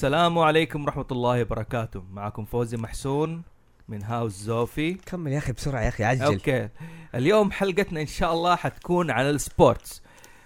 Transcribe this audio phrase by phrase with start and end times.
[0.00, 2.02] السلام عليكم ورحمة الله وبركاته.
[2.12, 3.42] معكم فوزي محسون
[3.88, 6.24] من هاوس زوفي كمل يا أخي بسرعة يا أخي عجل.
[6.24, 6.68] Okay.
[7.14, 10.02] اليوم حلقتنا إن شاء الله حتكون عن ال sports.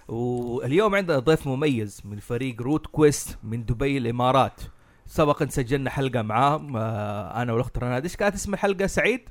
[0.09, 4.61] واليوم عندنا ضيف مميز من فريق روت كويست من دبي الإمارات.
[5.07, 8.03] سبقا سجلنا حلقة معاه آه، أنا والأخت رناد.
[8.03, 9.29] إيش كانت اسم الحلقة؟ سعيد؟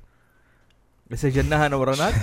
[1.14, 2.14] سجلناها أنا ورناد؟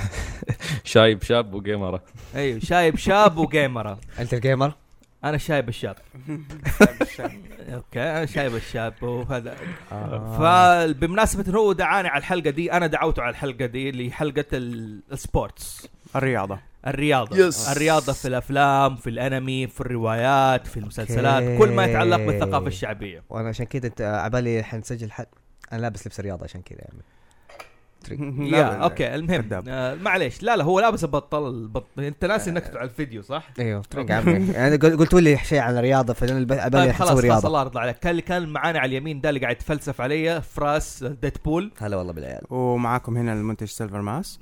[0.85, 2.01] شايب شاب وجيمر
[2.35, 3.99] أيوه شايب شاب وجيمرة.
[4.19, 4.75] أنت ال gamer؟
[5.25, 5.97] أنا شايب الشاب.
[7.75, 9.57] okay أنا شايب الشاب وهذا.
[9.93, 10.87] آه.
[10.93, 14.45] فبمناسبة انه هو دعاني على الحلقة دي أنا دعوته على الحلقة دي اللي هي حلقة
[14.53, 15.89] ال- ال sports.
[16.17, 16.59] الرياضة.
[16.87, 17.51] الرياضة.
[17.51, 17.69] Yes.
[17.71, 21.59] الرياضة في الأفلام في الأنمي في الروايات في المسلسلات okay.
[21.59, 23.23] كل ما يتعلق بالثقافة الشعبية.
[23.31, 25.27] وأنا عشان كذا أنت عبالي حنسجل حد.
[25.73, 27.03] أنا لابس لبس رياضة عشان كذا يعني.
[28.55, 29.65] يا okay المهم.
[29.69, 30.43] آه معليش.
[30.43, 31.87] لا لا هو لابس البطل البط...
[31.99, 34.37] أنت ناسي إنك على الفيديو صح؟ أيوه طريق عمي.
[34.37, 37.47] أنا قل- قلت لي شيء عن الرياضة فأنا الب- عبالي طيب خلاص خلاص رياضة.
[37.49, 37.99] الله يرضى عليك.
[37.99, 41.73] كان اللي كان معانا على اليمين ده اللي قاعد يتفلسف علي فراس Deadpool.
[41.79, 42.43] هلا والله بالعيال.
[42.51, 44.41] ومعاكم هنا المنتج Silver Mask.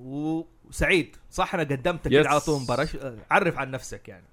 [0.00, 1.16] وسعيد.
[1.30, 2.10] صح أنا قدمتك.
[2.10, 2.88] كده على طول مباراة.
[3.30, 4.24] عرف عن نفسك يعني.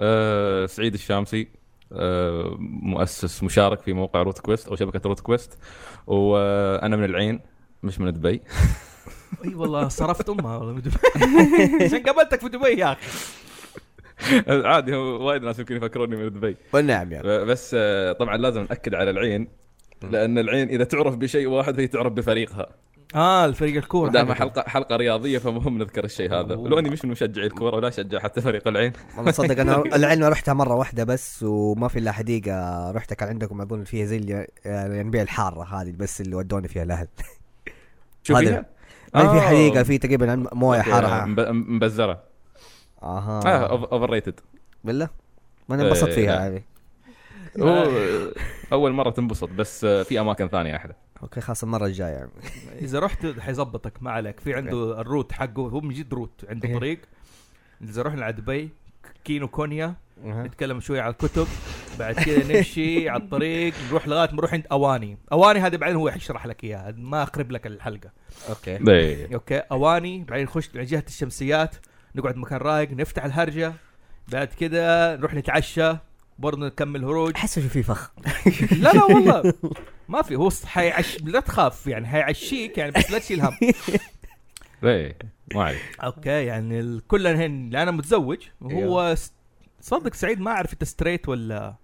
[0.00, 1.40] آه سعيد الشامسي.
[1.42, 1.55] آه
[2.58, 5.58] مؤسس مشارك في موقع Route Quest أو شبكة Route Quest.
[6.06, 7.40] وأنا من العين
[7.82, 8.42] مش من دبي.
[9.44, 10.96] إي والله صرفت أمها والله من دبي.
[11.84, 13.06] عشان قابلتك في دبي يا أخي.
[14.68, 16.56] عادي هو وايد ناس يمكن يفكروني من دبي.
[16.72, 19.48] والنعم يعني بس آه طبعا لازم نأكد على العين
[20.02, 22.66] لأن العين إذا تعرف بشيء واحد هي تعرف بفريقها.
[23.16, 24.10] آه الفريق الكورة.
[24.10, 24.34] دائما.
[24.34, 24.64] حلقة.
[24.68, 26.54] حلقه رياضية فمهم نذكر الشيء هذا.
[26.54, 26.58] أوه.
[26.62, 28.92] ولو أني مش من مشجعي الكورة ولا أشجع حتى فريق العين.
[29.16, 33.60] والله صدق أنا العلم رحتها مرة واحدة بس وما في إلا حديقة رحت كان عندكم
[33.60, 37.08] أظن فيها زي اللي- يعني الينبيع الحارة هذه بس اللي ودوني فيها الأهل.
[38.22, 38.66] شو هذا- فيها؟
[39.14, 39.40] ما في آه.
[39.40, 41.24] حديقة في تقريبا موية حارة.
[41.24, 42.22] مب- مبزرة.
[43.02, 43.40] أها.
[43.46, 44.40] آه overrated
[44.84, 45.08] بالله؟
[45.68, 46.46] ما أنا انبسطت إيه، فيها لا.
[46.46, 46.62] هذه.
[47.60, 47.86] هو
[48.72, 50.92] أول مرة تنبسط بس آه، في أماكن ثانية أحلى.
[51.22, 52.30] okay خلاص المرة الجاية يعني.
[52.80, 56.68] إذا رحت حيظبطك ما عليك في عنده ال route حقه هو من جد route عنده
[56.68, 56.74] إيه.
[56.74, 57.00] طريق
[57.82, 58.70] إذا رحنا على دبي
[59.24, 59.94] Kinokuniya.
[60.24, 61.46] نتكلم شوي على الكتب
[61.98, 66.10] بعد كذا نمشي على الطريق نروح لغاية ما نروح عند أواني أواني هذه بعدين هو
[66.10, 68.10] حيشرح لك إياها ما اخرب لك الحلقة
[68.48, 69.34] okay إيه.
[69.34, 71.76] okay أواني بعدين نخش على جهة الشمسيات
[72.14, 73.72] نقعد مكان رايق نفتح الهرجة
[74.28, 75.96] بعد كذا نروح نتعشى
[76.38, 78.10] برضه نكمل هروج احس في فخ.
[78.82, 79.54] لا لا والله.
[80.08, 83.56] ما في هو حيعش لا تخاف يعني حيعشيك يعني بس لا تشيل هم.
[84.84, 85.16] إيه
[85.54, 89.32] ما عليك okay يعني ال- كلنا هن أنا متزوج وهو س-
[89.80, 91.74] صدق سعيد ما أعرف أنت straight ولا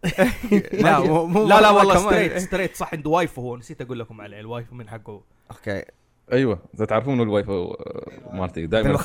[0.73, 1.97] لا مو مو لا لا والله.
[1.99, 5.23] straight straight صح عنده waifu هو نسيت أقول لكم عليه ال waifu من حقه.
[5.51, 5.85] okay.
[6.33, 8.99] أيوه إذا تعرفون ال waifu آه، مالتي دائما.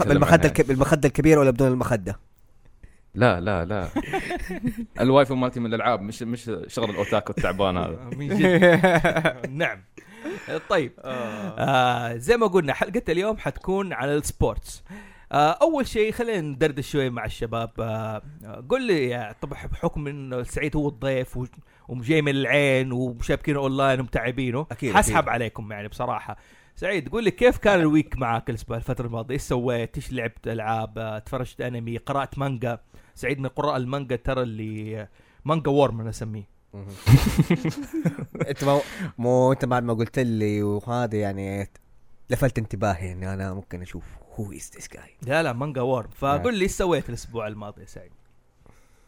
[0.67, 2.19] بالمخدة الكبيرة ولا بدون المخدة؟
[3.15, 3.87] لا لا لا.
[5.01, 8.09] ال waifu مالتي من الألعاب مش مش شغل ال otaku التعبان هذا.
[8.17, 8.81] من جد.
[9.61, 9.83] نعم.
[10.69, 10.91] طيب.
[10.99, 12.15] آه.
[12.15, 14.83] زي ما قلنا حلقة اليوم حتكون على ال sports.
[15.31, 17.71] آه أول شيء خلينا ندردش شوي مع الشباب.
[17.79, 21.39] آه آه، قل لي يا طبعا بحكم انه سعيد هو الضيف
[21.87, 25.29] وجاي من العين ومشابكينه أونلاين ومتعبينه أكيد، حسحب أكيد.
[25.29, 26.37] عليكم يعني بصراحة.
[26.79, 30.47] سعيد قول لي كيف كان ال week معك الأسبوع- الفترة الماضية؟ إيش سويت؟ إيش لعبت؟
[30.47, 32.79] ألعاب؟ تفرجت أنمي؟ قرأت مانجا؟
[33.15, 35.07] سعيد من قراء المانجا ترى اللي
[35.45, 36.47] manga worm أنا أسميه.
[38.49, 38.79] أنت مو...
[39.17, 41.69] مو أنت بعد ما قلت لي وهذا يعني
[42.29, 44.03] لفت انتباهي إني أنا ممكن أشوف
[44.39, 46.09] who is this guy لا لا manga worm.
[46.09, 48.11] فقول لي إيش سويت الأسبوع الماضي يا سعيد؟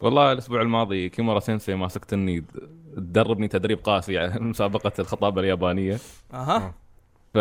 [0.00, 2.44] والله الأسبوع الماضي كيمورا سينسي ماسكتني
[2.96, 5.98] تدربني تدريب قاسي على مسابقة الخطابة اليابانية.
[6.34, 6.74] أها.
[7.34, 7.38] ف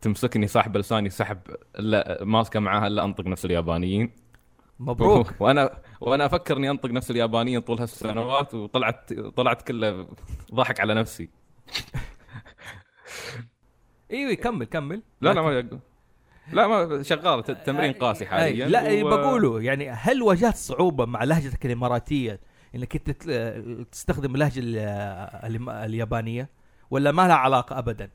[0.00, 1.38] تمسكني ساحب لساني سحب
[1.78, 4.10] الا ماسكه معاها الا انطق نفس اليابانيين.
[4.80, 5.34] مبروك.
[5.40, 5.70] وأنا
[6.00, 10.08] وأنا أفكر إني أنطق نفس اليابانيين طول هالسنوات وطلعت طلعت كله
[10.54, 11.28] ضحك على نفسي.
[14.10, 15.02] إيوه كمل كمل.
[15.20, 15.78] لا لا ما يق-
[16.52, 18.70] لا ما شغال تمرين قاسي حاليا أي
[19.02, 19.10] لا و-.
[19.10, 22.40] بقوله يعني هل واجهت صعوبة مع لهجتك الإماراتية
[22.74, 23.10] إنك انت
[23.92, 24.60] تستخدم اللهجة
[25.84, 26.48] اليابانية؟
[26.90, 28.10] ولا ما لها علاقة ابدا؟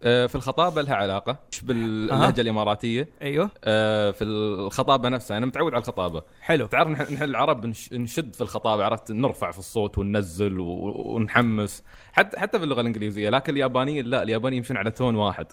[0.00, 3.08] في الخطابه لها علاقة مش باللهجة الإماراتية.
[3.22, 3.50] أيوه.
[3.64, 6.22] آه، في الخطابة نفسها أنا متعود على الخطابة.
[6.40, 6.66] حلو.
[6.66, 11.84] تعرف نحن العرب نش- نشد في الخطابة عرفت؟ نرفع في الصوت وننزل ونحمس.
[12.12, 15.46] حتى حتى باللغة الإنجليزية لكن اليابانيين لا اليابانيين يمشون على تون واحد.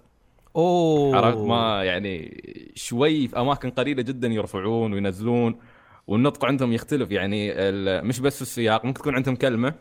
[0.56, 1.18] أوه.
[1.18, 2.44] عرفت؟ ما يعني
[2.76, 5.60] شوي في أماكن قليلة جدا يرفعون وينزلون
[6.08, 7.12] والنطق عندهم يختلف.
[7.12, 7.54] يعني
[8.02, 9.74] مش بس السياق ممكن تكون عندهم كلمة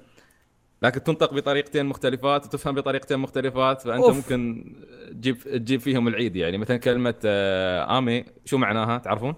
[0.85, 4.17] لكن تنطق بطريقتين مختلفات وتفهم بطريقتين مختلفات فأنت أوف.
[4.17, 4.73] ممكن
[5.11, 6.59] تجيب تجيب فيهم العيد يعني.
[6.59, 9.35] مثلا كلمة آه، آمي شو معناها؟ تعرفون؟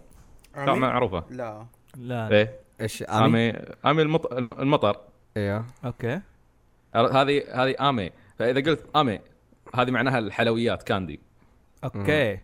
[0.54, 1.24] طبعا عمي؟ معروفة.
[1.30, 1.66] لا.
[1.96, 2.60] لا إيه.
[2.80, 4.32] إيش آمي؟ آمي آمي المط...
[4.32, 4.96] المطر.
[5.36, 6.20] أيوه أوكي.
[6.94, 8.10] هذه هذه آمي.
[8.38, 9.20] فإذا قلت آمي
[9.74, 11.20] هذه معناها الحلويات كاندي.
[11.84, 12.38] أوكي.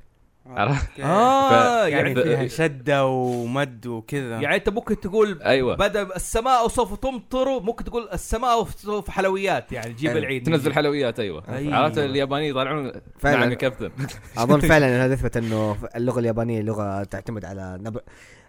[0.47, 4.41] عرفت؟ آه يعني يعني فيها شدة ومد وكذا.
[4.41, 5.77] يعني أنت ممكن تقول أيوه.
[5.77, 10.21] بدأ السماء سوف تمطر ممكن تقول السماء سوف حلويات يعني جيب أيوة.
[10.23, 10.47] العيد.
[10.47, 11.45] تنزل حلويات أيوه.
[11.49, 11.75] أيوة.
[11.77, 13.37] عرفت؟ اليابانيين يطلعون فعلاً.
[13.41, 13.91] نعم يا كابتن.
[14.39, 17.99] أظن فعلا إن هذا يثبت أنه اللغة اليابانية لغة تعتمد على نب...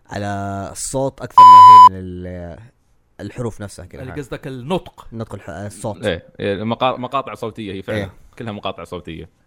[0.09, 2.57] على الصوت أكثر ما هي من ال-
[3.21, 5.07] الحروف نفسها اللي كذا قصدك النطق.
[5.13, 5.49] نطق الح...
[5.49, 6.05] الصوت.
[6.05, 7.99] إيه إيه، مقا- مقاطع صوتية هي فعلا.
[7.99, 8.11] إيه.
[8.39, 9.42] كلها مقاطع صوتية.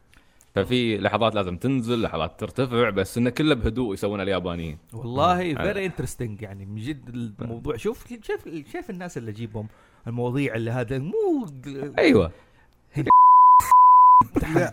[0.56, 4.79] ففي لحظات لازم تنزل لحظات ترتفع بس إنه كله بهدوء يسوونها اليابانيين.
[4.93, 5.55] والله.
[5.55, 7.08] فيري انترستنج يعني من جد
[7.41, 7.76] الموضوع.
[7.76, 9.69] شوف شوف شايف الناس اللي اجيبهم
[10.06, 11.47] المواضيع اللي هذا مو
[11.99, 12.31] أيوه.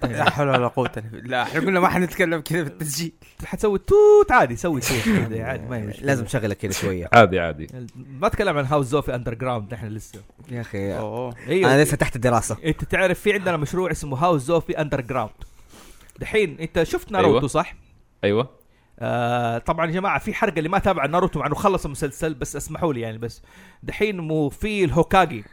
[0.04, 1.30] لا حول ولا قوة إلا بالله.
[1.30, 3.12] لا إحنا قلنا ما حنتكلم كذا في التسجيل.
[3.46, 6.06] حتسوي توت عادي سوي توت كذا عادي ما هي مشكلة.
[6.06, 7.10] لازم شغلك كذا شوية.
[7.14, 7.68] عادي عادي.
[7.96, 10.22] ما اتكلم عن House of Underground نحن لسه.
[10.52, 10.94] يا أخي
[11.66, 12.58] أنا لسه تحت الدراسة.
[12.66, 15.32] أنت تعرف في عندنا مشروع اسمه House of Underground
[16.20, 17.48] دحين انت شفت ناروتو أيوة.
[17.48, 17.76] صح؟
[18.24, 18.50] أيوه
[19.00, 22.56] آه طبعا يا جماعة في حرقه اللي ما تابع ناروتو مع إنه خلص المسلسل بس
[22.56, 23.42] اسمحوا لي يعني بس
[23.84, 25.44] دحين مو في الهوكاجي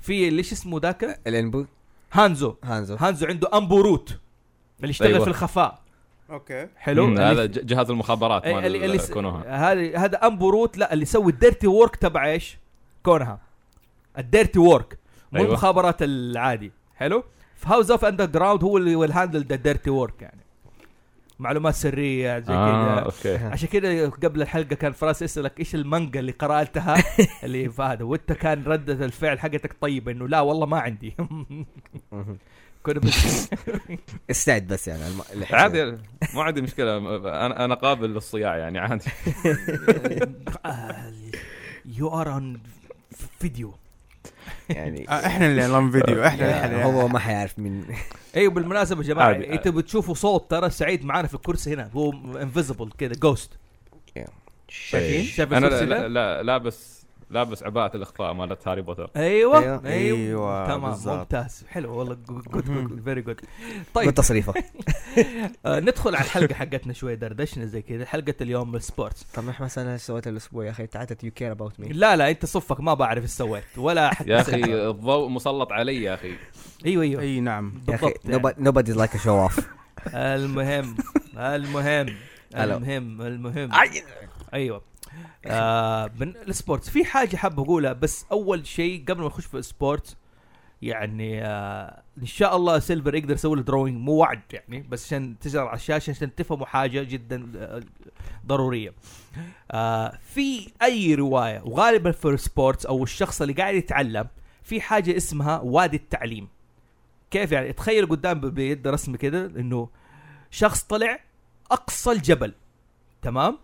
[0.00, 1.64] في إيش اسمه ذاك الانبو
[2.12, 4.18] دانزو دانزو دانزو عنده أنبو Root
[4.80, 5.24] اللي يشتغل أيوة.
[5.24, 5.80] في الخفاء
[6.30, 11.02] okay حلو هذا جهاز المخابرات أي- اللي اللي كونوها هذا هذا أنبو Root لا اللي
[11.02, 12.58] يسوي ال dirty work تبع إيش؟
[13.02, 13.38] كونها
[14.18, 14.98] ال dirty work
[15.32, 15.48] مو أيوة.
[15.48, 17.24] المخابرات العادي حلو؟
[17.58, 20.40] ف House of Underground هو اللي will handle the dirty work يعني.
[21.38, 23.04] معلومات سرية زي آه كذا.
[23.34, 23.44] okay.
[23.44, 26.96] عشان كذا قبل الحلقة كان فراس يسألك إيش المانجا اللي قرأتها؟
[27.44, 31.14] اللي فهذا وإنت كان رده الفعل حقتك طيبه إنه لا والله ما عندي.
[32.82, 33.48] كنا بس
[34.30, 35.44] استعد بس يعني الم...
[35.50, 35.84] عادي
[36.34, 36.98] ما عندي مشكلة.
[37.46, 39.10] أنا أنا قابل للصياع يعني عادي.
[41.84, 42.60] you are on
[43.40, 43.74] video
[44.68, 47.84] يعني آه، إحنا اللي نظام فيديو إحنا يعني اللي هو ما حيعرف من
[48.36, 49.52] أيوه بالمناسبه يا جماعة عادي.
[49.52, 52.12] أنتوا بتشوفوا صوت ترى سعيد معانا في الكرسي هنا هو
[52.42, 53.58] invisible كذا ghost
[54.68, 56.97] شايفين؟ شايف أنا لا؟ لا لابس
[57.30, 59.10] لابس عباءة الإخفاء مالت Harry Potter.
[59.16, 59.58] أيوه.
[59.58, 59.84] أيوة.
[59.84, 61.18] أيوه, أيوة، تمام بالضبط.
[61.18, 61.64] ممتاز.
[61.68, 62.16] حلو والله.
[62.28, 63.40] good good very good
[63.94, 64.14] طيب.
[64.14, 64.54] تصريفه
[65.66, 68.04] آه ندخل على الحلقة حقتنا شوي دردشنا زي كذا.
[68.04, 69.22] حلقة اليوم ال sports.
[69.22, 72.16] طب إحنا مثلا إيش سويت الأسبوع يا أخي؟ تعال don't you care about me لا
[72.16, 76.14] لا أنت صفك ما بعرف إيش سويت ولا حتى يا أخي الضوء مسلط علي يا
[76.14, 76.32] أخي.
[76.86, 77.22] أيوه أيوه.
[77.22, 77.72] أي نعم.
[77.86, 79.68] بالضبط nobody likes a show off
[80.14, 80.96] المهم
[81.36, 82.06] المهم.
[82.54, 83.70] المهم المهم.
[84.54, 84.87] أيوه.
[85.46, 86.90] آه من ال sports.
[86.90, 90.16] في حاجة حاب أقولها بس أول شيء قبل ما نخش في ال sports
[90.82, 95.38] يعني آه إن شاء الله Silver يقدر يسوي له drawing مو وعد يعني بس عشان
[95.40, 97.82] تظهر على الشاشة عشان تفهموا حاجة جدا آه،
[98.46, 98.94] ضرورية.
[99.70, 104.26] آه في أي رواية وغالبا في ال sports أو الشخص اللي قاعد يتعلم
[104.62, 106.48] في حاجة اسمها وادي التعليم.
[107.30, 109.88] كيف يعني؟ تخيل قدام بيد رسم كده إنه
[110.50, 111.18] شخص طلع
[111.70, 112.54] أقصى الجبل
[113.22, 113.58] تمام؟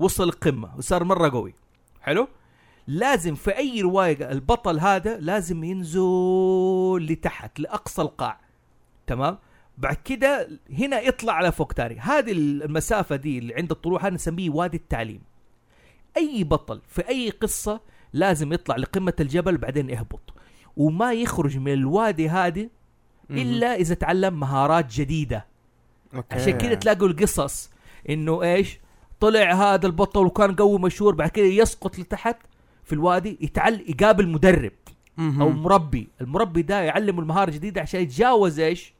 [0.00, 1.54] وصل القمة وصار مرة قوي.
[2.00, 2.28] حلو؟
[2.86, 8.40] لازم في أي رواية البطل هذا لازم ينزل لتحت لأقصى القاع.
[9.06, 9.38] تمام؟
[9.78, 11.98] بعد كده هنا يطلع على فوق تاني.
[11.98, 15.22] هذه المسافة دي اللي عند الطلوع هذا نسميه وادي التعليم.
[16.16, 17.80] أي بطل في أي قصة
[18.12, 20.34] لازم يطلع لقمة الجبل بعدين يهبط.
[20.76, 22.70] وما يخرج من الوادي هذه
[23.30, 25.46] إلا إذا تعلم مهارات جديدة.
[26.14, 26.34] أوكي.
[26.34, 27.70] عشان كده تلاقوا القصص
[28.08, 28.78] إنه إيش؟
[29.20, 32.36] طلع هذا البطل وكان قوي مشهور بعد كده يسقط لتحت
[32.84, 34.72] في الوادي يتعل يقابل مدرب.
[35.18, 36.08] أو مربي.
[36.20, 38.92] المربي ده يعلمه المهارة الجديده عشان يتجاوز إيش؟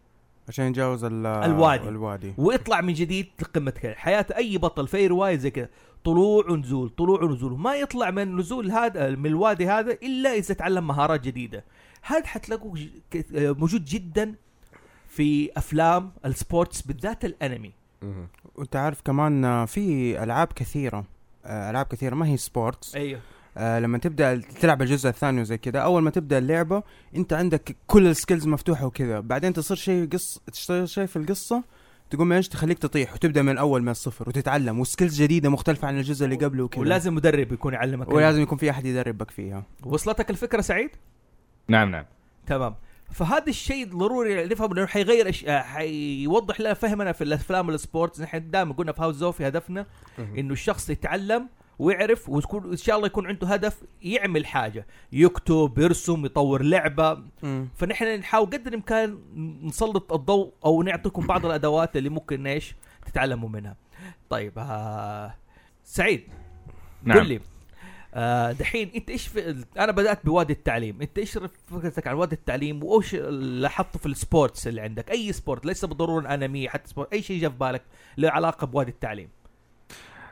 [0.48, 1.88] عشان يتجاوز ال- الوادي.
[1.88, 2.32] الوادي.
[2.38, 5.70] ويطلع من جديد لقمة حياة أي بطل في أي رواية زي كده.
[6.04, 7.58] طلوع ونزول طلوع ونزول.
[7.58, 11.64] ما يطلع من نزول هذا من الوادي هذا إلا إذا تعلم مهارات جديدة.
[12.02, 12.78] هذا حتلاقوه
[13.34, 14.34] موجود جدا
[15.08, 17.72] في أفلام ال sports بالذات الأنمي.
[18.60, 21.04] وانت عارف كمان في ألعاب كثيرة
[21.44, 23.20] آه، ألعاب كثيرة ما هي sports أيوه.
[23.56, 26.82] آه لما تبدأ تلعب الجزء الثاني وزي كذا أول ما تبدأ اللعبة
[27.16, 29.20] أنت عندك كل ال skills مفتوحة وكذا.
[29.20, 31.62] بعدين تصير شيء قص تصير شيء في القصة
[32.10, 34.80] تقوم إيش تخليك تطيح وتبدأ من الأول من الصفر وتتعلم.
[34.80, 36.80] و skills جديدة مختلفة عن الجزء اللي قبله وكذا.
[36.80, 38.08] ولازم مدرب يكون يعلمك.
[38.08, 39.64] ولازم يكون في أحد يدربك فيها.
[39.82, 40.90] وصلتك الفكرة سعيد؟
[41.68, 42.04] نعم نعم.
[42.46, 42.74] تمام.
[43.12, 45.44] فهذا الشيء ضروري نفهم انه حيغير أش...
[45.44, 49.86] آه، حيوضح لنا فهمنا في الأفلام السبورتس نحن دائما قلنا في هاوس زوفي هدفنا
[50.18, 51.48] إنه الشخص يتعلم
[51.78, 57.22] ويعرف ويكون إن شاء الله يكون عنده هدف يعمل حاجة يكتب يرسم يطور لعبة.
[57.74, 59.18] فنحن نحاول قدر الإمكان
[59.62, 62.74] نسلط الضوء أو نعطيكم بعض الأدوات اللي ممكن إيش
[63.06, 63.76] تتعلموا منها.
[64.30, 65.34] طيب آه...
[65.84, 66.22] سعيد
[67.02, 67.18] نعم.
[67.18, 67.40] قل لي.
[68.14, 71.02] آه دحين انت إيش في أنا بدأت بوادي التعليم.
[71.02, 75.66] انت إيش فكرتك عن وادي التعليم؟ وايش لاحظته في ال sports اللي عندك؟ أي sport
[75.66, 77.82] ليس بالضرورة انمي حتى sport أي شيء جاء في بالك
[78.18, 79.28] له علاقه بوادي التعليم؟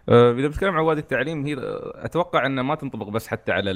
[0.08, 1.56] آه، إذا بتكلم عن وادي التعليم هي
[1.94, 3.70] أتوقع انه ما تنطبق بس حتى على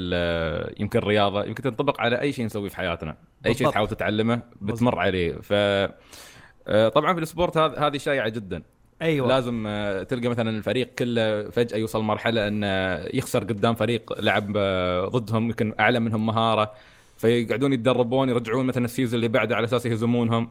[0.80, 3.16] يمكن الرياضه يمكن تنطبق على أي شيء نسويه في حياتنا.
[3.46, 3.70] أي شيء.
[3.70, 5.34] تحاول تتعلمه بتمر عليه.
[5.34, 8.62] ف آه، طبعا في ال sport هذه شائعة جدا.
[9.02, 9.28] أيوه.
[9.28, 12.66] لازم آه، تلقى مثلا الفريق كله فجأة يوصل مرحلة انه
[13.14, 16.72] يخسر قدام فريق لعب آه، ضدهم يمكن أعلى منهم مهارة
[17.16, 20.50] فيقعدون يتدربون يرجعون مثلا ال season اللي بعده على أساس يهزمونهم.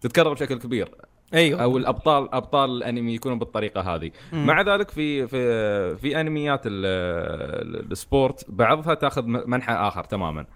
[0.00, 0.88] تتكرر بشكل كبير.
[1.34, 1.62] أيوه.
[1.62, 4.10] أو الأبطال أبطال الأنمي يكونون بالطريقة هذه.
[4.32, 4.46] مم.
[4.46, 6.72] مع ذلك في في في أنميات ال-
[7.76, 10.46] ال- ال sport بعضها تاخذ منحى آخر تماما.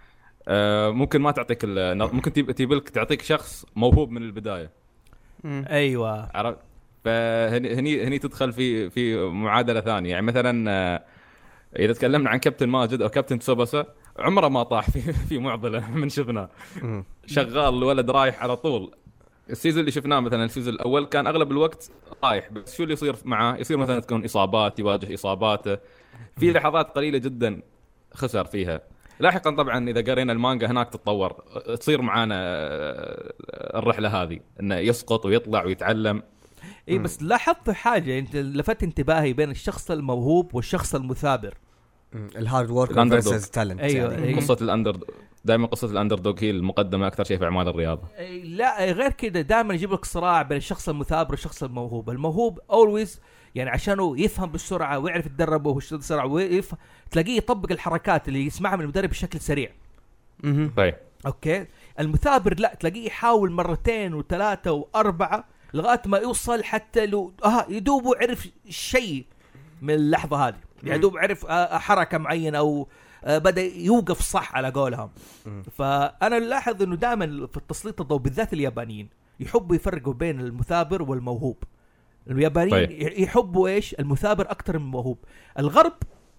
[0.48, 4.70] آه، ممكن ما تعطيك ممكن تجيب تجيب لك تعطيك شخص موهوب من البداية.
[5.44, 5.64] مم.
[5.70, 6.28] أيوه.
[6.34, 6.58] عرفت؟
[7.06, 10.10] فهني هني هني تدخل في في معادلة ثانية.
[10.10, 11.04] يعني مثلا آه،
[11.78, 13.86] إذا تكلمنا عن كابتن ماجد أو كابتن تسوبسا
[14.18, 16.50] عمره ما طاح في في معضلة من شفناه.
[17.26, 18.94] شغال الولد رايح على طول.
[19.50, 21.90] ال season اللي شفناه مثلا ال season الأول كان أغلب الوقت
[22.24, 25.78] رايح بس شو اللي يصير معاه؟ يصير مثلا تكون إصابات يواجه إصاباته.
[26.38, 27.62] في لحظات قليلة جدا
[28.14, 28.80] خسر فيها.
[29.20, 31.32] لاحقا طبعا إذا قرينا المانجا هناك تتطور.
[31.80, 33.32] تصير معانا آه،
[33.78, 36.22] الرحلة هذه إنه يسقط ويطلع ويتعلم.
[36.88, 41.54] اي بس لاحظت حاجة أنت لفت انتباهي بين الشخص الموهوب والشخص المثابر.
[42.14, 43.08] ال hard work.
[43.08, 44.26] versus talent أيوة، يعني.
[44.26, 44.40] أيوة.
[44.40, 44.96] قصة ال under
[45.44, 49.40] دائما قصة ال underdog هي المقدمة أكثر شيء في أعمال الرياضة إي لا غير كذا
[49.40, 53.20] دائما يجيب لك صراع بين الشخص المثابر والشخص الموهوب الموهوب always
[53.54, 56.74] يعني عشانه يفهم بالسرعه ويعرف يتدرب وهو بسرعة ويف...
[57.10, 59.70] تلاقيه يطبق الحركات اللي يسمعها من المدرب بشكل سريع
[60.44, 60.72] مهم.
[60.76, 60.94] طيب
[61.26, 61.66] أوكي
[62.00, 65.44] المثابر لا تلاقيه يحاول مرتين وثلاثة وأربعة
[65.76, 69.26] لغاية ما يوصل حتى لو آه يدوب عرف شيء
[69.82, 70.56] من اللحظة هذه.
[70.82, 72.88] يعني دوب عرف آه حركة معينة أو
[73.24, 75.10] آه بدأ يوقف صح على قولهم.
[75.72, 79.08] فأنا لاحظ إنه دائما في التسليط الضوء بالذات اليابانيين
[79.40, 81.64] يحبوا يفرقوا بين المثابر والموهوب.
[82.30, 83.18] اليابانيين طيب.
[83.18, 85.18] يحبوا إيش؟ المثابر أكثر من الموهوب.
[85.58, 85.92] الغرب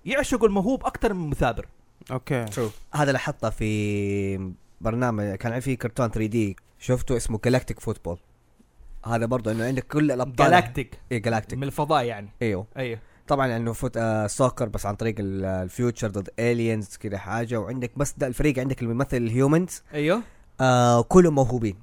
[0.05, 1.65] يعشقوا الموهوب أكثر من المثابر.
[2.11, 2.45] أوكي.
[2.93, 4.51] هذا لاحظته في
[4.81, 8.17] برنامج كان في كرتون 3D شفته اسمه Galactik Football
[9.05, 10.45] هذا برضه إنه عندك كل الأبطال.
[10.45, 12.29] Galactik اي galactic من الفضاء يعني.
[12.41, 12.67] إيوه.
[12.77, 12.99] أيوه.
[13.27, 17.59] طبعا إنه foot آه soccer بس عن طريق ال- ال future ضد aliens كذا حاجة.
[17.59, 20.21] وعندك بس ده الفريق عندك اللي بيمثل ال humans أيوه.
[20.61, 21.75] آه كلهم موهوبين.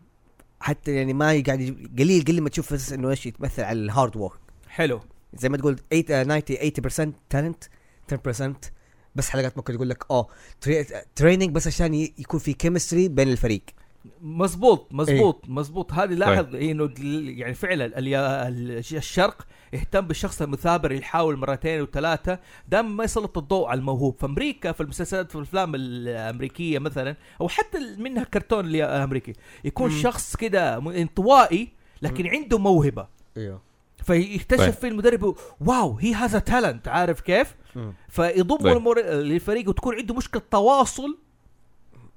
[0.61, 4.17] حتى يعني ما يقعد يج- قليل قليل ما تشوف إنه إيش يتمثل على ال hard
[4.17, 5.01] work حلو.
[5.35, 7.65] زي ما تقول 8 آه، 90 80% talent
[8.09, 8.71] 10%
[9.15, 10.27] بس حلقات ممكن تقول لك آه
[11.15, 13.63] training بس عشان يكون في chemistry بين الفريق.
[14.23, 21.37] مزبوط مزبوط مزبوط هذه لاحظ إنه دل- يعني فعلا الشرق يهتم بالشخص المثابر اللي يحاول
[21.37, 24.17] مرتين وثلاثة دائما ما يسلط الضوء على الموهوب.
[24.19, 29.33] في أمريكا في المسلسلات في الأفلام الأمريكية مثلا أو حتى منها كرتون اللي أمريكي
[29.65, 29.99] يكون مم.
[29.99, 31.69] شخص كده انطوائي
[32.03, 33.07] لكن عنده موهبة.
[33.37, 33.61] أيوه
[34.03, 34.71] فيكتشف طيب.
[34.75, 37.55] في المدرب wow هي هذا talent عارف كيف؟
[38.09, 38.59] فيضمه
[38.95, 38.99] طيب.
[38.99, 41.19] للفريق وتكون عنده مشكلة تواصل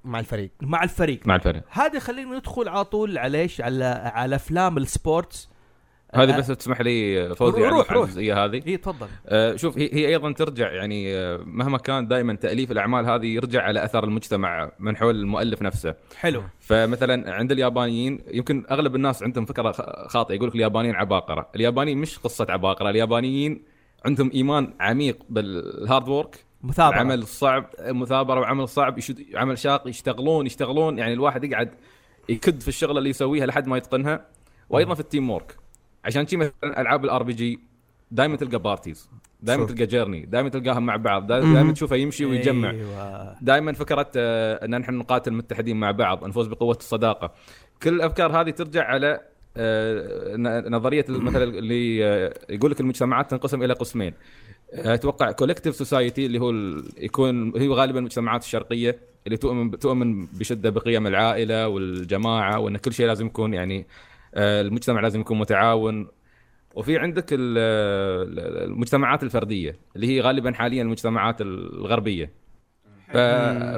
[0.08, 0.50] مع الفريق.
[0.62, 1.20] مع الفريق.
[1.28, 1.64] مع الفريق.
[1.70, 5.50] هذا خلينا ندخل على طول على إيش على على أفلام ال sports.
[6.16, 8.04] هذه آه، بس تسمح لي فوزي روح- يعني روح- روح.
[8.04, 8.62] الجزئيه هذه.
[8.68, 9.08] اي تفضل.
[9.28, 13.64] آه، شوف هي, هي أيضا ترجع يعني آه، مهما كان دائما تأليف الأعمال هذه يرجع
[13.64, 15.96] على اثر المجتمع من حول المؤلف نفسه.
[16.18, 16.44] حلو.
[16.60, 21.50] فمثلا عند اليابانيين يمكن أغلب الناس عندهم فكرة خ- خاطئة يقول لك اليابانيين عباقرة.
[21.56, 23.64] اليابانيين مش قصة عباقرة اليابانيين
[24.06, 26.96] عندهم إيمان عميق بال hard work مثابرة.
[26.96, 29.26] العمل الصعب مثابرة وعمل صعب يشد...
[29.36, 31.00] عمل شاق يشتغلون يشتغلون.
[31.00, 31.70] يعني الواحد يقعد
[32.30, 34.26] يكد في الشغلة اللي يسويها لحد ما يتقنها.
[34.70, 35.56] وأيضا في ال teamwork
[36.06, 37.60] عشان شي مثلا ألعاب ال RPG
[38.12, 39.10] دائما تلقى parties
[39.42, 39.66] دائما.
[39.66, 41.28] تلقى journey دائما تلقاهم مع بعض.
[41.28, 43.36] دائما تشوفه يمشي ويجمع أيوه.
[43.42, 47.32] دائما فكرة آه، إن نحن نقاتل متحدين مع بعض نفوز بقوة الصداقة.
[47.84, 49.20] كل الأفكار هذه ترجع على
[49.58, 50.36] آه،
[50.70, 54.14] نظرية مثلا اللي آه، يقول لك المجتمعات تنقسم إلى قسمين.
[54.74, 56.50] أتوقع collective society اللي هو
[56.98, 63.08] يكون هي غالبا المجتمعات الشرقية اللي تؤمن تؤمن بشدة بقيم العائلة والجماعة وأن كل شيء
[63.08, 63.88] لازم يكون يعني
[64.36, 66.08] آه، المجتمع لازم يكون متعاون.
[66.76, 67.58] وفي عندك ال-
[68.64, 72.32] المجتمعات الفردية اللي هي غالبا حاليا المجتمعات الغربية.
[73.14, 73.18] ف...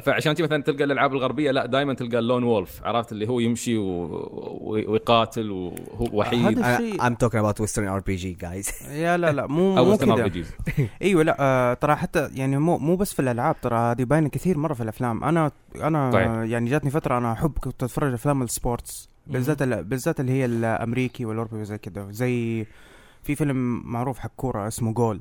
[0.05, 3.39] فعشان كذا مثلا تلقى الألعاب الغربية لا دائما تلقى ال lone wolf عرفت؟ اللي هو
[3.39, 3.83] يمشي و...
[3.83, 4.71] و...
[4.91, 6.59] ويقاتل وهو وحيد.
[6.59, 8.89] هذا الشيء I'm talking about Western RPG guys.
[8.91, 10.43] يا لا لا مو مو Western كذا.
[10.43, 10.47] RPGs.
[11.01, 14.57] إيوه لا آه ترى حتى يعني مو مو بس في الألعاب ترى هذه باينة كثير
[14.57, 15.23] مرة في الأفلام.
[15.23, 16.49] أنا أنا طيب.
[16.51, 20.45] يعني جاتني فترة أنا أحب كنت أتفرج أفلام ال sports بالذات ال- بالذات اللي هي
[20.45, 22.65] الأمريكي والأوروبي وزي كذا زي
[23.23, 25.19] في فيلم معروف حق كورة اسمه جول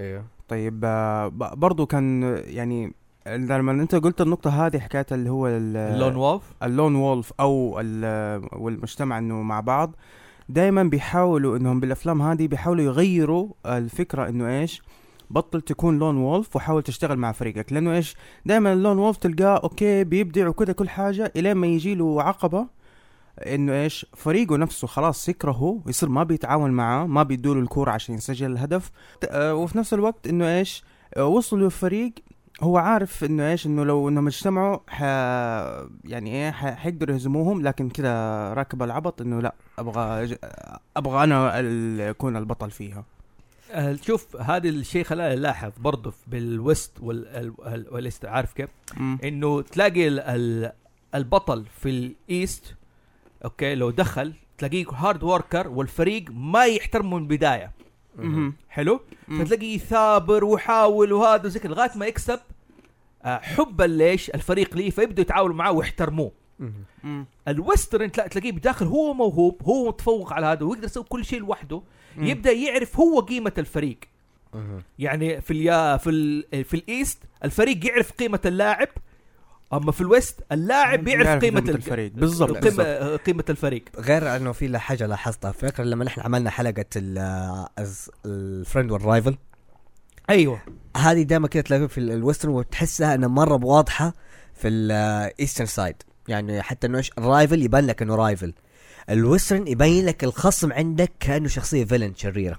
[0.00, 2.92] أيوه طيب آه، ب- برضو كان يعني
[3.26, 7.32] لما انت قلت النقطة هذه حكاية اللي هو ال- ال lone wolf ال lone wolf
[7.40, 9.96] أو ال- والمجتمع إنه مع بعض.
[10.48, 14.82] دائما بيحاولوا إنهم بالأفلام هذه بيحاولوا يغيروا الفكرة إنه إيش؟
[15.30, 17.72] بطل تكون lone wolf وحاول تشتغل مع فريقك.
[17.72, 18.16] لأنه إيش؟
[18.46, 22.66] دائما ال lone wolf تلقاه okay بيبدع وكذا كل حاجة إلين ما يجي له عقبة
[23.46, 28.52] إنه إيش؟ فريقه نفسه خلاص يكرهه ويصير ما بيتعاون معاه ما بيدوله الكورة عشان يسجل
[28.52, 28.90] الهدف.
[29.30, 30.84] آه، وفي نفس الوقت إنه إيش؟
[31.16, 32.12] آه، وصلوا فريق
[32.64, 35.00] هو عارف إنه إيش إنه لو انهم اجتمعوا ح...
[36.04, 36.74] يعني إيه ح...
[36.74, 40.36] حيقدروا يهزموهم لكن كذا راكب العبط إنه لأ أبغى
[40.96, 43.04] أبغى أنا ال- اكون البطل فيها
[43.72, 47.26] آه، شوف هذا الشيء خلاني الاحظ برضه في- بال West وال...
[47.28, 48.68] ال- ال- وال East عارف كيف؟
[49.24, 50.20] إنه تلاقي ال...
[50.20, 50.72] ال...
[51.14, 52.74] البطل في ال East
[53.44, 57.70] أوكي لو دخل تلاقيه hard worker والفريق ما يحترمه من البدايه.
[58.68, 59.00] حلو؟
[59.40, 62.40] فتلاقيه يثابر ويحاول وهذا وزي لغاية ما يكسب
[63.24, 66.32] آه، حب ليش الفريق ليه فيبدوا يتعاونوا معاه ويحترموه.
[67.48, 71.40] ال Western تلا- تلاقيه بداخل هو موهوب هو متفوق على هذا ويقدر يسوي كل شيء
[71.40, 71.82] لوحده.
[72.16, 73.98] يبدأ يعرف هو قيمة الفريق
[74.98, 76.64] يعني في اليا في ال...
[76.64, 78.88] في ال East الفريق يعرف قيمة اللاعب
[79.72, 82.12] أما في ال West اللاعب يعرف قيمة ال- الفريق.
[82.12, 83.20] بالضبط، قيمه بالضبط.
[83.20, 86.84] قيمه الفريق غير إنه في له حاجة لاحظتها فاكر لما نحن عملنا حلقة
[88.26, 89.36] ال friend وال rival
[90.30, 90.60] أيوه.
[90.96, 94.14] هذه دائما كده تلاقيها في ال- ال Western وتحسها إنها مرة واضحة
[94.54, 95.96] في ال Eastern side
[96.28, 98.54] يعني حتى إنه إيش؟ ال rival يبان لك إنه rival
[99.10, 102.58] ال Western يبين لك الخصم عندك كأنه شخصية villain شريرة.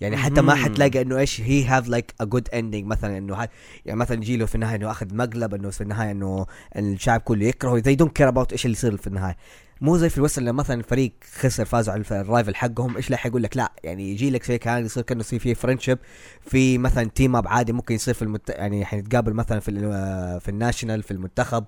[0.00, 0.54] يعني حتى ما.
[0.54, 3.48] حتلاقي إنه إيش؟ هي have like a good ending مثلا إنه
[3.86, 7.46] يعني مثلا يجي له في النهاية إنه اخذ مقلب إنه في النهاية إنه الشعب كله
[7.46, 7.82] يكرهه.
[7.82, 9.36] زي don't care about إيش اللي يصير في النهاية.
[9.82, 13.10] مو زي في ال Western لما مثلا الفريق خسر فازوا على ال rival حقهم إيش
[13.10, 15.98] لا حيقول لك؟ لا يعني يجي لك شيء كان يصير كأنه يصير فيه friendship
[16.40, 18.50] في مثلا team up عادي ممكن يصير في المت...
[18.50, 21.64] يعني حنتقابل مثلا في ال- في ال national في المنتخب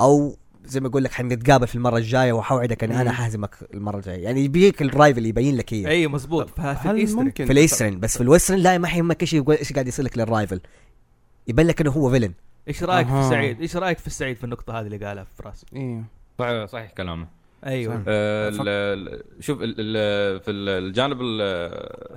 [0.00, 3.12] أو زي ما أقول لك حنتقابل في المرة الجاية وحوعدك إني أنا.
[3.12, 4.24] حهزمك المرة الجاية.
[4.24, 5.88] يعني يبيك ال rival يبين لك هي.
[5.88, 6.50] أيوه مزبوط.
[6.50, 7.24] ففي هل ال Eastern.
[7.24, 9.88] ممكن في ال Eastern بس في ال Western لا ما يهمك إيش يقول إيش قاعد
[9.88, 10.60] يصير لك لل rival.
[11.48, 12.32] يبين لك إنه هو villain
[12.68, 13.30] إيش رأيك في أها.
[13.30, 16.04] سعيد إيش رأيك في سعيد في النقطة هذه اللي قالها في راسه إيه.
[16.38, 17.41] صحيح صحيح كلامه.
[17.66, 17.94] أيوه.
[17.96, 18.02] صح.
[18.08, 18.50] آه،
[19.40, 21.40] شوف ال- ال- في ال- الجانب ال-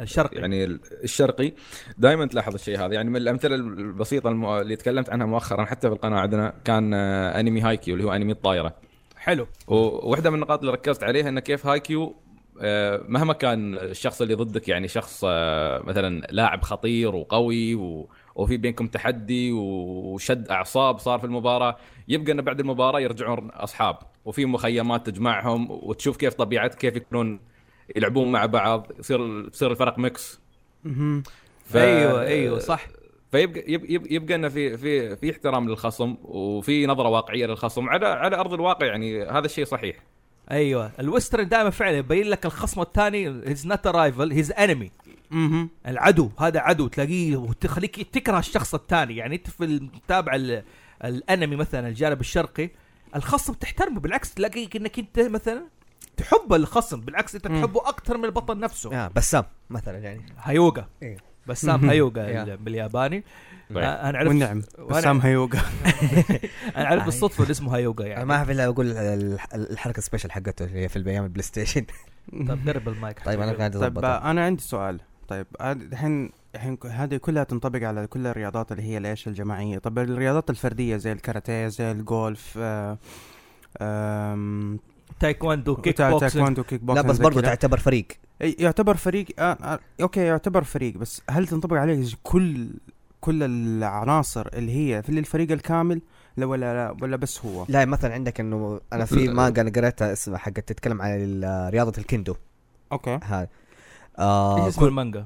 [0.02, 0.38] الشرقي.
[0.38, 1.54] يعني ال- الشرقي
[1.98, 2.94] دائما تلاحظ الشيء هذا.
[2.94, 4.32] يعني من الأمثلة البسيطة
[4.62, 8.32] اللي تكلمت عنها مؤخرا حتى في القناة عندنا كان آه، أنمي هايكيو اللي هو أنمي
[8.32, 8.74] الطايره
[9.18, 9.48] حلو.
[9.68, 12.16] وواحده من النقاط اللي ركزت عليها إنه كيف هايكيو
[12.62, 18.58] آه، مهما كان الشخص اللي ضدك يعني شخص آه، مثلا لاعب خطير وقوي و- وفي
[18.58, 21.78] بينكم تحدي وشد أعصاب صار في المباراة
[22.08, 23.98] يبقى إنه بعد المباراة يرجعون أصحاب.
[24.26, 27.40] وفي مخيمات تجمعهم وتشوف كيف طبيعت كيف يكونون
[27.96, 30.40] يلعبون مع بعض يصير يصير الفرق mix.
[31.66, 31.76] ف...
[31.78, 32.88] أيوه أيوه صح.
[33.32, 38.06] فيبقى يب- يب- يبقى إنه في في في احترام للخصم وفي نظرة واقعية للخصم على
[38.08, 39.96] على أرض الواقع يعني هذا الشيء صحيح.
[40.52, 40.92] أيوه.
[41.00, 44.92] ال Western دائما فعلا يبين لك الخصم الثاني he's not rival he's enemy.
[45.88, 49.16] العدو هذا عدو تلاقيه وتخليك تكره الشخص الثاني.
[49.16, 50.64] يعني أنت في المتابعه ال-
[51.06, 52.70] الانمي مثلا الجانب الشرقي
[53.16, 55.64] الخصم تحترمه بالعكس تلاقيك إنك أنت مثلا
[56.18, 57.48] تحب الخصم بالعكس أنت.
[57.48, 58.94] تحبه أكثر من البطل نفسه.
[59.06, 60.26] آه بسام مثلا يعني.
[60.38, 61.18] هايوغا إيه.
[61.48, 61.90] بسام.
[61.92, 63.24] ال- بالياباني.
[63.70, 63.78] طيب.
[63.78, 64.62] آه، أنا عرفت والنعم.
[64.90, 65.60] بسام هيوغا.
[66.78, 68.26] أنا عرفت بالصدفة اللي اسمه هايوغا يعني.
[68.26, 68.98] ما أعرف إلا أقول ال-
[69.54, 71.86] ال- الحركة ال special حقته اللي هي في أيام البلاي ستيشن.
[72.48, 73.26] طب قرب المايك.
[73.26, 75.00] طيب أنا قاعد طيب اضبطها أنا عندي سؤال.
[75.28, 79.78] طيب هاد- الحين الحين هذه كلها تنطبق على كل الرياضات اللي هي ليش الجماعية.
[79.78, 82.98] طب الرياضات الفردية زي الكاراتيه زي الجولف آه
[83.82, 84.80] آم،
[85.20, 87.42] تايكواندو كيك بوكسينج تايكواندو كيك لا بوكسينج بس برضه.
[87.42, 88.08] تعتبر فريق.
[88.42, 92.70] يعتبر فريق آه آه أوكي يعتبر فريق بس هل تنطبق عليه كل
[93.22, 96.02] كل العناصر اللي هي في الفريق الكامل
[96.38, 100.14] لا ولا لا ولا بس هو؟ لا مثلا عندك إنه أنا في مانجا أنا قريتها
[100.14, 102.36] اسمها حقت تتكلم عن رياضة الكندو.
[102.92, 103.20] أوكي.
[103.24, 103.50] هذا إيش
[104.20, 105.26] آه اسم كل المانجا؟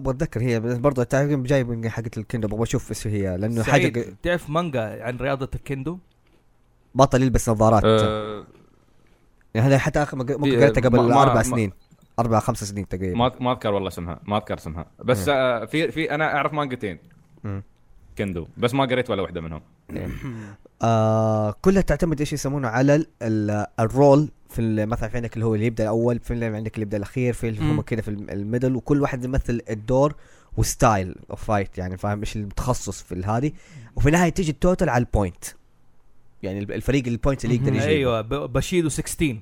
[0.00, 3.62] أبغى أتذكر هي بس برضه تعرف جاي من حقت الكندو أبغى أشوف إيش هي لأنه
[3.62, 5.98] حاجة سعيد تعرف مانجا عن رياضة الكندو؟
[6.94, 7.82] بطل يلبس نظارات.
[7.84, 8.44] أه
[9.54, 11.72] يعني هذا حتى آخر ممكن قريتها قبل ما- أربع ما- سنين
[12.18, 13.16] أربع خمس سنين تقريبا.
[13.18, 14.86] ما ما أذكر والله اسمها ما أذكر اسمها.
[15.04, 16.98] بس آه في في أنا أعرف مانجتين.
[18.18, 18.46] كندو.
[18.56, 19.62] بس ما قريت ولا واحدة منهم.
[20.82, 25.34] آه كلها تعتمد إيش يسمونه على ال- ال- ال role في ال- مثلا في عندك
[25.34, 27.80] اللي هو اللي يبدأ الأول في اللي عندك اللي يبدأ الأخير في هم.
[27.80, 28.76] كده في الم- ال middle.
[28.76, 30.14] وكل واحد يمثل الدور
[30.56, 33.52] و style of fight يعني فاهم؟ إيش المتخصص في هذه.
[33.96, 35.44] وفي النهاية تيجي ال total على ال point
[36.42, 37.68] يعني الفريق ال point اللي يقدر.
[37.74, 39.38] يجيب أيوه ب- باشيدو 16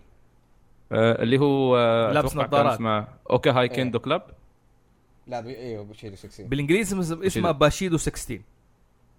[0.92, 2.74] آه اللي هو آه لابس نظارات.
[2.74, 4.22] اسمه أوكا هاي كندو club؟
[5.26, 8.40] لا أيوه بوشيدو 16 بالإنجليزي اسم- اسمها باشيدو 16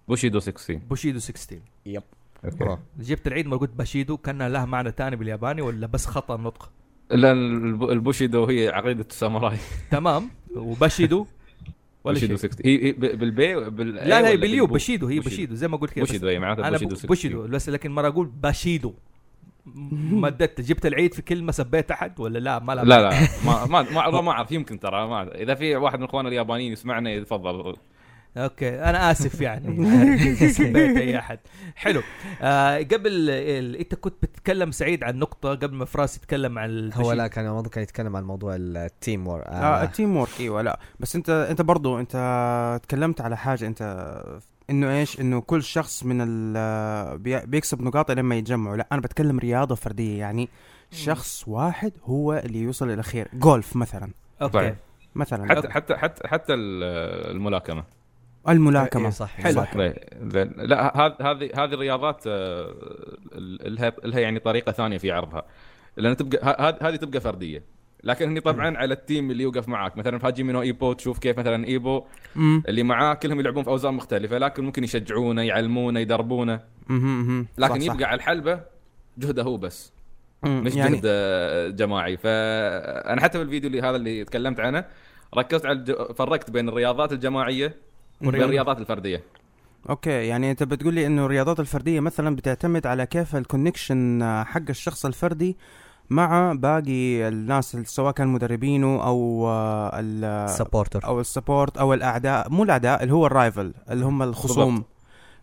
[0.08, 2.02] بوشيدو 16 بوشيدو 16 yep.
[2.44, 2.76] أوكي.
[3.00, 6.70] جبت العيد ما قلت باشيدو كان لها معنى ثاني بالياباني ولا بس خطأ نطق
[7.10, 9.56] لا الب- البوشيدو هي عقيدة الساموراي.
[9.90, 10.30] تمام.
[10.56, 11.26] وباشيدو
[12.04, 12.50] ولا بوشيدو شيء.
[12.50, 15.68] 16 هي بال B بال لا لا هي ولا باليو بالبو؟ باشيدو هي باشيدو زي
[15.68, 16.02] ما قلت كده.
[16.02, 18.94] بس بوشيدو هي معناتها أنا بوشيدو بو- 16 بوشيدو بس لكن مرة أقول باشيدو
[20.12, 20.60] مددت.
[20.60, 22.82] جبت العيد في كلمة سبيت أحد ولا لا؟ ما لا.
[22.84, 23.10] لا
[23.46, 24.52] ما ما ما, ما أعرف.
[24.52, 25.34] يمكن ترى ما.
[25.34, 27.76] إذا في واحد من إخواننا اليابانيين يسمعنا يتفضل.
[28.36, 29.86] أوكي أنا آسف يعني.
[30.52, 31.38] سبيت أي أحد.
[31.76, 32.02] حلو.
[32.42, 33.76] آه قبل ال...
[33.76, 37.00] أنت كنت بتتكلم سعيد عن نقطة قبل ما فراس يتكلم عن البشي.
[37.02, 40.62] هو لا كان الموضوع كان يتكلم عن موضوع ال team wor- آه ال teamwork إيوه
[40.62, 40.78] لا.
[41.00, 44.12] بس أنت أنت برضو أنت تكلمت على حاجة أنت
[44.70, 48.76] إنه إيش؟ إنه كل شخص من ال بي- بيكسب نقاط لما يتجمعوا.
[48.76, 50.48] لا أنا بتكلم رياضة فردية يعني
[50.92, 54.10] شخص واحد هو اللي يوصل إلى الخير جولف مثلا.
[54.42, 54.52] okay.
[54.52, 54.74] طيب.
[55.14, 57.36] مثلا حتى حتى حتى حتى ال-
[58.48, 59.52] الملاكمة إيه، صح حلو.
[59.52, 59.76] صح.
[60.22, 60.52] زين.
[60.56, 62.74] لا هذه هذه هذه الرياضات آه،
[63.32, 65.42] ال- لها لها يعني طريقة ثانية في عرضها
[65.96, 66.38] لأن تبقى
[66.82, 67.62] ه- هذه تبقى فردية
[68.04, 71.18] لكن هني طبعا على ال team اللي يوقف معاك مثلا في هاجيمي نو إيبو تشوف
[71.18, 72.04] كيف مثلا إيبو
[72.36, 76.60] امم اللي معاه كلهم يلعبون في أوزان مختلفة لكن ممكن يشجعونه يعلمونه يدربونه
[77.58, 77.94] لكن صح صح.
[77.94, 78.60] يبقى على الحلبة
[79.18, 79.92] جهده هو بس
[80.42, 80.62] مم.
[80.64, 84.84] مش يعني جهد آه، جماعي فانا حتى في الفيديو اللي هذا اللي تكلمت عنه
[85.36, 85.92] ركزت على الج...
[85.92, 87.74] فرقت بين الرياضات الجماعية
[88.28, 89.22] وبين الرياضات الفردية.
[89.90, 94.62] okay يعني أنت بتقول لي إنه الرياضات الفردية مثلا بتعتمد على كيف ال connection حق
[94.68, 95.56] الشخص الفردي
[96.10, 102.50] مع باقي الناس سواء كان مدربينه أو آه، ال supporter أو ال support أو الأعداء
[102.50, 104.74] مو الأعداء اللي هو ال rival اللي هم الخصوم.
[104.74, 104.86] بالضبط.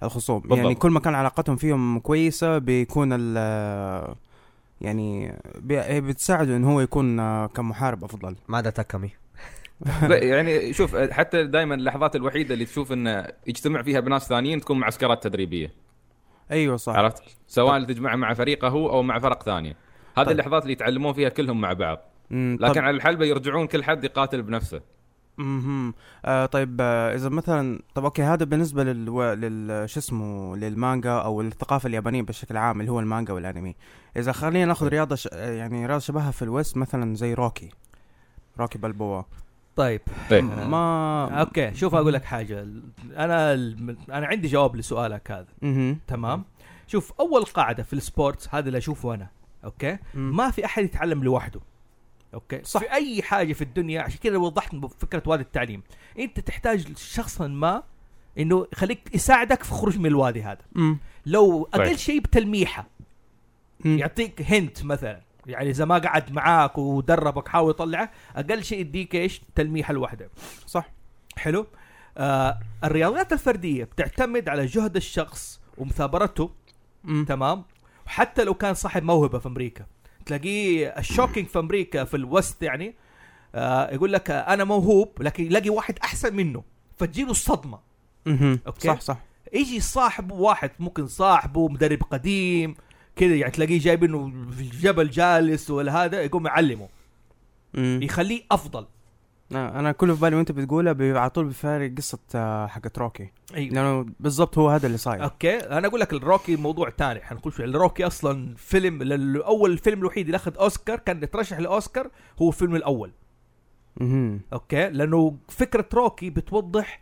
[0.03, 0.39] الخصوم.
[0.39, 0.57] بالضبط.
[0.57, 3.37] يعني كل ما كان علاقتهم فيهم كويسة بيكون ال
[4.81, 8.35] يعني بي- بتساعده انه هو يكون آه، كمحارب أفضل.
[8.47, 9.09] ما عدا تاكامي
[10.01, 14.79] لا يعني شوف حتى دائما اللحظات الوحيدة اللي تشوف إنه يجتمع فيها بناس ثانيين تكون
[14.79, 15.73] معسكرات تدريبية.
[16.51, 16.95] أيوه صح.
[16.95, 19.75] عرفت؟ سواء اللي تجمعه مع فريقه هو أو مع فرق ثانية.
[20.17, 20.31] هذه طيب.
[20.31, 21.99] اللحظات اللي يتعلمون فيها كلهم مع بعض.
[22.31, 24.81] لكن طب- على الحلبة يرجعون كل حد يقاتل بنفسه.
[25.39, 25.93] أها
[26.25, 29.05] آه طيب آه إذا مثلا طب okay هذا بالنسبة لل,
[29.41, 29.89] لل...
[29.89, 33.75] شو اسمه للمانجا أو الثقافه اليابانية بشكل عام اللي هو المانجا والأنمي.
[34.17, 35.29] إذا خلينا ناخذ رياضة ش...
[35.33, 37.69] آه، يعني رياضة شبهها في ال West مثلا زي روكي.
[38.59, 39.21] روكي بالبوا.
[39.77, 42.67] طيب طيب ما okay شوف أقول لك حاجة.
[43.17, 43.53] أنا
[44.09, 45.97] أنا عندي جواب لسؤالك هذا.
[46.07, 46.43] تمام؟
[46.87, 49.27] شوف أول قاعدة في ال sports هذا اللي أشوفه أنا
[49.63, 51.59] okay؟ ما في أحد يتعلم لوحده
[52.33, 52.79] أوكي؟ صح.
[52.79, 55.83] في أي حاجة في الدنيا عشان كذا وضحت فكرة وادي التعليم.
[56.19, 57.83] أنت تحتاج شخصا ما
[58.37, 60.61] إنه يخليك يساعدك في خروج من الوادي هذا.
[60.71, 60.97] مم.
[61.25, 61.97] لو أقل طيب.
[61.97, 62.87] شيء بتلميحة.
[63.85, 63.97] مم.
[63.97, 65.21] يعطيك هنت مثلا.
[65.47, 68.11] يعني إذا ما قعد معاك ودربك حاول يطلعه.
[68.35, 70.29] أقل شيء يديك إيش؟ تلميحة الواحده
[70.67, 70.89] صح.
[71.37, 71.67] حلو؟
[72.17, 76.51] آه الرياضيات الفردية بتعتمد على جهد الشخص ومثابرته.
[77.03, 77.25] مم.
[77.25, 77.63] تمام؟
[78.05, 79.85] وحتى لو كان صاحب موهبة في أمريكا.
[80.25, 82.95] تلاقيه ال shocking في أمريكا في ال West يعني.
[83.55, 86.63] آه يقول لك آه، أنا موهوب لكن يلاقي واحد أحسن منه.
[86.97, 87.79] فتجيله الصدمة.
[88.27, 88.87] okay.
[88.87, 89.17] صح صح.
[89.53, 92.75] يجي صاحبه واحد ممكن صاحبه مدرب قديم
[93.17, 96.89] كذا يعني تلاقيه جايبينه في الجبل جالس ولا هذا يقوم يعلمه.
[97.73, 97.99] مم.
[98.03, 98.85] يخليه أفضل.
[99.51, 103.31] أنا كله في بالي وأنت بتقولها على طول بقارن قصة آه، حقت روكي.
[103.55, 103.73] أيوه.
[103.73, 105.23] لأنه بالضبط هو هذا اللي صاير.
[105.23, 105.57] okay.
[105.57, 109.01] أنا أقول لك الروكي موضوع ثاني حنخش الروكي أصلا فيلم
[109.41, 112.09] أول الفيلم الوحيد اللي أخذ أوسكار كان يترشح لأوسكار
[112.41, 113.11] هو الفيلم الأول.
[113.97, 114.41] مهم.
[114.53, 114.89] okay.
[114.89, 116.99] لأنه فكرة روكي بتوضح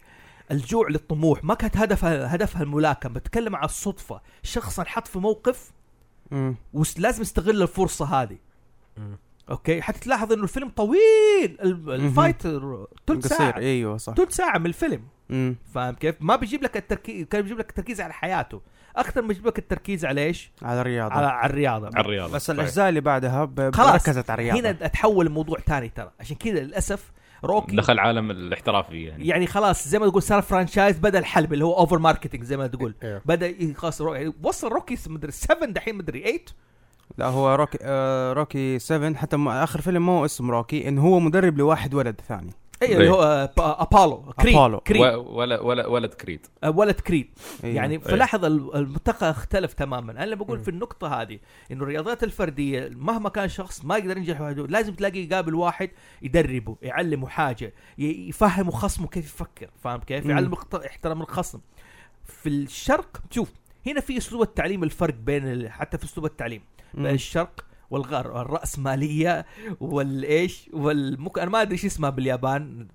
[0.51, 1.43] الجوع للطموح.
[1.43, 3.13] ما كانت هدفها هدفها الملاكمة.
[3.13, 4.21] بتكلم على الصدفة.
[4.43, 5.74] شخص انحط في موقف مم.
[6.73, 8.37] ولازم يستغل الفرصة هذه.
[8.97, 9.17] مم.
[9.49, 10.99] okay؟ حتلاحظ إنه الفيلم طويل.
[11.61, 13.37] ال- ال fight ثلث قصير.
[13.37, 13.57] ساعة.
[13.57, 14.13] أيوه صح.
[14.13, 15.01] ثلث ساعة من الفيلم.
[15.73, 18.61] فاهم كيف؟ ما بيجيب لك التركيز كان بيجيب لك التركيز على حياته.
[18.95, 21.13] أكثر ما يجيب لك التركيز على إيش؟ على الرياضة.
[21.15, 21.87] على, على الرياضة.
[21.87, 22.59] على الرياضة بس صحيح.
[22.59, 23.93] الأجزاء اللي بعدها ب- خلاص.
[24.09, 24.59] ركزت على الرياضة.
[24.59, 26.11] هنا أتحول لموضوع ثاني ترى.
[26.19, 27.11] عشان كذا للأسف
[27.45, 27.75] روكي.
[27.75, 29.27] دخل عالم الاحترافي يعني.
[29.27, 32.67] يعني خلاص زي ما تقول صار franchise بدأ الحلب اللي هو over marketing زي ما
[32.67, 32.95] تقول.
[33.03, 33.21] إيه.
[33.25, 36.39] بدأ ي- خلاص رو- يعني وصل روكي مدري 7 دحين مدري 8
[37.17, 41.57] لا هو روكي آه روكي 7 حتى آخر فيلم مو اسمه روكي انه هو مدرب
[41.57, 42.51] لواحد ولد ثاني.
[42.81, 42.93] اي إيه.
[42.97, 44.79] اللي هو آه، ب- أبولو كريد أبولو.
[44.79, 47.29] كريد ولا ولا ولد كريد آه، ولد كريد
[47.63, 47.75] أيوه.
[47.75, 50.63] يعني فلاحظ ال- المنطقة اختلف تماما أنا اللي بقول مم.
[50.63, 51.39] في النقطة هذه
[51.71, 55.89] إنه الرياضات الفردية مهما كان شخص ما يقدر ينجح وحده لازم تلاقي يقابل واحد
[56.21, 60.31] يدربه يعلمه حاجة ي- يفهمه خصمه كيف يفكر فاهم كيف مم.
[60.31, 61.59] يعلمه احترام الخصم
[62.25, 63.51] في الشرق شوف
[63.87, 66.61] هنا في أسلوب التعليم الفرق بين حتى في أسلوب التعليم.
[66.97, 69.45] الشرق والغرب الرأسمالية
[69.79, 71.39] والإيش والمك...
[71.39, 72.87] أنا ما أدري إيش اسمها باليابان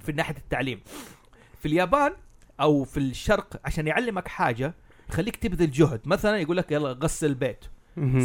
[0.00, 0.80] في ناحية التعليم.
[1.60, 2.12] في اليابان
[2.60, 4.74] أو في الشرق عشان يعلمك حاجة
[5.10, 6.00] يخليك تبذل جهد.
[6.04, 7.64] مثلا يقول لك يلا غسل البيت.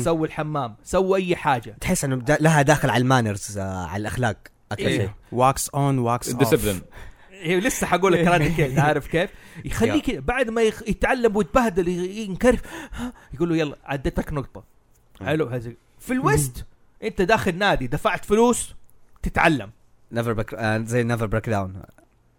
[0.04, 1.76] سوي الحمام سوي أي حاجة.
[1.82, 4.38] تحس إنه دا لها داخل على ال manners آه على الأخلاق
[4.71, 4.97] أكثر إيه.
[4.97, 5.10] شيء.
[5.31, 6.81] wax on wax discipline
[7.32, 9.30] هي لسه حقول لك Karate Kid عارف كيف؟
[9.65, 10.62] يخليك بعد ما.
[10.62, 12.62] يتعلم ويتبهدل ينكرف.
[13.34, 14.63] يقول له يلا عديتك نقطة.
[15.26, 15.71] حلو هذا
[16.03, 16.65] في ال West
[17.03, 18.75] انت داخل نادي دفعت فلوس
[19.21, 19.71] تتعلم.
[20.12, 21.81] Never Back زي Never Back Down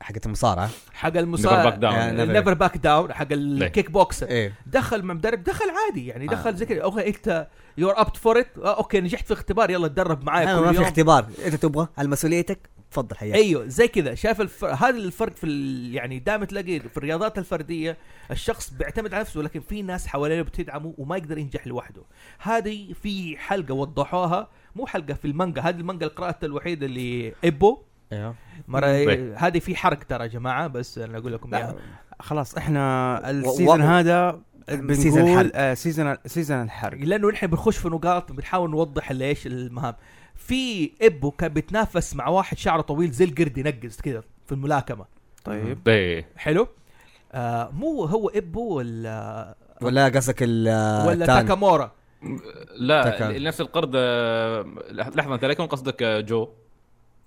[0.01, 0.71] حقت المصارعة.
[0.93, 2.17] حق Never back المصارع down.
[2.17, 2.31] never.
[2.31, 4.53] Never Back Down حق ال kick boxer إيه.
[4.67, 6.55] دخل مع مدرب دخل عادي يعني دخل آه.
[6.55, 6.83] زي كذا.
[6.83, 7.47] okay أنت
[7.79, 10.77] you're up for it okay نجحت في اختبار يلا تدرب معايا أيوة، ما كل في
[10.81, 10.85] يوم.
[10.85, 11.27] اختبار.
[11.47, 12.59] انت تبغى على مسؤوليتك.
[12.95, 13.35] تفضل حياك.
[13.35, 14.15] أيوه زي كذا.
[14.15, 14.65] شايف الف...
[14.65, 15.95] هذا الفرق في ال...
[15.95, 17.97] يعني دائما تلاقي في الرياضات الفردية
[18.31, 22.03] الشخص بيعتمد على نفسه لكن في ناس حواليه بتدعمه وما يقدر ينجح لوحده.
[22.39, 25.63] هذه في حلقة وضحوها مو حلقة في المانجا.
[25.63, 27.79] هذه المانجا اللي قراتها الوحيدة اللي إيبو.
[28.13, 28.35] أيوه.
[28.69, 29.35] مرة طيب.
[29.37, 31.77] هذه في حرق ترى يا جماعة بس أنا أقول لكم لا، إياها.
[32.21, 34.41] خلاص إحنا و- ال season هذا
[34.93, 35.51] season الحرق.
[35.55, 36.99] آه، season season الحرق.
[36.99, 39.95] لأنه نحن بنخش في نقاط بنحاول نوضح ليش المهام
[40.37, 45.05] في إيبو كان بيتنافس مع واحد شعره طويل زي القرد ينقز كذا في الملاكمة
[45.45, 46.67] طيب إيه حلو
[47.33, 50.69] آه مو هو ابو ولا ولا قصدك ال
[51.09, 51.27] ولا.
[51.27, 51.93] تاكامورا
[52.77, 53.39] لا تكا.
[53.39, 56.49] نفس القرد آه، لحظة أنت لا يكون قصدك آه، جو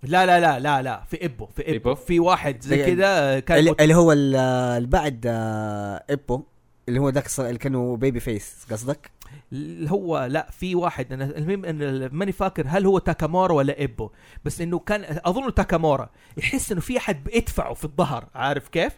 [0.03, 3.39] لا لا لا لا لا في ابو في ابو إيبو؟ في واحد زي كذا آه،
[3.39, 3.75] كان اللي.
[3.79, 4.35] اللي هو ال-
[4.77, 6.43] اللي بعد آه، إيبو
[6.89, 9.11] اللي هو ذاك اللي كانوا بيبي فيس قصدك؟
[9.87, 14.09] هو لا في واحد أنا المهم إن ماني فاكر هل هو تاكامورا ولا ابو
[14.45, 16.09] بس إنه كان اظنه تاكامورا.
[16.37, 18.93] يحس إنه في أحد بيدفعه في الظهر عارف كيف؟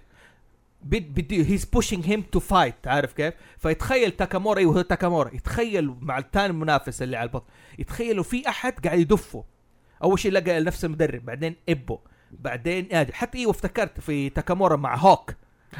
[0.83, 5.35] body he's pushing him to fight عارف كيف؟ فيتخيل تاكامورا أيوه تاكامورا.
[5.35, 7.45] يتخيل مع الثاني المنافس اللي على البطن.
[7.79, 9.43] يتخيلوا في أحد قاعد يدفه.
[10.03, 11.99] أول شيء لقى نفس المدرب بعدين إيبو
[12.31, 15.33] بعدين آه حتى أيوه افتكرت في تاكامورا مع هوك.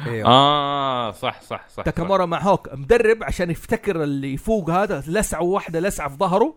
[0.06, 5.42] إيوه آه صح صح صح تاكامورا مع هوك مدرب عشان يفتكر اللي يفوق هذا لسعة
[5.42, 6.54] واحدة لسعة في ظهره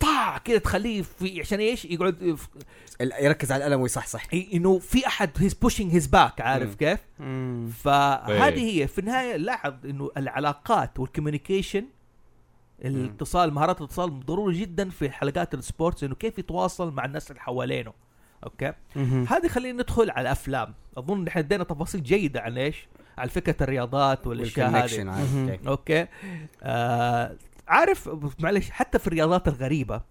[0.00, 2.48] طاع كده تخليه في عشان إيش يقعد يف-
[3.00, 4.22] يركز على الألم ويصحصح
[4.54, 6.74] إنه في أحد he's pushing his back عارف مم.
[6.76, 7.70] كيف؟ مم.
[7.84, 8.82] فهذه إيه.
[8.82, 11.84] هي في النهاية لاحظ إنه العلاقات وال communication
[12.84, 17.40] الاتصال مهارات الاتصال ضروري جدا في حلقات ال sports إنه كيف يتواصل مع الناس اللي
[17.42, 17.92] حوالينه
[18.44, 18.72] okay.
[19.28, 20.74] هذه خلينا ندخل على الأفلام.
[20.98, 24.84] أظن إحنا ادينا تفاصيل جيدة عن إيش؟ على فكرة الرياضات والأشياء هذه.
[25.68, 26.06] okay.
[26.62, 27.36] آه
[27.68, 30.02] عارف معلش حتى في الرياضات الغريبة.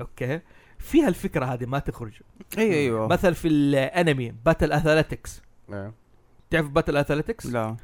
[0.00, 0.40] okay.
[0.78, 2.12] فيها الفكرة هذه ما تخرج.
[2.58, 3.06] أيوه أيوه.
[3.08, 4.72] مثلا في الأنمي Battle
[5.72, 5.92] A.
[6.50, 7.76] تعرف Battle Athletes لا.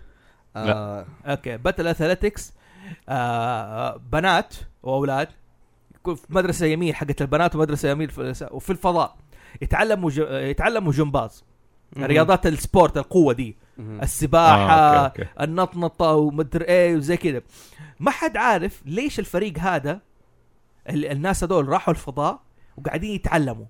[0.57, 1.57] آه، okay.
[1.57, 2.43] Battle Athletes
[3.09, 5.29] آه بنات وأولاد
[5.95, 9.17] يكون في مدرسة يمين حقت البنات ومدرسة يمين في- وفي الفضاء.
[9.63, 10.19] يتعلموا ج...
[10.31, 11.45] يتعلموا جمباز.
[11.99, 13.57] رياضات ال sport القوة دي.
[13.79, 15.31] السباحة آه، okay، okay.
[15.41, 17.43] النطنطة ومدري إيه وزي كذا.
[18.01, 20.01] ما حد عارف ليش الفريق هذا
[20.91, 22.41] ال- الناس هذول راحوا الفضاء
[22.77, 23.65] وقاعدين يتعلموا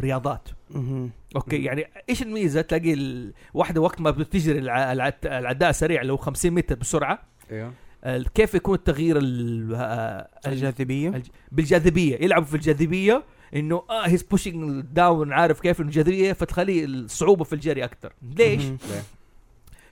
[0.00, 0.48] رياضات.
[0.70, 1.10] مهم.
[1.36, 6.52] okay يعني إيش الميزة؟ تلاقي الواحده وقت ما بتجري الع- الع- العداء سريع لو 50
[6.52, 7.18] متر بسرعة.
[7.50, 7.72] أيوه
[8.04, 14.06] ال- كيف يكون التغيير ال- آه، ال- الجاذبية؟ الج- بالجاذبية يلعبوا في الجاذبية إنه آه
[14.06, 18.62] he's pushing down عارف كيف؟ إنه الجاذبيه فتخلي الصعوبة في الجري أكثر ليش.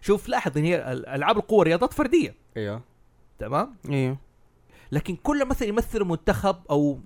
[0.00, 2.34] شوف لاحظ إن هي ال- ألعاب القوة رياضات فردية.
[2.56, 2.82] إيوه.
[3.38, 4.16] تمام؟ إيوه.
[4.92, 6.98] لكن كل مثلا يمثل منتخب أو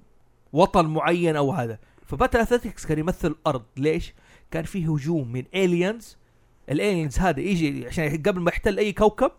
[0.52, 4.14] وطن معين أو هذا ف Battle Athletes كان يمثل الأرض ليش؟
[4.50, 6.16] كان في هجوم من aliens
[6.70, 9.30] ال aliens هذا يجي عشان قبل ما يحتل أي كوكب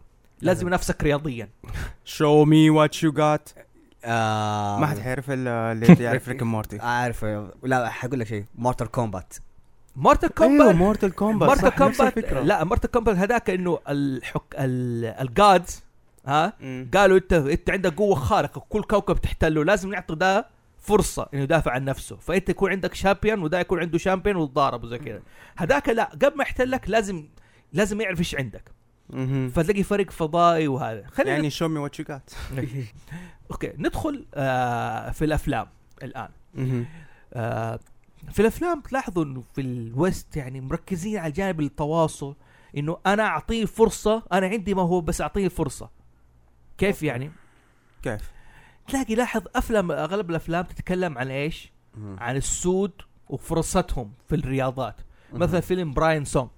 [0.41, 1.49] لازم ينافسك رياضيا.
[2.05, 3.49] show me what you got
[4.07, 6.79] آه، ما حد حيعرف إلا اللي يعرف Rick Morty.
[6.79, 7.25] عارف
[7.63, 8.45] لا حقول لك شيء.
[8.55, 9.33] مورتال كومبات
[9.95, 15.38] مورتال أيوه كومبات مورتال كومبات مورتال كومبات لا مورتال كومبات هذاك إنه الحك ال- ال
[15.38, 15.83] gods
[16.25, 16.89] ها مم.
[16.93, 18.65] قالوا أنت أنت عندك قوة خارقة.
[18.69, 20.47] كل كوكب تحتله لازم نعطي ده
[20.79, 22.15] فرصة إنه يدافع عن نفسه.
[22.15, 25.21] فأنت يكون عندك champion وده يكون عنده champion وتضاربوا زي كذا
[25.57, 27.25] هذاك لا قبل ما يحتلك لازم
[27.73, 28.71] لازم يعرف إيش عندك.
[29.53, 31.03] فتلاقي فريق فضائي وهذا.
[31.11, 32.31] خلينا يعني show me what you got
[33.51, 35.67] okay ندخل آه في الأفلام
[36.03, 36.29] الآن.
[37.33, 37.79] آه
[38.31, 42.35] في الأفلام تلاحظوا إنه في ال West يعني مركزين على جانب التواصل
[42.77, 45.89] إنه أنا أعطيه فرصة أنا عندي ما هو بس أعطيه فرصة.
[46.77, 47.31] كيف يعني؟
[48.03, 48.31] كيف؟
[48.87, 51.71] تلاقي لاحظ أفلام أغلب الأفلام تتكلم عن إيش؟
[52.17, 52.91] عن السود
[53.29, 54.95] وفرصتهم في الرياضات.
[55.33, 56.49] مثلا فيلم Brian's Song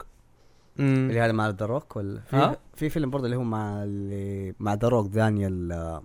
[0.78, 0.86] مم.
[1.10, 4.73] اللي هذا مع The Rock ولا؟ في, في فيلم برضه اللي هو مع اللي مع
[4.73, 6.04] The Rock دانيال آه،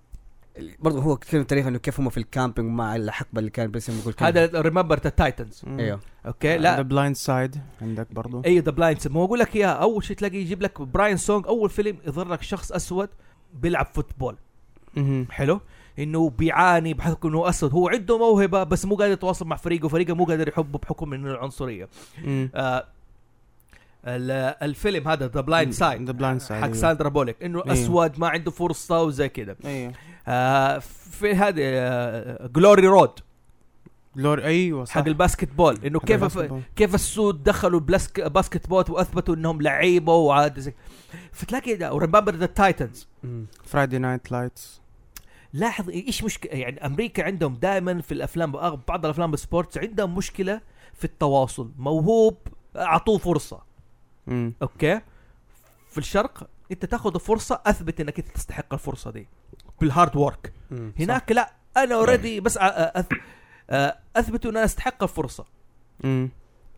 [0.79, 3.88] برضه هو كثير تاريخ إنه كيف هم في ال camping مع الحقبة اللي كان بس
[3.88, 6.01] يقول هذا Remember the Titans إيوه.
[6.27, 6.83] okay the لا.
[6.83, 8.43] Blind Side عندك برضو.
[8.47, 11.71] اي the Blind مو أقول لك إياها أول شيء تلاقي يجيب لك براين سونج أول
[11.71, 13.09] فيلم يظهر لك شخص أسود
[13.55, 14.37] بيلعب football.
[15.31, 15.61] حلو؟
[15.99, 17.73] إنه بيعاني بحكم إنه أسود.
[17.73, 21.27] هو عنده موهبة بس مو قادر يتواصل مع فريقه فريقه مو قادر يحبه بحكم من
[21.27, 21.88] العنصريه.
[22.55, 22.87] آه
[24.07, 27.73] الفيلم هذا The Blind Side The Blind Side حق ساندرا بوليك إنه أيوه.
[27.73, 29.93] أسود ما عنده فرصة وزي كذا أيوه.
[30.29, 30.79] آه
[31.11, 33.20] في هذا Glory Road
[34.17, 34.95] لور أيوه صح.
[34.95, 36.61] حق ال basketball انه كيف ال basketball.
[36.77, 40.75] كيف السود دخلوا ال bask- basketball وأثبتوا إنهم لعيبة وعاد زي
[41.33, 43.09] فتلاقي و Remember the Titans
[43.64, 44.81] Friday Night Lights
[45.53, 48.53] لاحظ إيش مشكله يعني أمريكا عندهم دائما في الأفلام
[48.88, 50.61] بعض الأفلام بال sports عندهم مشكلة
[50.95, 52.37] في التواصل موهوب
[52.77, 53.74] أعطوه فرصة.
[54.62, 55.01] okay.
[55.91, 59.27] في الشرق أنت تاخذ فرصة أثبت إنك أنت تستحق الفرصة دي.
[59.81, 60.53] بال hard work
[60.99, 62.59] هناك لا أنا already بس
[64.17, 65.45] أثبت إن أنا أستحق الفرصة.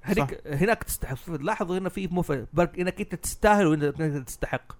[0.04, 1.30] هناك هناك تستحق.
[1.30, 2.06] لاحظ هنا في
[2.52, 4.72] برك إنك أنت تستاهل وإنك أنت تستحق.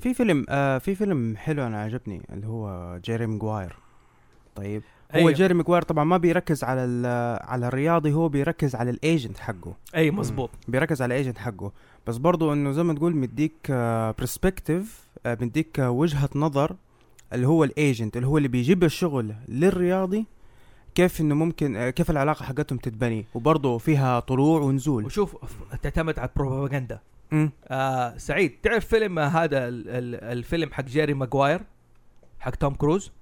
[0.00, 3.76] في فيلم آه في فيلم حلو أنا عجبني اللي هو جيري ماجواير.
[4.56, 4.82] طيب.
[5.14, 5.32] هو أيوه.
[5.32, 9.74] جيري ماجواير طبعا ما بيركز على ال- على الرياضي هو بيركز على ال agent حقه.
[9.94, 11.72] اي مزبوط بيركز على ال agent حقه.
[12.06, 13.70] بس برضو انه زي ما تقول مديك
[14.18, 16.76] perspective مديك آه، وجهة نظر
[17.32, 20.26] اللي هو ال agent اللي هو اللي بيجيب الشغل للرياضي
[20.94, 23.26] كيف انه ممكن آه، كيف العلاقة حقتهم تتبني.
[23.34, 25.04] وبرضه فيها طلوع ونزول.
[25.04, 25.36] وشوف
[25.82, 27.00] تعتمد على البروباغندا.
[27.68, 31.60] آه سعيد تعرف فيلم آه، هذا ال- ال- الفيلم حق جيري ماجواير
[32.40, 33.12] حق توم كروز؟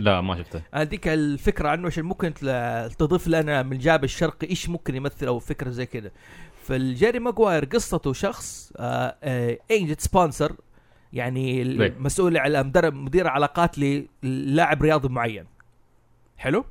[0.00, 0.62] لا ما شفته.
[0.74, 5.38] أديك الفكرة عنه عشان ممكن تل- تضيف لنا من الجانب الشرقي إيش ممكن يمثل أو
[5.38, 6.10] فكرة زي كذا
[6.64, 10.56] فالجيري ماجواير قصته شخص آه آه agent sponsor
[11.12, 13.76] يعني ليه؟ المسؤول على مدرب مدير علاقات
[14.22, 15.46] للاعب رياضي معين.
[16.36, 16.64] حلو؟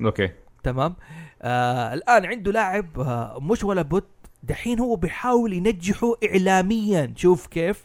[0.00, 0.30] okay.
[0.62, 0.94] تمام؟
[1.42, 4.04] آه الآن عنده لاعب آه مش ولا بد
[4.42, 7.12] دحين هو بيحاول ينجحه اعلاميا.
[7.16, 7.84] شوف كيف؟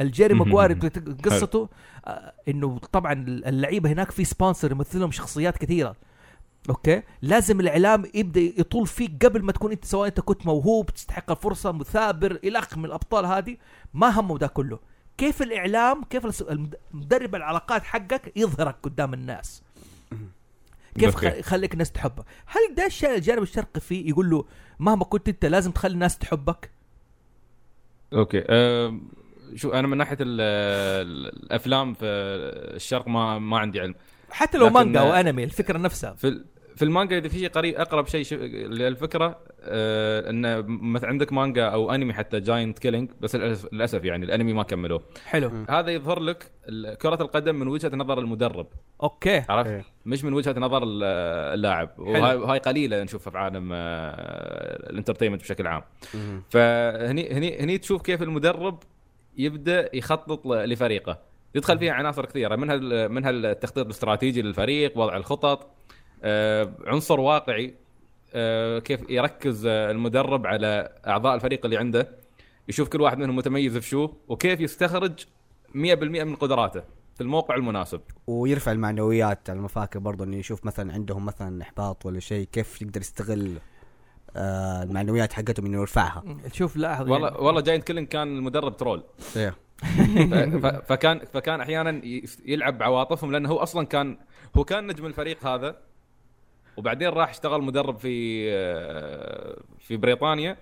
[0.00, 0.34] الجيري.
[0.34, 0.78] ماجواير
[1.24, 1.68] قصته
[2.06, 5.96] آه إنه طبعا اللعيبة هناك في sponsor يمثلهم شخصيات كثيرة.
[6.70, 11.30] okay؟ لازم الإعلام يبدأ يطول فيك قبل ما تكون أنت سواء أنت كنت موهوب تستحق
[11.30, 13.56] الفرصة مثابر الخ من الأبطال هذه
[13.94, 14.78] ما همه ده كله.
[15.18, 16.42] كيف الإعلام كيف
[16.92, 19.62] مدرب العلاقات حقك يظهرك قدام الناس؟
[20.98, 24.44] كيف يخليك الناس تحبك هل ده الشيء الجانب الشرقي فيه يقول له
[24.78, 26.70] مهما كنت أنت لازم تخلي الناس تحبك؟
[28.12, 28.44] okay.
[28.48, 28.98] أه
[29.54, 33.94] شو أنا من ناحية ال- ال- الأفلام في الشرق ما ما عندي علم.
[34.30, 36.12] حتى لو مانجا أو أنمي الفكرة نفسها.
[36.14, 36.44] في
[36.76, 38.34] في المانجا إذا في شيء قريب أقرب شيء
[38.66, 44.24] للفكرة آه إن مثلا عندك مانجا أو أنمي حتى Giant Killing بس للاسف للأسف يعني
[44.24, 45.02] الأنمي ما كملوه.
[45.26, 45.50] حلو.
[45.68, 46.50] هذا يظهر لك
[47.02, 48.66] كرة القدم من وجهة نظر المدرب.
[49.02, 49.42] okay.
[49.48, 49.84] عرفت؟ إيه.
[50.06, 51.02] مش من وجهة نظر ال-
[51.54, 51.90] اللاعب.
[51.98, 55.82] وهاي وهاي قليلة نشوفها في عالم آه، ال entertainment بشكل عام.
[56.50, 58.78] فهني هني هني تشوف كيف المدرب
[59.36, 61.18] يبدأ يخطط لفريقه.
[61.54, 65.73] يدخل فيها عناصر كثيرة منها ال- منها التخطيط الاستراتيجي للفريق وضع الخطط.
[66.86, 67.74] عنصر واقعي
[68.34, 72.08] آه، كيف يركز آه، المدرب على أعضاء الفريق اللي عنده
[72.68, 75.24] يشوف كل واحد منهم متميز في شو وكيف يستخرج
[75.74, 76.82] 100% من قدراته
[77.14, 78.00] في الموقع المناسب.
[78.26, 83.00] ويرفع المعنويات على المفاكر برضه إنه يشوف مثلا عندهم مثلا إحباط ولا شيء كيف يقدر
[83.00, 83.58] يستغل
[84.36, 86.24] آه المعنويات حقتهم إنه يرفعها.
[86.52, 89.02] شوف لاحظ والله يعني والله Giant Killing كان المدرب troll.
[89.36, 89.54] إيه.
[90.88, 92.02] فكان فكان أحيانا
[92.44, 94.18] يلعب بعواطفهم لأنه هو أصلا كان
[94.56, 95.76] هو كان نجم الفريق هذا
[96.76, 100.56] وبعدين راح اشتغل مدرب في آه، في بريطانيا.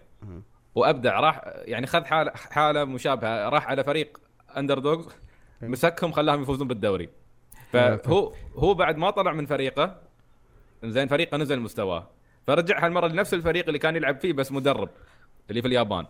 [0.74, 3.48] وابدع راح يعني خذ حالة حالة مشابهة.
[3.48, 4.20] راح على فريق
[4.56, 5.12] underdog
[5.62, 7.08] مسكهم خلاهم يفوزون بالدوري.
[7.72, 9.96] فهو هو بعد ما طلع من فريقه
[10.84, 12.10] زين فريقه نزل مستواه.
[12.46, 14.88] فرجع هالمرة لنفس الفريق اللي كان يلعب فيه بس مدرب
[15.50, 16.06] اللي في اليابان.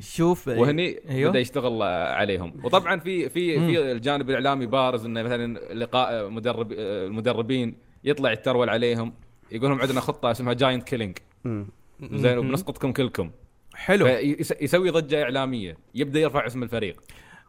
[0.00, 1.30] شوف وهني أيوه.
[1.30, 2.64] بدأ يشتغل آه، عليهم.
[2.64, 7.76] وطبعا في في في الجانب الإعلامي بارز إنه مثلا لقاء مدرب آه، المدربين.
[8.04, 9.12] يطلع يترول عليهم
[9.52, 11.18] يقول لهم عندنا خطة اسمها Giant Killing.
[12.02, 12.38] زين.
[12.38, 13.30] وبنسقطكم كلكم
[13.74, 14.06] حلو
[14.60, 17.00] يسوي ضجة إعلامية يبدأ يرفع اسم الفريق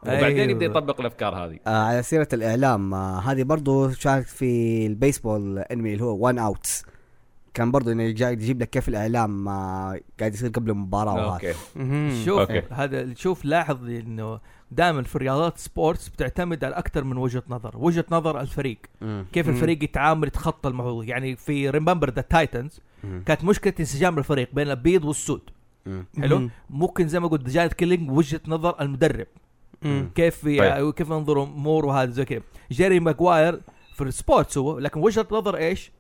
[0.03, 0.51] وبعدين أيوه.
[0.51, 5.93] يبدا يطبق الأفكار هذه آه على سيرة الإعلام آه هذه برضو شارك في البيسبول انمي
[5.93, 6.85] اللي هو One Outs
[7.53, 11.53] كان برضو إنه جاي يجيب لك كيف الإعلام آه قاعد يصير قبل المباراة وهذا.
[12.25, 12.51] شوف.
[12.71, 14.39] هذا شوف لاحظ إنه
[14.75, 19.25] دائما في رياضات sports بتعتمد على أكثر من وجهة نظر وجهة نظر الفريق مم.
[19.33, 19.53] كيف مم.
[19.55, 22.79] الفريق يتعامل يتخطى الموضوع يعني في Remember the Titans.
[23.25, 25.41] كانت مشكلة انسجام الفريق بين البيض والسود
[25.85, 26.05] مم.
[26.21, 26.49] حلو مم.
[26.69, 29.27] ممكن زي ما قلت Giant Killing وجهة نظر المدرب
[29.81, 30.09] مم.
[30.15, 30.93] كيف طيب.
[30.93, 33.61] كيف ينظر امور وهذا زي كذا Jerry Maguire
[33.95, 35.91] في ال sports هو لكن وجهة نظر إيش؟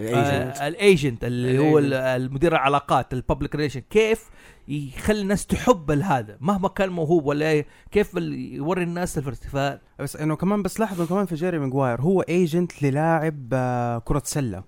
[0.00, 4.30] ال agent آه ال agent اللي هو ال- المدير العلاقات ال public relation كيف
[4.68, 10.36] يخلي الناس تحب هذا مهما كان موهوب ولا كيف يوري الناس الفرس ف بس إنه
[10.36, 14.64] كمان بس لاحظوا كمان في Jerry Maguire هو agent للاعب آه، كرة سلة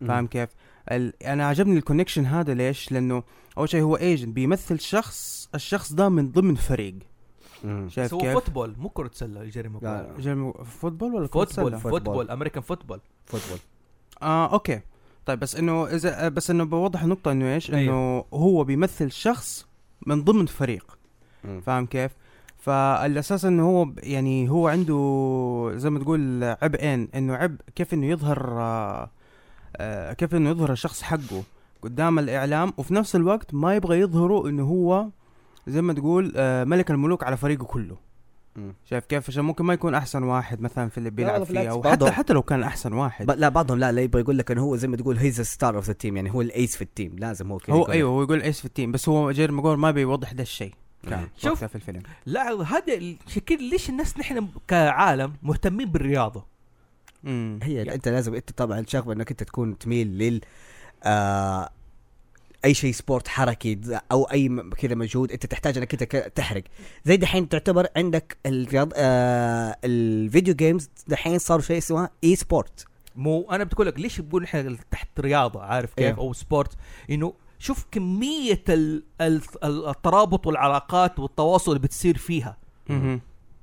[0.00, 0.48] فاهم كيف؟
[0.92, 1.22] ال...
[1.22, 3.22] أنا عجبني ال connection هذا ليش؟ لأنه
[3.58, 6.94] أول شيء هو agent بيمثل شخص الشخص ده من ضمن فريق.
[7.88, 11.78] شايف هو كيف؟ football مو كرة سلة Jerry لا، Maguire Jerry football ولا كرة football؟
[11.78, 13.58] football American football football
[14.22, 14.80] آه okay
[15.26, 18.26] طيب بس إنه إذا بس إنه بوضح النقطة إنه إيش؟ إنه أيوه.
[18.34, 19.66] هو بيمثل شخص
[20.06, 20.98] من ضمن فريق
[21.44, 21.60] مم.
[21.60, 22.10] فاهم كيف؟
[22.58, 28.56] فالأساس إنه هو يعني هو عنده زي ما تقول عبئين إنه عبء كيف إنه يظهر
[29.76, 31.42] آه كيف إنه يظهر الشخص حقه
[31.82, 35.08] قدام الإعلام وفي نفس الوقت ما يبغى يظهره إنه هو
[35.66, 37.96] زي ما تقول آه ملك الملوك على فريقه كله.
[38.90, 42.10] شايف كيف؟ عشان ممكن ما يكون أحسن واحد مثلا في اللي بيلعب فيه أو حتى
[42.10, 43.30] حتى لو كان أحسن واحد.
[43.30, 45.86] لا بعضهم لا لا يبغى يقول لك إنه هو زي ما تقول he's star of
[45.86, 47.82] the team يعني هو ال ace في ال team لازم هو كذا هو.
[47.82, 50.72] أيوه هو يقول إيش في ال team بس هو Jerry Maguire ما بيوضح ده الشيء.
[51.36, 51.64] شوف.
[51.64, 52.02] في الفيلم.
[52.26, 56.44] لا هذا شكل ليش الناس نحن كعالم مهتمين بالرياضة؟
[57.26, 60.40] امم هي يعني- أنت لازم أنت طبعا شغله إنك أنت تكون تميل لل
[61.04, 61.68] آه
[62.66, 63.78] أي شيء sport حركي
[64.12, 64.48] أو أي
[64.78, 66.62] كذا مجهود أنت تحتاج إنك أنت تحرق.
[67.04, 72.84] زي دحين تعتبر عندك الرياض آه ال video games دحين صار شيء اسمه e-sport
[73.16, 76.14] مو أنا بتقول لك ليش بقول نحن تحت رياضة؟ عارف كيف؟ إيه.
[76.18, 76.72] أو sport
[77.10, 82.56] إنه شوف كمية ال ال ال- الترابط والعلاقات والتواصل اللي بتصير فيها.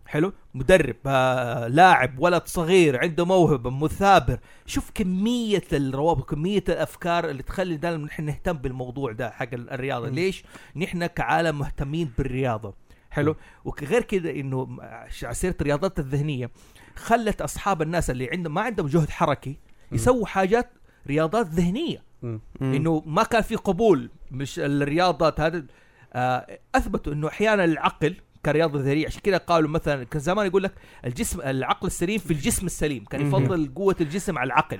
[0.05, 4.39] حلو؟ مدرب آه لاعب ولد صغير عنده موهبة مثابر.
[4.65, 10.09] شوف كمية الروابط كميه الأفكار اللي تخلي دائما نحن نهتم بالموضوع ده حق ال- الرياضة.
[10.09, 10.15] مم.
[10.15, 10.43] ليش؟
[10.75, 12.73] نحن كعالم مهتمين بالرياضة.
[13.11, 13.35] حلو؟
[13.65, 14.81] وغير كده إنه م-
[15.23, 16.51] على سيره الرياضات الذهنية
[16.95, 19.57] خلت أصحاب الناس اللي عندهم ما عندهم جهد حركي
[19.91, 20.69] يسووا حاجات
[21.07, 22.03] رياضات ذهنية.
[22.61, 25.65] إنه ما كان في قبول مش الرياضات هذا
[26.13, 28.15] آه أثبتوا إنه أحيانا العقل
[28.45, 30.73] كرياضة ذهنيه عشان كذا قالوا مثلا كان زمان يقول لك
[31.05, 33.27] الجسم العقل السليم في الجسم السليم كان.
[33.27, 34.79] يفضل قوة الجسم على العقل.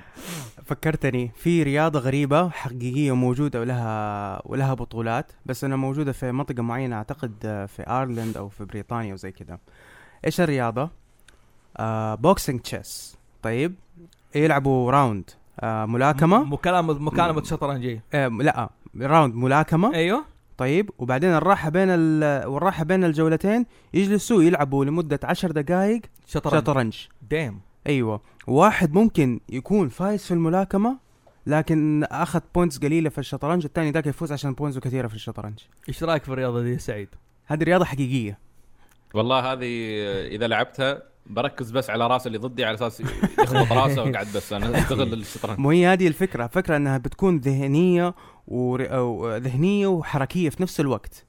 [0.64, 6.96] فكرتني في رياضة غريبة حقيقية موجودة ولها ولها بطولات بس أنها موجودة في منطقة معينة
[6.96, 9.58] أعتقد آه، في ايرلند أو في بريطانيا وزي كذا
[10.26, 10.90] إيش الرياضة؟
[11.76, 13.74] آه boxing chess طيب
[14.34, 18.68] يلعبوا round آه ملاكمة؟ ملاكمة ملاكمة شطرنجيه آه لا
[19.00, 19.94] round ملاكمة.
[19.94, 20.24] أيوه.
[20.58, 26.62] طيب وبعدين الراحة بين ال- والراحة بين الجولتين يجلسوا يلعبوا لمدة عشر دقائق شطرنج.
[26.62, 26.96] شطرنج.
[27.30, 28.20] damn أيوه.
[28.46, 30.98] واحد ممكن يكون فايز في الملاكمة
[31.46, 35.58] لكن أخذ points قليلة في الشطرنج الثاني ذاك يفوز عشان points كثيرة في الشطرنج.
[35.88, 37.08] إيش رأيك في الرياضة دي يا سعيد؟
[37.46, 38.38] هذه رياضة حقيقية.
[39.14, 39.66] والله هذه
[40.26, 44.52] إذا لعبتها بركز بس على راس اللي ضدي على أساس يخبط راسه واقعد بس.
[44.52, 45.58] أنا أستغل الشطرنج.
[45.58, 46.46] مو هي هذه الفكرة.
[46.46, 48.14] فكرة إنها بتكون ذهنية
[48.46, 48.96] ور...
[48.96, 51.26] أو ذهنية وحركية في نفس الوقت.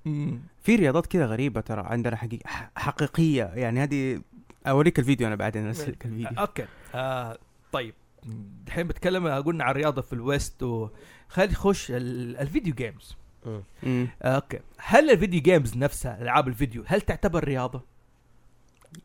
[0.61, 3.43] في رياضات كذا غريبة ترى عندنا حقيقة حقيقية.
[3.43, 4.21] يعني هذه
[4.67, 6.27] أوريك الفيديو أنا بعدين ارسلك الفيديو.
[6.39, 6.65] okay.
[6.95, 7.37] آه
[7.71, 7.93] طيب.
[8.67, 10.89] الحين بتكلم قلنا عن الرياضة في ال west و
[11.29, 13.15] خلينا نخش ال- ال video games.
[13.47, 13.63] آه،
[14.23, 14.59] okay.
[14.77, 17.94] هل ال video games نفسها ألعاب الفيديو هل تعتبر رياضة؟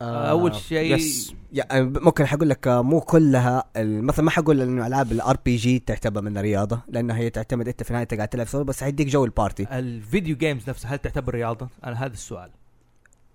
[0.02, 4.86] آه أول شيء yes يعني ممكن حقول لك آه، مو كلها مثلا ما حقول إنه
[4.86, 8.64] ألعاب ال RPG تعتبر من رياضه لأنها هي تعتمد أنت في النهايه قاعد تلعب سولو
[8.64, 12.50] بس حيديك جو ال party ال video games نفسها هل تعتبر رياضة؟ أنا هذا السؤال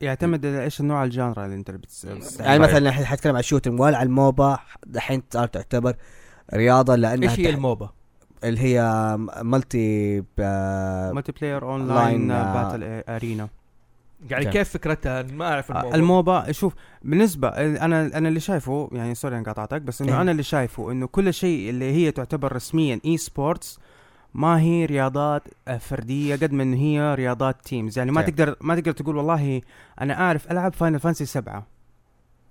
[0.01, 2.05] يعتمد على إيش النوع ال genre اللي أنت بتس...
[2.05, 2.49] بتستعمله.
[2.51, 5.95] يعني مثلا الحين حتكلم عن ال shooting وال على ال MOBA دحين صار تعتبر
[6.53, 7.89] رياضة لأنها إيش هي تح- ال MOBA؟
[8.43, 8.81] اللي هي
[9.41, 13.47] multi آه، multiplayer online Online، آه، battle arena
[14.29, 14.45] يعني.
[14.45, 19.43] كيف فكرتها؟ ما أعرف الموبا الموبا شوف بالنسبة أنا أنا اللي شايفه يعني sorry أنا
[19.45, 20.21] قاطعتك بس إنه إيه.
[20.21, 23.79] أنا اللي شايفه إنه كل شيء اللي هي تعتبر رسميا e-sports
[24.33, 28.31] ما هي رياضات آه، فردية قد ما هي رياضات teams يعني ما okay.
[28.31, 29.61] تقدر ما تقدر تقول والله
[30.01, 31.67] أنا أعرف ألعب Final Fantasy سبعة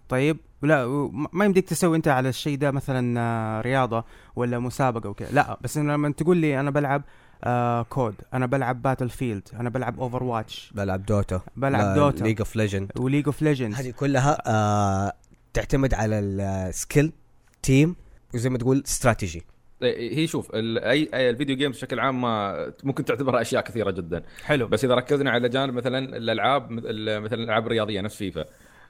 [0.09, 4.05] طيب وما- ما يمديك تسوي أنت على الشيء ده مثلا آه، رياضة
[4.37, 7.03] ولا مسابقة وكذا لا بس لما تقول لي أنا بلعب
[7.45, 8.14] آه COD.
[8.34, 13.26] أنا بلعب Battlefield أنا بلعب Overwatch بلعب Dota بلعب Dota League of Legend و League
[13.26, 15.12] of Legends هذه كلها آه
[15.53, 17.12] تعتمد على ال skill
[17.62, 17.97] تيم
[18.34, 19.42] وزي ما تقول استراتيجي
[19.82, 24.22] هي شوف أي ال video games بشكل عام ما ممكن تعتبرها أشياء كثيرة جدا.
[24.45, 24.66] حلو.
[24.66, 28.45] بس إذا ركزنا على جانب مثلا الألعاب مثل مثلا الألعاب الرياضية نفس فيفا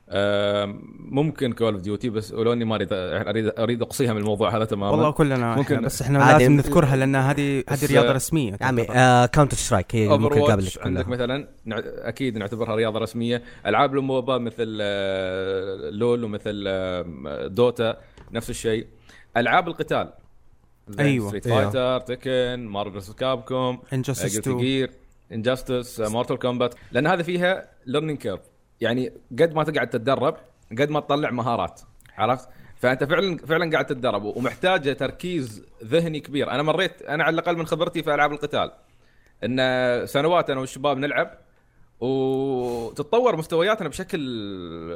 [0.08, 4.64] ممكن Call of Duty بس ولو إني ما أريد أريد أريد أقصيها من الموضوع هذا
[4.64, 4.90] تماما.
[4.92, 6.18] والله كلنا ممكن- بس إحنا.
[6.18, 8.84] لازم نذكرها لأن هذه هذه رياضة رسمية يا عمي.
[9.28, 11.48] Counter-Strike هي اللي ممكن watch عندك مثلا؟
[12.08, 13.42] أكيد نعتبرها رياضة رسمية.
[13.66, 17.96] ألعاب ال MOBA مثل آه، LoL ومثل آه، دوتا
[18.32, 18.86] نفس الشيء.
[19.36, 20.12] ألعاب القتال.
[20.98, 21.28] أيوة.
[21.28, 21.70] Street أيوة.
[21.70, 23.12] Fighter Tekken Marvel vs.
[23.12, 24.90] Capcom Guilty 2 Gear
[25.32, 28.40] Injustice Mortal Kombat لأن هذا فيها learning curve
[28.84, 30.36] يعني قد ما تقعد تتدرب
[30.78, 31.80] قد ما تطلع مهارات
[32.18, 37.56] عرفت فأنت فعلا فعلا قاعد تتدرب ومحتاجة تركيز ذهني كبير أنا مريت أنا على الأقل
[37.56, 38.70] من خبرتي في ألعاب القتال
[39.44, 41.38] إن سنوات أنا والشباب نلعب
[42.00, 44.20] وتتطور مستوياتنا بشكل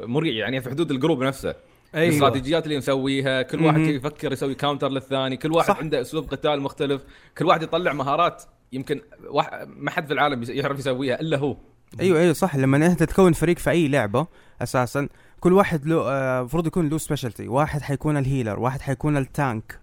[0.07, 1.55] مريع يعني في حدود ال group نفسه
[1.95, 2.09] أيوة.
[2.09, 3.91] الاستراتيجيات اللي نسويها كل واحد مهم.
[3.91, 5.79] يفكر يسوي counter للثاني كل واحد صح.
[5.79, 7.03] عنده أسلوب قتال مختلف
[7.39, 11.57] كل واحد يطلع مهارات يمكن واحد ما حد في العالم يعرف يسويها إلا هو
[12.01, 12.57] أيوه أيوه صح.
[12.57, 14.27] لما أنت تكون فريق في أي لعبة
[14.63, 15.09] أساسا
[15.41, 19.29] كل واحد له آه، المفروض يكون له specialty واحد حيكون ال healer واحد حيكون ال
[19.29, 19.79] tank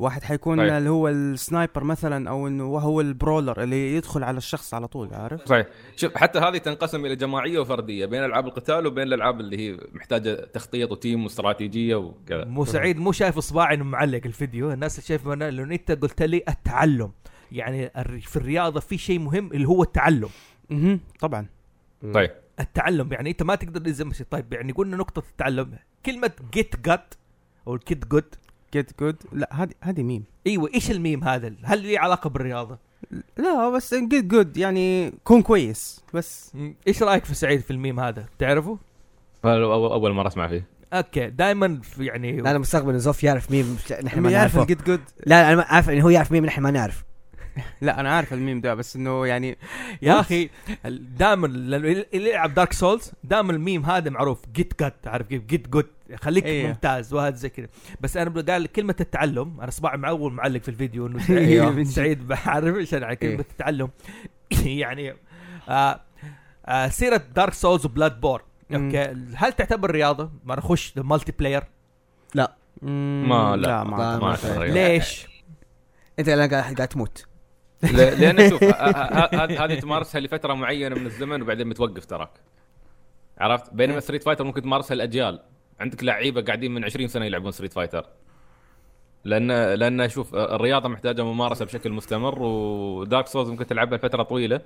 [0.00, 0.72] واحد حيكون صحيح.
[0.72, 4.88] اللي هو ال sniper مثلا أو إنه هو ال brawler اللي يدخل على الشخص على
[4.88, 5.66] طول عارف؟ صحيح.
[5.96, 10.34] شوف حتى هذه تنقسم إلى جماعية وفردية بين ألعاب القتال وبين الألعاب اللي هي محتاجة
[10.54, 12.44] تخطيط و team واستراتيجية وكذا.
[12.44, 14.72] مو سعيد مو شايف اصبعي إنه معلق الفيديو.
[14.72, 17.10] الناس شايفه أنا لأنه أنت قلت لي التعلم.
[17.52, 20.28] يعني الر- في الرياضة في شيء مهم اللي هو التعلم.
[20.70, 21.46] أها طبعا.
[22.14, 22.30] طيب.
[22.60, 25.78] التعلم يعني أنت ما تقدر تلزم شيء طيب يعني قلنا نقطة التعلم.
[26.06, 27.18] كلمة get get
[27.66, 28.34] أو ال get good
[28.72, 32.78] get good لا هذه هذه ميم إيوه إيش الميم هذا؟ هل لي علاقة بالرياضة؟
[33.36, 36.52] لا بس get good يعني كون كويس بس.
[36.88, 38.78] إيش رأيك في سعيد في الميم هذا؟ تعرفه؟
[39.44, 40.64] هذا أول أول مرة أسمع فيه.
[40.92, 44.62] أوكي دائما يعني لا أنا مستغرب انه زوف يعرف مين نحن ما يعرف نعرفه.
[44.62, 47.04] ال get good لا أنا عارف انه هو يعرف مين نحن ما نعرف.
[47.80, 49.58] لا أنا عارف الميم ده بس إنه يعني
[50.02, 50.50] يا أخي
[51.18, 55.86] دائما اللي يلعب Dark Souls دائما الميم هذا معروف get get عارف كيف get good
[56.14, 56.66] خليك إيه.
[56.66, 57.66] ممتاز وهذا زي كذا
[58.00, 61.18] بس أنا قال كلمة التعلم أنا صباعي معول معلق في الفيديو إنه.
[61.18, 63.40] سعيد, سعيد بعرف إيش أنا كلمة إيه.
[63.40, 63.90] التعلم
[64.64, 65.14] يعني
[65.68, 66.00] آه
[66.66, 68.42] آه سيرة Dark Souls و Bloodborne.
[68.74, 69.02] أوكي
[69.34, 71.62] هل تعتبر رياضة؟ ما نخش multiplayer
[72.82, 73.66] مم، ما- لا.
[73.66, 74.64] لا ما- ما ما.
[74.64, 75.26] ليش؟
[76.18, 77.26] أنت الان قاعد قاعد تموت
[77.82, 82.30] لأن شوف هذه تمارسها لفترة معينة من الزمن وبعدين متوقف تراك.
[83.38, 85.42] عرفت؟ بينما Street Fighter ممكن تمارسها الاجيال
[85.80, 88.06] عندك لعيبة قاعدين من 20 سنة يلعبون Street Fighter
[89.24, 94.60] لأن لأن شوف الرياضة محتاجة ممارسة بشكل مستمر و Dark Souls ممكن تلعبها لفترة طويلة.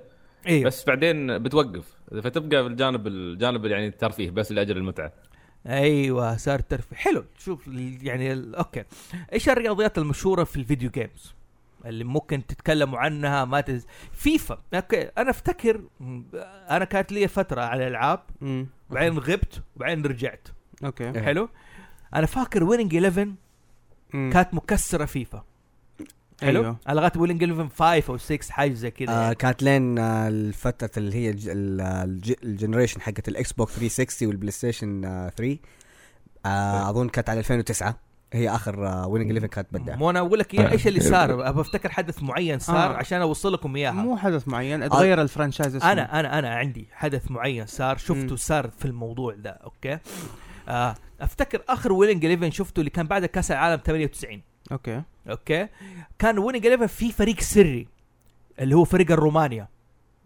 [0.47, 1.97] أيوه بس بعدين بتوقف.
[2.23, 5.13] فتبقى في الجانب الجانب يعني الترفيه بس لأجل المتعة.
[5.67, 6.95] أيوه صار ترفيه.
[6.95, 7.25] حلو.
[7.37, 7.67] شوف
[8.01, 8.83] يعني أوكي.
[9.33, 11.35] إيش الرياضيات المشهورة في ال video games
[11.85, 13.85] اللي ممكن تتكلموا عنها ما تز...
[14.13, 15.81] فيفا أوكي أنا أفتكر
[16.69, 18.67] أنا كانت لي فترة على الألعاب مم.
[18.89, 20.47] بعدين غبت وبعدين رجعت
[20.83, 21.21] أوكي.
[21.21, 21.49] حلو
[22.15, 23.33] أنا فاكر Winning 11
[24.13, 24.29] مم.
[24.33, 25.43] كانت مكسرة فيفا
[26.41, 26.77] حلو أيوه.
[26.89, 29.35] أنا لغاية Winning 11 5 أو 6 حاجة زي كذا آه يعني.
[29.35, 34.27] كانت لين آه الفترة اللي هي الج- ال- الج- ال generation حقت ال Xbox 360
[34.27, 35.57] وال PlayStation آه 3
[36.45, 37.99] آه أظن كانت على 2009
[38.35, 39.95] هي آخر آه Winning 11 كانت بدأ.
[39.95, 42.97] مو أنا أقول لك إياه إيش اللي صار؟ ابى أفتكر حدث معين صار آه.
[42.97, 43.91] عشان أوصل لكم إياها.
[43.91, 45.91] مو حدث معين اتغير ال franchise اسمه.
[45.91, 48.35] أنا أنا أنا عندي حدث معين صار شفته.
[48.35, 49.99] صار في الموضوع ده أوكي؟
[50.69, 55.01] آه أفتكر آخر Winning 11 شفته اللي كان بعد كأس العالم 98 أوكي.
[55.29, 55.67] أوكي؟
[56.19, 57.87] كان Winning 11 في فريق سري
[58.59, 59.67] اللي هو فريق الرومانيا.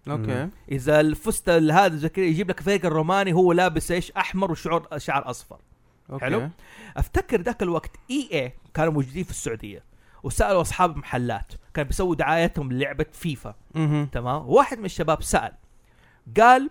[0.08, 0.50] أوكي.
[0.72, 5.58] إذا فزت هذا يجيب لك فريق الروماني هو لابس إيش؟ أحمر وشعور شعر أصفر.
[6.12, 6.26] أوكي.
[6.26, 6.50] حلو.
[6.98, 9.84] أفتكر ذاك الوقت EA كانوا موجودين في السعودية
[10.24, 13.56] وسألوا أصحاب محلات كانوا بيسووا دعايتهم للعبة فيفا.
[13.76, 14.06] مهم.
[14.06, 15.54] تمام؟ واحد من الشباب سأل
[16.38, 16.70] قال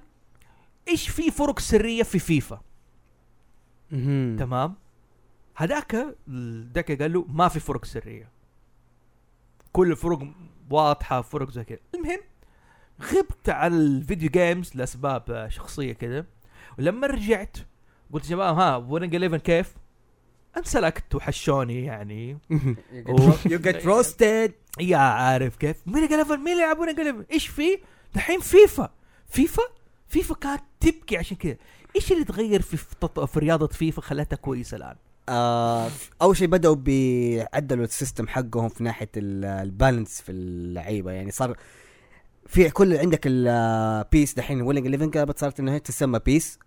[0.89, 2.61] إيش في فرق سرية في فيفا؟
[3.91, 4.37] مهم.
[4.39, 4.75] تمام؟
[5.57, 6.17] هذاك
[6.75, 8.29] ذاك قال له ما في فرق سرية.
[9.73, 10.23] كل الفروق
[10.71, 11.79] واضحة فرق زي كذا.
[11.95, 12.21] المهم
[13.03, 16.27] غبت على ال video games لأسباب شخصية كذا
[16.79, 17.57] ولما رجعت
[18.13, 19.75] قلت يا شباب ها Winning 11 كيف؟
[20.57, 22.39] انسلكت وحشوني يعني.
[23.47, 27.79] you get roasted يا عارف كيف؟ مين قال مين اللي يلعب Winning قال إيش في؟
[28.15, 28.91] دحين فيفا.
[29.29, 29.63] فيفا؟
[30.09, 31.57] فيفا كانت تبكي عشان كذا.
[31.97, 34.97] إيش اللي تغير في في, رياضة فيفا خلتها كويسة الآن؟
[35.29, 35.89] آه
[36.23, 41.13] أول شيء بدأوا بيعدلوا ال system حقهم في ناحية ال- balance في اللعيبة.
[41.13, 41.57] يعني صار
[42.47, 46.59] في كل عندك ال PES دحين ويلنج 11 قلبت صارت انها تسمى PES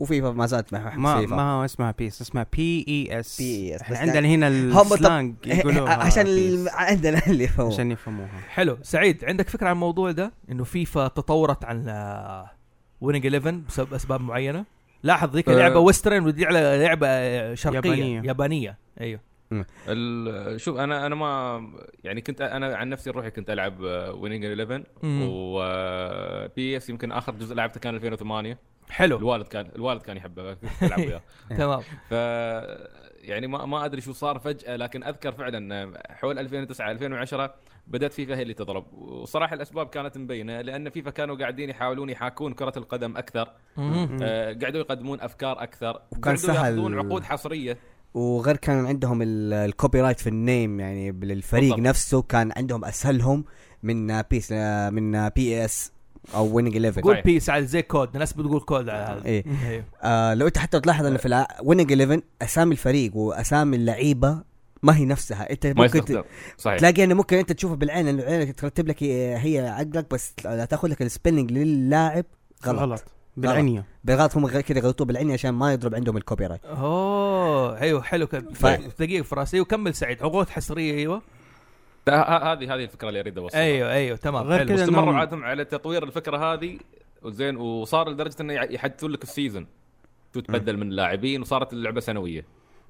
[0.00, 1.36] وفيفا ما زالت مع ما فيفا.
[1.36, 3.82] ما هو اسمها PES اسمها P E S PES.
[3.82, 6.26] إحنا بس عندنا هنا هم طب- ال slang يقولوها عشان.
[6.26, 11.08] ال- عندنا اللي يفهموا عشان يفهموها حلو سعيد عندك فكرة عن الموضوع ده إنه فيفا
[11.08, 11.78] تطورت عن
[13.00, 14.64] Winning 11 بسبب أسباب معينة
[15.02, 15.54] لاحظ ذيك آه.
[15.54, 17.08] لعبة western ودي على لعبة
[17.54, 18.16] شرقية يابانية.
[18.16, 18.78] يابانية, يابانية.
[19.00, 19.20] أيوه
[19.88, 21.60] ال- شوف أنا أنا ما
[22.04, 23.80] يعني كنت أنا عن نفسي روحي كنت ألعب
[24.14, 25.22] Winning 11 مم.
[25.30, 28.58] و PES يمكن آخر جزء لعبته كان 2008
[28.90, 29.16] حلو.
[29.18, 31.22] الوالد كان الوالد كان يحبه كنت العب وياه.
[31.50, 31.80] تمام.
[32.08, 32.12] ف
[33.20, 37.54] يعني ما ما أدري شو صار فجأة لكن أذكر فعلا حول 2009 2010
[37.86, 38.92] بدأت فيفا هي اللي تضرب.
[38.92, 43.48] وصراحة الأسباب كانت مبينة لأن فيفا كانوا قاعدين يحاولون يحاكون كرة القدم أكثر.
[43.78, 45.90] آه قاعدوا يقدمون أفكار أكثر.
[46.10, 46.56] وكان قعدوا سهل.
[46.56, 47.78] ياخذون عقود حصرية.
[48.14, 51.88] وغير كان عندهم ال- ال copyright في ال name يعني للفريق بالضبط.
[51.88, 53.44] نفسه كان عندهم أسهلهم
[53.82, 54.52] من PES
[54.92, 55.92] من PES
[56.34, 57.24] أو Winning 11 قول صحيح.
[57.24, 59.24] PES على زي كود الناس بتقول كود على هذا.
[59.26, 59.44] إيه.
[60.02, 64.42] آه لو انت حتى تلاحظ ان في Winning 11 أسامي الفريق وأسامي اللعيبة
[64.82, 65.50] ما هي نفسها.
[65.50, 66.24] انت ممكن ت-
[66.58, 66.78] صحيح.
[66.78, 70.88] تلاقي إنه ممكن أنت تشوفها بالعين انه عينك ترتب لك هي عقلك بس لا تاخذ
[70.88, 72.24] لك ال spelling للاعب
[72.66, 73.04] غلط, غلط.
[73.36, 73.84] بالعنية.
[74.04, 74.36] بالغلط.
[74.36, 78.26] هم كذا يغلطوا بالعين عشان ما يضرب عندهم ال copyright أوه أيوه حلو.
[78.26, 78.66] كده ف-
[79.00, 80.22] دقيقة في راسي وكمل سعيد.
[80.22, 81.22] عقود حصرية أيوه.
[82.08, 83.62] هذه هذه الفكرة اللي أريد أوصلها.
[83.62, 84.42] أيوه أيوه تمام.
[84.46, 86.78] غير واستمروا إنهم- عادهم على تطوير الفكرة هذه
[87.22, 89.66] وزين وصار لدرجة إنه يحدثون لك ال season
[90.32, 92.44] تتبدل من اللاعبين وصارت اللعبة سنوية.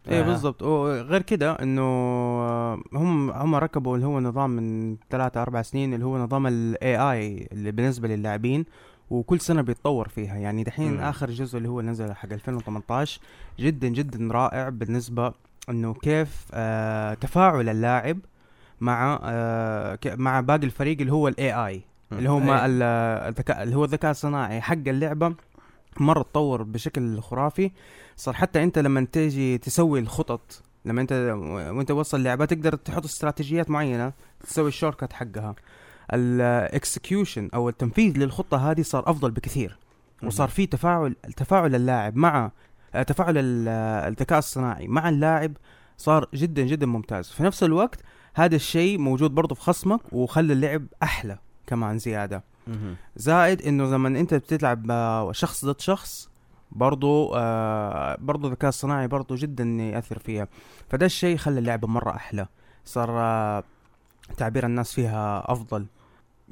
[0.08, 0.22] إيه آه.
[0.22, 5.94] بالضبط وغير كده إنه آه، هم هم ركبوا اللي هو نظام من ثلاثة أربع سنين
[5.94, 8.64] اللي هو نظام ال AI اللي بالنسبة للاعبين
[9.10, 10.36] وكل سنة بيتطور فيها.
[10.36, 11.00] يعني دحين.
[11.00, 13.20] آخر جزء اللي هو نزل حق 2018
[13.58, 15.32] جدا جدا رائع بالنسبة
[15.70, 18.18] إنه كيف آه تفاعل اللاعب
[18.80, 21.82] مع آه مع باقي الفريق اللي هو ال AI
[22.12, 22.44] اللي هو أي.
[22.44, 22.82] ما ال-
[23.28, 24.60] الذكاء اللي هو الذكاء الصناعي.
[24.60, 25.34] حق اللعبة
[26.00, 27.70] مره تطور بشكل خرافي.
[28.16, 31.12] صار حتى أنت لما تيجي تسوي الخطط لما أنت
[31.70, 34.12] وأنت توصل لعبه تقدر تحط استراتيجيات معينة
[34.46, 35.54] تسوي ال shortcut حقها.
[36.12, 39.78] ال execution أو التنفيذ للخطة هذه صار أفضل بكثير.
[40.22, 42.50] وصار في تفاعل تفاعل اللاعب مع
[42.94, 45.52] آه، تفاعل ال- آه، الذكاء الصناعي مع اللاعب
[45.98, 47.28] صار جدا جدا ممتاز.
[47.30, 48.00] في نفس الوقت
[48.34, 52.44] هذا الشيء موجود برضه في خصمك وخلى اللعب أحلى كمان زيادة.
[53.16, 56.30] زائد إنه لما أنت بتلعب آه، شخص ضد شخص
[56.72, 60.48] برضو آه برضو الذكاء الصناعي برضو جدا يأثر فيها.
[60.90, 62.46] فده الشيء خلى اللعبة مرة أحلى.
[62.84, 63.64] صار آه
[64.36, 65.86] تعبير الناس فيها أفضل.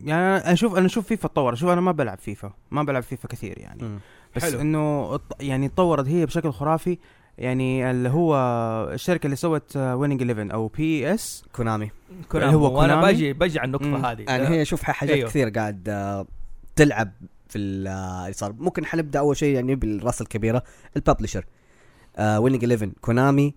[0.05, 1.53] يعني أنا أشوف أنا أشوف فيفا تطور.
[1.53, 2.53] أشوف أنا ما بلعب فيفا.
[2.71, 3.83] ما بلعب فيفا كثير يعني.
[3.83, 3.99] مم.
[4.37, 4.55] بس.
[4.55, 6.99] إنه يعني تطورت هي بشكل خرافي.
[7.39, 8.35] يعني اللي هو
[8.93, 11.91] الشركة اللي سوت ويننج 11 أو PES كونامي.
[12.29, 12.55] كونامي.
[12.55, 13.75] هو وأنا كونامي؟ باجي باجي على مم.
[13.85, 14.23] النقطه هذه.
[14.29, 15.29] يعني هي شوف حاجات أيوه.
[15.29, 16.27] كثير قاعد آه،
[16.77, 17.13] تلعب
[17.49, 18.53] في ال- آه، اللي صار.
[18.59, 20.63] ممكن حنبدا أول شيء يعني بالراس الكبيرة
[20.97, 21.45] ال publisher
[22.17, 23.55] آه Winning 11 كونامي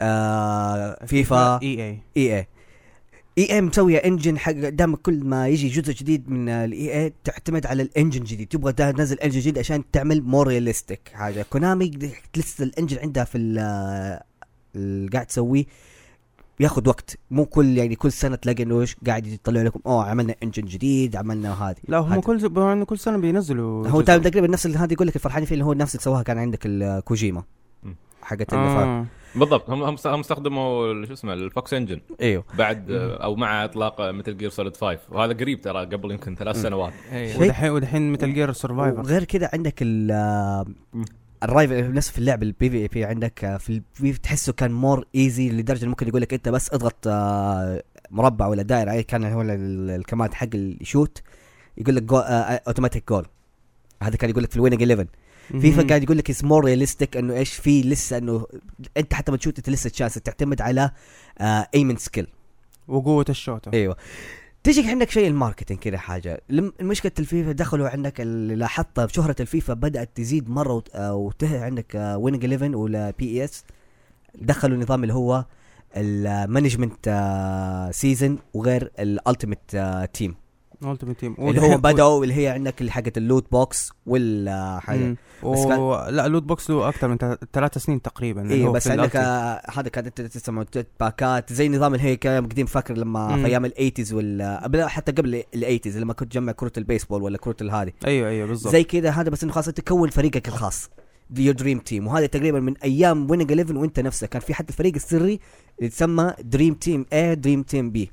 [0.00, 1.68] آه فيفا EA.
[1.84, 1.98] EA.
[2.16, 7.82] EA مسوية engine حق دام كل ما يجي جزء جديد من ال EA تعتمد على
[7.82, 11.90] ال engine جديد تبغى تنزل engine جديد عشان تعمل more realistic حاجة كونامي
[12.36, 14.20] لسه ال engine عندها في ال-
[14.76, 15.64] اللي قاعد تسويه
[16.58, 20.34] بياخذ وقت مو كل يعني كل سنة تلاقي إنه إيش قاعد يطلع لكم أوه عملنا
[20.42, 22.20] engine جديد عملنا هذه لا هم.
[22.20, 24.00] كل إنه كل سنة بينزلوا هو.
[24.00, 26.60] تقريبا نفس اللي هذا يقول لك الفرحان فيه اللي هو نفس اللي سواها كان عندك
[26.66, 27.42] الكوجيما.
[28.22, 29.06] حقت آه.
[29.34, 32.00] بالضبط هم هم هم استخدموا شو اسمه ال Fox Engine.
[32.20, 32.44] إيوه.
[32.58, 36.56] بعد أو مع إطلاق Metal Gear Solid 5 وهذا قريب ترى قبل يمكن ثلاث.
[36.62, 36.92] سنوات.
[37.12, 37.40] أيوه.
[37.42, 40.06] ودحين ودحين Metal Gear Survive وغير كده عندك ال
[40.92, 41.04] مم.
[41.42, 45.50] ال rival نفس في اللعب ال PvP عندك آه، في البي تحسه كان more easy
[45.50, 49.50] لدرجة ممكن يقول لك أنت بس اضغط آه، مربع ولا دائرة أي كان هو ال-
[49.50, 51.22] ال- ال command حق ال shoot
[51.78, 53.26] يقول لك automatic goal
[54.02, 55.06] هذا كان يقول لك في ال Winning 11
[55.60, 58.46] فيفا قاعد يقول لك it's more realistic إنه إيش في لسه إنه
[58.96, 60.90] أنت حتى ما تشوت أنت لسه chance تعتمد على
[61.74, 62.26] aim و skill
[62.88, 63.70] وقوة الشوطة.
[63.74, 63.96] أيوه.
[64.64, 66.42] تيجي عندك شيء ال marketing كذا حاجة.
[66.80, 72.14] مشكله الفيفا دخلوا عندك اللي لاحظتها شهرة الفيفا بدأت تزيد مرة وت- آه، وتنتهي عندك
[72.16, 73.64] Winning 11 ولا PES
[74.34, 75.44] دخلوا نظام اللي هو
[75.96, 77.08] ال management
[77.94, 79.76] season وغير ال Ultimate
[80.14, 80.34] Team
[80.84, 85.10] Ultimate Team اللي هو بدأوا اللي هي عندك حقت ال loot box والحاجة.
[85.10, 85.68] بس و...
[85.68, 87.16] كان- لا ال loot box له أكثر من
[87.52, 89.16] ثلاث سنين تقريبا إيه هو بس عندك.
[89.16, 90.64] آه، هذا كانت انت تسمع
[91.00, 93.42] باكات زي نظام اللي هي كان قديم فاكر لما مم.
[93.42, 97.38] في أيام ال eighties ولا حتى قبل ال eighties لما كنت تجمع كرة البيسبول ولا
[97.38, 98.72] كرة الهذه أيوه أيوه بالضبط.
[98.72, 100.90] زي كذا هذا بس إنه خلاص تكون فريقك الخاص.
[101.36, 104.28] your dream team وهذا تقريبا من أيام Winning 11 وأنت نفسك.
[104.28, 105.40] كان في حتى الفريق السري اللي
[105.80, 108.10] يتسمى dream team A dream team B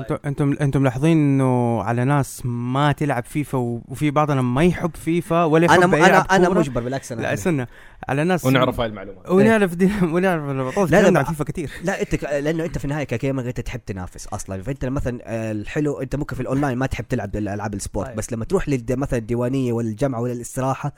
[0.00, 5.44] أنتم أنتم أنتم ملاحظين انه على ناس ما تلعب فيفا وفي بعضنا ما يحب فيفا
[5.44, 6.58] ولا يحب أنا أنا يلعب أنا كورة.
[6.58, 7.66] مجبر بالعكس أنا لا استنى.
[8.08, 12.00] على ناس ونعرف هاي المعلومه ونعرف دي ونعرف البطولة لا، لا، عن فيفا كثير لا
[12.02, 14.62] أنت ك- لأنه أنت في النهاية ك gamer انت تحب تنافس أصلا.
[14.62, 18.16] فأنت مثلا آه، الحلو أنت ممكن في الأونلاين ما تحب تلعب الألعاب ال sport طيب.
[18.16, 20.92] بس لما تروح للد- مثلا الديوانية ولا الجامعة ولا الاستراحه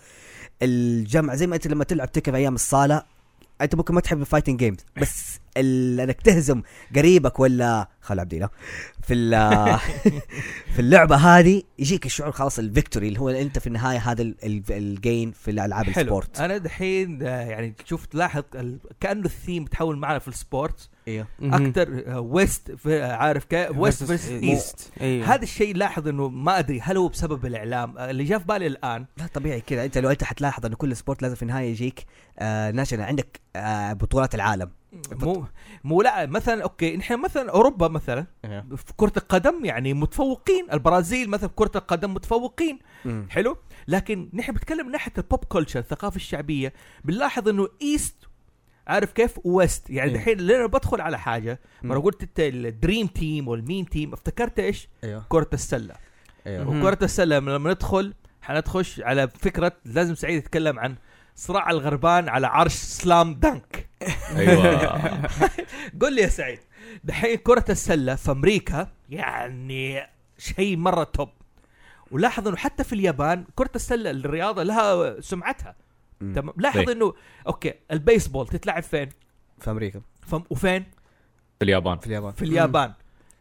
[0.62, 3.02] الجامعة زي ما أنت لما تلعب تكن أيام الصالة
[3.64, 6.62] انت ممكن ما تحب ال fighting games بس انك تهزم
[6.96, 8.48] قريبك ولا خل عبدي لا.
[9.02, 9.14] في
[10.74, 14.36] في اللعبة هذه يجيك الشعور خلاص ال victory اللي هو انت في النهاية هذا ال-
[14.44, 18.42] ال- الجين في الألعاب ال sport أنا دحين آه، يعني شوف تلاحظ
[19.00, 24.28] كأنه الثيم تحول معنا في ال sport أيوه أكثر west عارف كيف west versus.
[24.28, 28.44] east هذا الشيء لاحظ إنه ما أدري هل هو بسبب الإعلام آه، اللي جاء في
[28.44, 29.06] بالي الآن.
[29.16, 29.84] لا طبيعي كذا.
[29.84, 32.06] أنت لو أنت حتلاحظ إنه كل sport لازم في النهاية يجيك
[32.38, 34.70] آه national عندك آه بطولات العالم.
[35.12, 35.44] مو
[35.84, 38.26] مو لا مثلا okay نحن مثلا أوروبا مثلا
[38.76, 40.66] في كرة القدم يعني متفوقين.
[40.72, 42.78] البرازيل مثلا في كرة القدم متفوقين.
[43.28, 43.56] حلو؟
[43.88, 46.72] لكن نحن بنتكلم من ناحية ال pop culture الثقافة الشعبية
[47.04, 48.14] بنلاحظ إنه East
[48.86, 50.16] عارف كيف؟ West يعني إيه.
[50.16, 52.04] دحين لما بدخل على حاجة مرة مم.
[52.04, 54.88] قلت أنت ال dream team وال main team افتكرت إيش؟
[55.28, 55.94] كرة السلة.
[56.46, 56.80] أيوه مم.
[56.80, 60.94] وكرة السلة لما ندخل حندخش على فكرة لازم سعيد يتكلم عن
[61.36, 63.88] صراع الغربان على عرش Slam Dunk
[64.36, 65.28] أيوه.
[66.00, 66.58] قول لي يا سعيد
[67.04, 70.06] دحين كرة السلة في أمريكا يعني
[70.38, 71.28] شيء مرة top
[72.10, 75.74] ولاحظ إنه حتى في اليابان كرة السلة الرياضة لها سمعتها.
[76.34, 76.54] تمام.
[76.56, 76.92] لاحظ إيه.
[76.92, 77.14] انه
[77.46, 79.08] أوكي البيسبول تتلعب فين؟
[79.58, 80.00] في أمريكا.
[80.26, 80.42] فم...
[80.50, 80.84] وفين؟
[81.58, 81.98] في اليابان.
[81.98, 82.32] في اليابان.
[82.32, 82.92] في اليابان.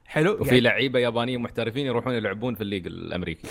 [0.05, 0.33] حلو.
[0.33, 3.47] وفي يعني, لعيبة يابانيين محترفين يروحون يلعبون في ال league الأمريكي.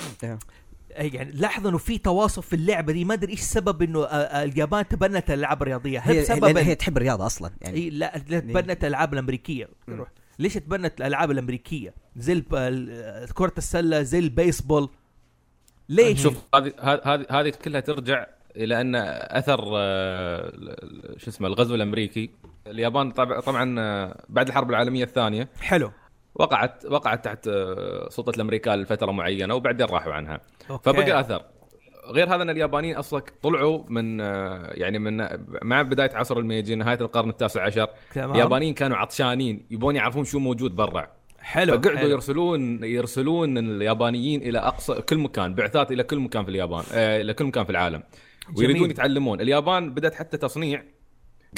[0.93, 3.05] يعني لاحظ إنه في تواصل في اللعبة دي.
[3.05, 5.99] ما أدري إيش سبب إنه آه، آه، اليابان تبنت الألعاب الرياضية.
[5.99, 7.76] هل هي بسبب ال- هي تحب الرياضة أصلا يعني.
[7.76, 9.68] إيه لا لا تبنت الألعاب الأمريكية.
[9.89, 9.95] مم.
[9.95, 10.09] روح.
[10.39, 14.89] ليش تبنت الألعاب الأمريكية؟ زي ال- كرة السلة زي البيسبول.
[15.89, 18.26] ليش؟ شوف هذه هذه- هذه هذه كلها ترجع
[18.57, 20.53] إلى أن أثر آه،
[21.16, 22.30] شو اسمه الغزو الأمريكي.
[22.66, 25.90] اليابان طبعا آه، بعد الحرب العالمية الثانية حلو.
[26.34, 30.40] وقعت وقعت تحت آه، سلطة الامريكان لفترة معينة وبعدين راحوا عنها.
[30.70, 30.92] أوكي.
[30.92, 31.42] فبقى أثر.
[32.11, 34.20] غير هذا أن اليابانيين أصلا طلعوا من
[34.74, 35.26] يعني من
[35.62, 37.88] مع بداية عصر الميجي نهاية القرن التاسع عشر.
[38.14, 38.32] تمام.
[38.32, 41.07] اليابانيين كانوا عطشانين يبون يعرفون شو موجود برا.
[41.40, 42.09] حلو فقعدوا حلو.
[42.09, 47.34] يرسلون يرسلون اليابانيين إلى أقصى كل مكان بعثات إلى كل مكان في اليابان آه، إلى
[47.34, 48.03] كل مكان في العالم.
[48.57, 48.91] ويريدون.
[48.91, 50.82] يتعلمون اليابان بدأت حتى تصنيع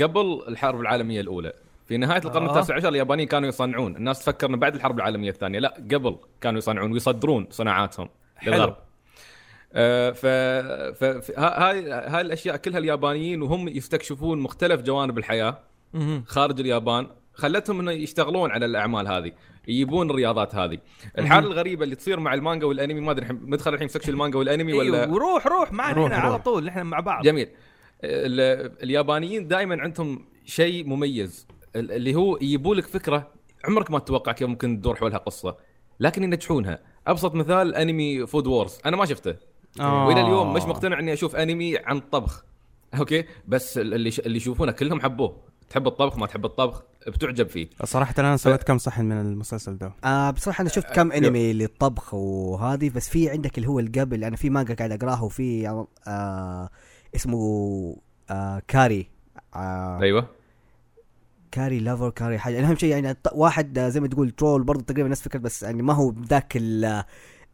[0.02, 1.52] قبل الحرب العالمية الأولى
[1.86, 2.50] في نهاية القرن آه.
[2.50, 6.58] التاسع عشر اليابانيين كانوا يصنعون الناس تفكر انه بعد الحرب العالمية الثانية لا قبل كانوا
[6.58, 8.54] يصنعون ويصدرون صناعاتهم حلو.
[8.54, 8.76] للغرب
[9.74, 10.26] آه، ف
[10.96, 15.58] ف ف- ها- هاي هاي الأشياء كلها اليابانيين وهم يستكشفون مختلف جوانب الحياة.
[16.26, 19.32] خارج اليابان خلتهم إنه يشتغلون على الأعمال هذه
[19.68, 20.78] يجيبون الرياضات هذه.
[21.18, 24.38] الحاله الغريبه اللي تصير مع المانجا والانمي ما أدري الحين- ندخل الحين في section المانجا
[24.38, 26.38] والانمي ولا؟ إيه وروح روح معنا روح، هنا على.
[26.38, 27.24] طول نحن مع بعض.
[27.24, 27.48] جميل.
[28.04, 31.46] ال- اليابانيين دائما عندهم شيء مميز
[31.76, 33.30] ال- اللي هو يجيبوا لك فكرة
[33.64, 35.56] عمرك ما تتوقع كيف ممكن تدور حولها قصة
[36.00, 36.78] لكن ينجحونها.
[37.06, 38.78] أبسط مثال أنمي Food Wars.
[38.86, 39.34] أنا ما شفته.
[39.80, 40.06] آه.
[40.06, 42.44] وإلى اليوم مش مقتنع إني أشوف أنمي عن الطبخ
[42.98, 43.96] أوكي؟ بس اللي
[44.26, 45.36] اللي يشوفونه كلهم حبوه.
[45.72, 47.68] تحب الطبخ ما تحب الطبخ بتعجب فيه.
[47.84, 52.14] صراحة أنا سويت كم صحن من المسلسل ده آه بصراحة أنا شفت كم أنمي للطبخ
[52.14, 55.68] وهذه بس في عندك اللي هو القبل أنا في مانجا قاعد أقراها وفي
[56.08, 56.68] آه
[57.16, 57.96] اسمه
[58.30, 59.10] آه كاري.
[59.54, 60.26] آه أيوه.
[61.52, 62.68] كاري lover كاري حاجة.
[62.68, 65.82] أهم شيء يعني واحد آه، زي ما تقول troll برضه تقريبا نفس فكرة بس يعني
[65.82, 67.04] ما هو ذاك ال-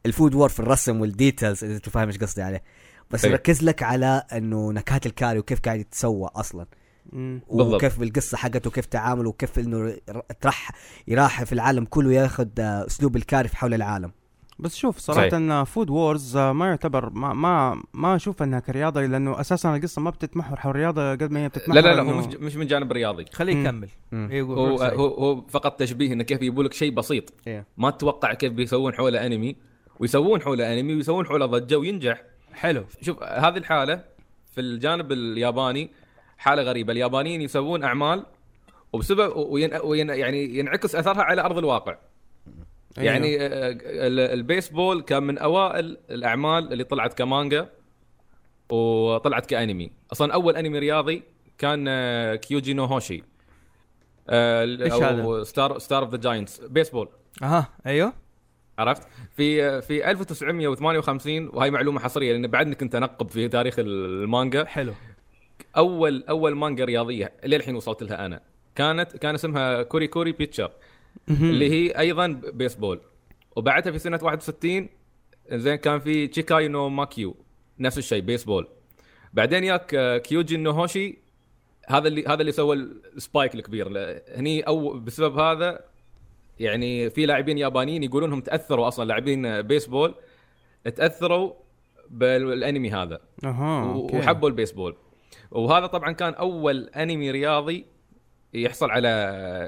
[0.07, 2.62] ال Food War في الرسم وال details إذا انت فاهم إيش قصدي عليه.
[3.11, 3.25] بس.
[3.25, 6.66] يركز لك على إنه نكهات الكاري وكيف قاعد يتسوى أصلا.
[7.13, 7.75] بالضبط.
[7.75, 9.79] وكيف القصة حقته وكيف تعامله وكيف إنه
[10.11, 10.71] ر- ترح
[11.09, 14.13] يراح في العالم كله ياخذ آه، أسلوب الكاري في حول العالم
[14.59, 15.35] بس شوف صراحة صحيح.
[15.35, 20.11] إن Food Wars ما يعتبر ما ما ما أشوف إنها كرياضة لأنه أساسا القصة ما
[20.11, 22.93] بتتمحور حول الرياضة قد ما هي بتتمحور لا لا لا هو مش مش من جانب
[22.93, 23.57] رياضي خليه.
[23.57, 23.89] يكمل.
[24.13, 24.55] إيه، هو.
[24.83, 27.67] هو هو فقط تشبيه إنه كيف يجيبوا لك شيء بسيط إيه.
[27.77, 29.57] ما تتوقع كيف بيسوون حوله أنمي
[30.01, 34.05] ويسوون حوله أنمي ويسوون حوله ضجة وينجح حلو شوف هذه الحالة
[34.55, 35.91] في الجانب الياباني
[36.39, 36.93] حالة غريبة.
[36.93, 38.26] اليابانيين يسوون أعمال
[38.93, 41.97] وبسبب وين وين يعني ينعكس أثرها على أرض الواقع.
[42.99, 43.12] أيوه.
[43.12, 43.47] يعني آه،
[43.82, 47.68] ال- البيسبول كان من أوائل الأعمال اللي طلعت كمانجا
[48.70, 49.91] وطلعت كأنمي.
[50.12, 51.22] أصلا أول أنمي رياضي
[51.59, 53.22] كان آه، كيوجي نو هوشي.
[54.30, 56.61] إيش هذا؟ star Star of the Giants.
[56.61, 57.09] بيسبول.
[57.43, 58.12] أها أيوه.
[58.78, 59.03] عرفت؟
[59.36, 64.93] في في 1958 وهي معلومة حصرية لأن بعدني كنت انقب في تاريخ المانجا حلو.
[65.77, 68.41] أول أول مانجا رياضية للحين وصلت لها أنا.
[68.75, 70.71] كانت كان اسمها كوري كوري Pitcher
[71.31, 73.01] اللي هي أيضا بيسبول.
[73.57, 74.89] وبعدها في سنة 61
[75.53, 77.37] زين كان في تشيكاي نو ماكيو
[77.79, 78.69] نفس الشيء بيسبول.
[79.33, 81.19] بعدين ياك آه، كيوجي نوهوشي
[81.89, 82.75] هذا اللي هذا اللي سوى
[83.16, 83.89] ال spike الكبير.
[84.37, 85.81] هني أو بسبب هذا
[86.59, 90.15] يعني في لاعبين يابانيين يقولون انهم تأثروا أصلا لاعبين بيسبول
[90.97, 91.53] تأثروا
[92.11, 93.21] بالأنمي هذا.
[93.45, 93.95] أها.
[93.95, 94.97] وحبوا البيسبول.
[95.51, 97.87] وهذا طبعا كان أول أنمي رياضي
[98.55, 99.09] يحصل على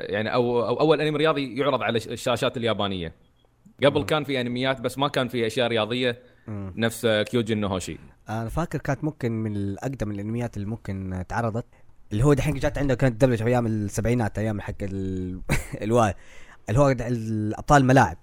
[0.09, 3.15] يعني أو, أو أول أنمي رياضي يعرض على الشاشات اليابانية.
[3.85, 6.23] قبل كان في أنميات بس ما كان في أشياء رياضية
[6.77, 7.99] نفس كيوجي نوهوشي
[8.29, 11.67] أنا فاكر كانت ممكن من الأقدم الأنميات اللي ممكن اتعرضت
[12.13, 15.41] اللي هو دحين جات عنده كانت دبلجه في أيام السبعينات أيام حق ال...
[15.85, 16.15] الواي
[16.69, 18.17] اللي هو الأبطال الملاعب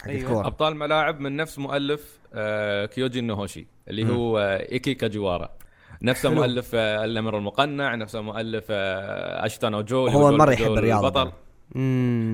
[0.00, 0.22] حق أيوة.
[0.22, 0.46] الكورة.
[0.46, 4.38] أبطال ملاعب من نفس مؤلف آه، كيوجي نوهوشي اللي هو
[4.72, 5.56] إيكي كاجيوارا.
[6.02, 6.38] نفسه حلو.
[6.40, 11.22] مؤلف آه، النمر المقنع نفسه مؤلف آه، جو اللي هو جو- مرة جو يحب الرياضة
[11.22, 11.32] البطل.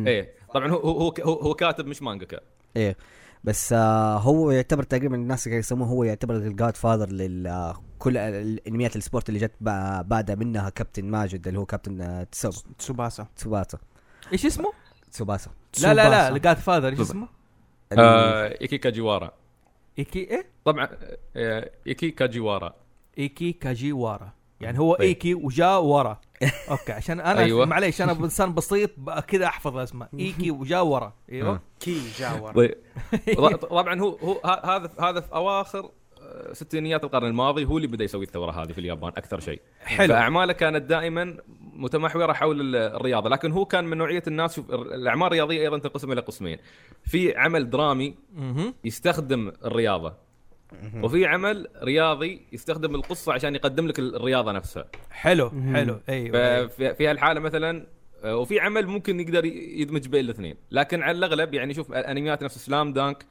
[0.07, 0.35] إيه.
[0.55, 2.41] طبعا هو هو هو, هو كاتب مش مانجاكا
[2.77, 2.97] إيه.
[3.45, 8.17] بس آه هو يعتبر تقريبا الناس اللي يسموه هو يعتبر ال godfather لل آه، كل
[8.17, 12.53] الأنميات ال sport اللي جت با- بعد منها كابتن ماجد اللي هو كابتن آه، تسوب
[12.79, 13.27] تسوباسا.
[13.37, 13.79] تسوباسا.
[14.33, 14.73] إيش اسمه؟
[15.13, 15.51] تسوباسا.
[15.83, 16.29] لا لا لا.
[16.29, 17.29] ال godfather إيش اسمه؟
[17.93, 19.33] آه، إيكي كاجيوارا.
[19.99, 20.89] إيكي إيه؟ طبعا
[21.87, 22.75] إيكي كاجيوارا.
[23.19, 25.01] إيكي كاجيوارا يعني هو طيب.
[25.09, 26.21] إيكي وجا ورا.
[26.71, 27.67] أوكي عشان أنا أيوة.
[27.67, 28.91] معليش أنا إنسان بسيط
[29.29, 30.09] كذا أحفظ الأسماء.
[30.19, 31.13] إيكي وجا ورا.
[31.33, 31.61] أيوه.
[31.81, 32.75] كي جاور طيب.
[33.37, 35.91] ط- طبعا هو هو هذا هذا في أواخر
[36.23, 39.61] آه، ستينيات القرن الماضي هو اللي بدأ يسوي الثورة هذه في اليابان أكثر شيء.
[39.81, 40.09] حلو.
[40.09, 41.37] فأعماله كانت دائما
[41.73, 43.29] متمحورة حول ال- الرياضة.
[43.31, 46.59] لكن هو كان من نوعية الناس شوف الأعمال الرياضية أيضا تنقسم إلى قسمين.
[47.05, 48.15] في عمل درامي.
[48.85, 50.15] يستخدم الرياضة.
[51.03, 54.85] وفي عمل رياضي يستخدم القصة عشان يقدم لك الرياضة نفسها.
[55.11, 56.01] حلو حلو.
[56.09, 56.67] أيوه أيوة.
[56.67, 57.87] ففي في هالحالة مثلا
[58.25, 60.57] آه، وفي عمل ممكن يقدر يدمج بين الاثنين.
[60.71, 63.27] لكن على الأغلب يعني شوف انميات نفس Slam Dunk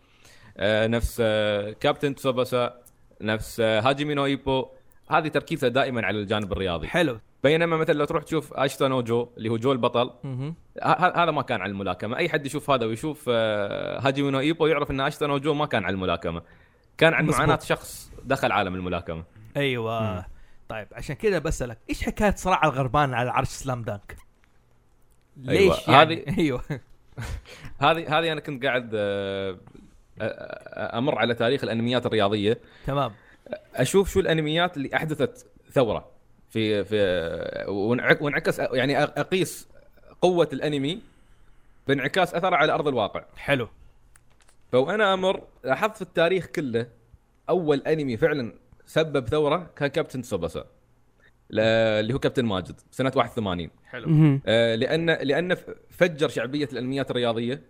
[0.58, 2.82] آه، نفس آه، كابتن تسوباسا
[3.22, 4.66] نفس هاجيمي نو إيبو.
[5.10, 6.88] هذه تركيزها دائما على الجانب الرياضي.
[6.88, 7.20] حلو.
[7.44, 10.12] بينما مثلا لو تروح تشوف أشتا نو جو اللي هو جو البطل
[10.84, 12.18] هذا ما كان على الملاكمة.
[12.18, 15.86] أي حد يشوف هذا ويشوف هاجيمي نو إيبو يعرف إن أشتا نو جو ما كان
[15.86, 16.42] على الملاكمة.
[16.98, 17.26] كان عن.
[17.26, 19.24] معاناة شخص دخل عالم الملاكمة.
[19.58, 20.26] أيوه.
[20.70, 24.16] طيب عشان كذا بسألك إيش حكاية صراع الغربان على عرش سلام دانك؟
[25.50, 26.62] أيوة، ليش يعني؟ هذه- أيوه.
[27.82, 29.58] هذه هذه أنا كنت قاعد آه، آه،
[30.22, 32.60] آه، أمر على تاريخ الأنميات الرياضية.
[32.88, 33.12] تمام.
[33.76, 36.06] أشوف شو الأنميات اللي أحدثت ثورة
[36.50, 36.96] في في
[37.68, 39.68] وانعك- وانعكس يعني أقيس
[40.22, 41.02] قوة الأنمي
[41.88, 43.24] بانعكاس أثره على أرض الواقع.
[43.38, 43.68] حلو.
[44.72, 46.88] فوانا مرة لاحظت في التاريخ كله
[47.50, 48.54] أول أنمي فعلا
[48.86, 50.66] سبب ثورة كان كابتن سوباسا
[51.52, 54.06] اللي هو كابتن ماجد سنة 81 حلو.
[54.46, 55.58] آه، لأن لأن
[55.90, 57.62] فجر شعبية الأنميات الرياضية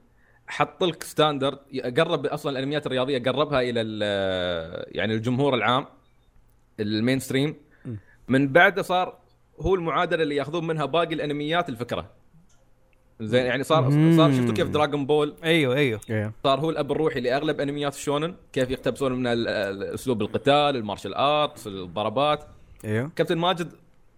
[0.48, 1.58] حط لك standard
[2.00, 5.86] قرب أصلا الأنميات الرياضية قربها إلى ال- يعني الجمهور العام
[6.80, 7.56] ال mainstream
[8.28, 9.18] من بعده صار
[9.60, 12.10] هو المعادلة اللي يأخذون منها باقي الأنميات الفكرة.
[13.22, 16.00] زين يعني صار صار شفتوا كيف دراغون بول أيوه أيوه.
[16.10, 16.34] إيه.
[16.44, 21.68] صار هو الأب الروحي لأغلب أنميات الشونن كيف يقتبسون من اسلوب القتال ال martial arts
[21.68, 22.44] الضربات.
[22.86, 23.74] أيوه كابتن ماجد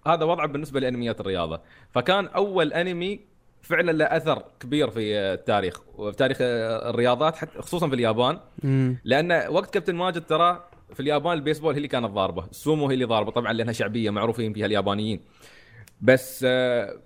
[0.08, 1.62] هذا وضعه بالنسبة لأنميات الرياضة.
[1.92, 3.20] فكان أول أنمي
[3.62, 8.40] فعلا له أثر كبير في التاريخ وفي تاريخ الرياضات حتى خصوصا في اليابان.
[8.64, 8.98] مم.
[9.04, 13.06] لأن وقت كابتن ماجد ترى في اليابان البيسبول هي اللي كانت ضاربة السومو هي اللي
[13.06, 15.20] ضاربة طبعا لأنها شعبية معروفين فيها اليابانيين.
[16.02, 16.98] بس آه،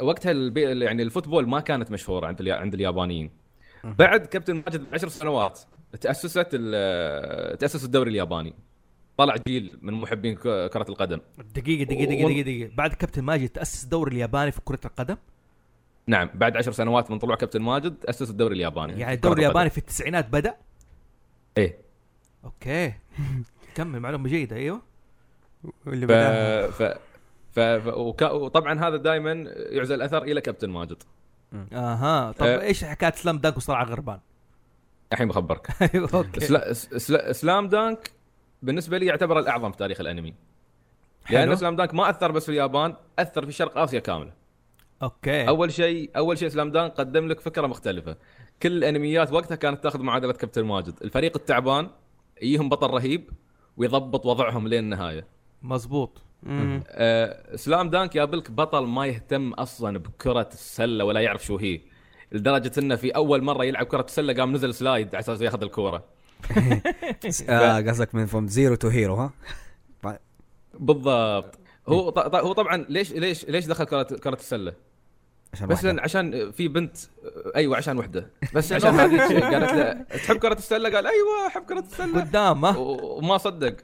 [0.00, 3.30] وقتها البي يعني ال football ما كانت مشهورة عند اليا- عند اليابانيين.
[3.84, 5.60] بعد كابتن ماجد بعشر سنوات
[6.00, 8.54] تأسست ال- تأسس الدوري الياباني.
[9.16, 10.40] طلع جيل من محبين ك-
[10.70, 11.20] كرة القدم.
[11.54, 12.74] دقيقة دقيقة دقيقة دقيقه, دقيقة.
[12.74, 15.16] بعد كابتن ماجد تأسس الدوري الياباني في كرة القدم؟
[16.06, 19.00] نعم بعد عشر سنوات من طلوع كابتن ماجد تأسس الدوري الياباني.
[19.00, 19.38] يعني الدوري.
[19.40, 20.56] الياباني في التسعينات بدأ؟
[21.58, 21.78] إيه.
[22.44, 22.92] أوكي.
[23.76, 24.82] كمل معلومة جيدة أيوه.
[25.86, 26.12] واللي ف...
[26.82, 26.98] ف...
[27.54, 27.60] ف...
[27.60, 27.86] ف...
[27.86, 28.22] وك...
[28.22, 31.02] وطبعا هذا دائما يعزى الأثر إلى كابتن ماجد.
[31.72, 32.32] آها.
[32.32, 32.62] طب أه.
[32.62, 34.20] إيش حكاية سلام دانك وصراع غربان؟
[35.12, 35.68] الحين بخبرك.
[35.94, 36.40] أيوه okay.
[36.40, 36.72] سلا...
[36.72, 37.32] سلا...
[37.32, 38.10] سلام دانك
[38.62, 40.34] بالنسبة لي يعتبر الأعظم في تاريخ الأنمي.
[41.24, 41.38] حلو.
[41.38, 44.32] لأن سلام دانك ما أثر بس في اليابان أثر في شرق آسيا كاملة.
[45.02, 45.48] okay.
[45.48, 48.16] أول شيء أول شيء سلام دانك قدم لك فكرة مختلفة.
[48.62, 50.94] كل الأنميات وقتها كانت تأخذ معادلة كابتن ماجد.
[51.02, 51.90] الفريق التعبان
[52.42, 53.30] يجيهم بطل رهيب
[53.76, 55.26] ويضبط وضعهم لين النهايه
[55.62, 56.23] مزبوط.
[56.48, 61.80] آه، سلام دانك يقابلك بطل ما يهتم أصلا بكرة السله ولا يعرف شو هي.
[62.32, 66.04] لدرجة إنه في أول مرة يلعب كرة السله قام نزل slide على أساس يأخذ الكورة.
[67.48, 69.32] آه، قصدك من from zero to hero ها؟
[70.74, 71.58] بالضبط.
[71.88, 74.72] هو هو طبعا ليش ليش ليش دخل كرة كرة السله؟
[75.52, 75.84] عشان بس.
[75.84, 76.96] لأن عشان في بنت
[77.56, 78.30] أيوه عشان وحدة.
[78.54, 83.18] بس عشان هذيك قالت له تحب كرة السله قال أيوه أحب كرة السله قدام و-
[83.18, 83.76] وما صدق.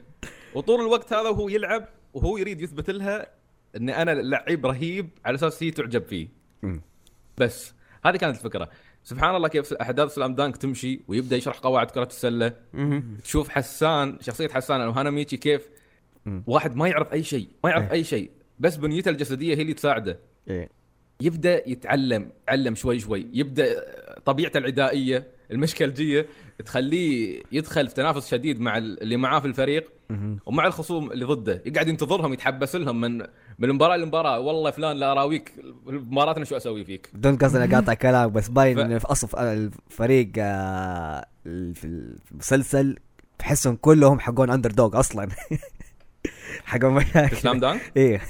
[0.54, 3.26] وطول الوقت هذا وهو يلعب وهو يريد يثبت لها
[3.76, 6.28] إن أنا لعيب رهيب على أساس هي تعجب فيه.
[7.38, 8.68] بس هذه كانت الفكرة
[9.04, 12.52] سبحان الله كيف أحداث سلام دانك تمشي ويبدأ يشرح قواعد كرة السلة.
[13.24, 15.68] تشوف حسان شخصية حسان أو هاناميتشي كيف.
[16.46, 17.92] واحد ما يعرف أي شيء ما يعرف إيه.
[17.92, 20.68] أي شيء بس بنيته الجسدية هي اللي تساعده إيه.
[21.20, 23.84] يبدأ يتعلم يتعلم شوي شوي يبدأ
[24.24, 26.26] طبيعته العدائية المشكلجيه
[26.64, 29.92] تخليه يدخل في تنافس شديد مع اللي معاه في الفريق.
[30.46, 31.62] ومع الخصوم اللي ضده.
[31.66, 33.18] يقعد ينتظرهم يتحمس لهم من
[33.58, 34.40] من المباراة للمباراة.
[34.40, 35.52] والله فلان لاراويك
[35.86, 40.32] مباراتنا شو أسوي فيك؟ بدون قصد اني اقاطع كلامك بس باين ف- في اصل الفريق
[40.38, 42.96] آه، في المسلسل
[43.38, 45.28] تحسهم كلهم حقون underdog أصلا.
[46.64, 48.20] حقون مشاكل سلام دانك إيه.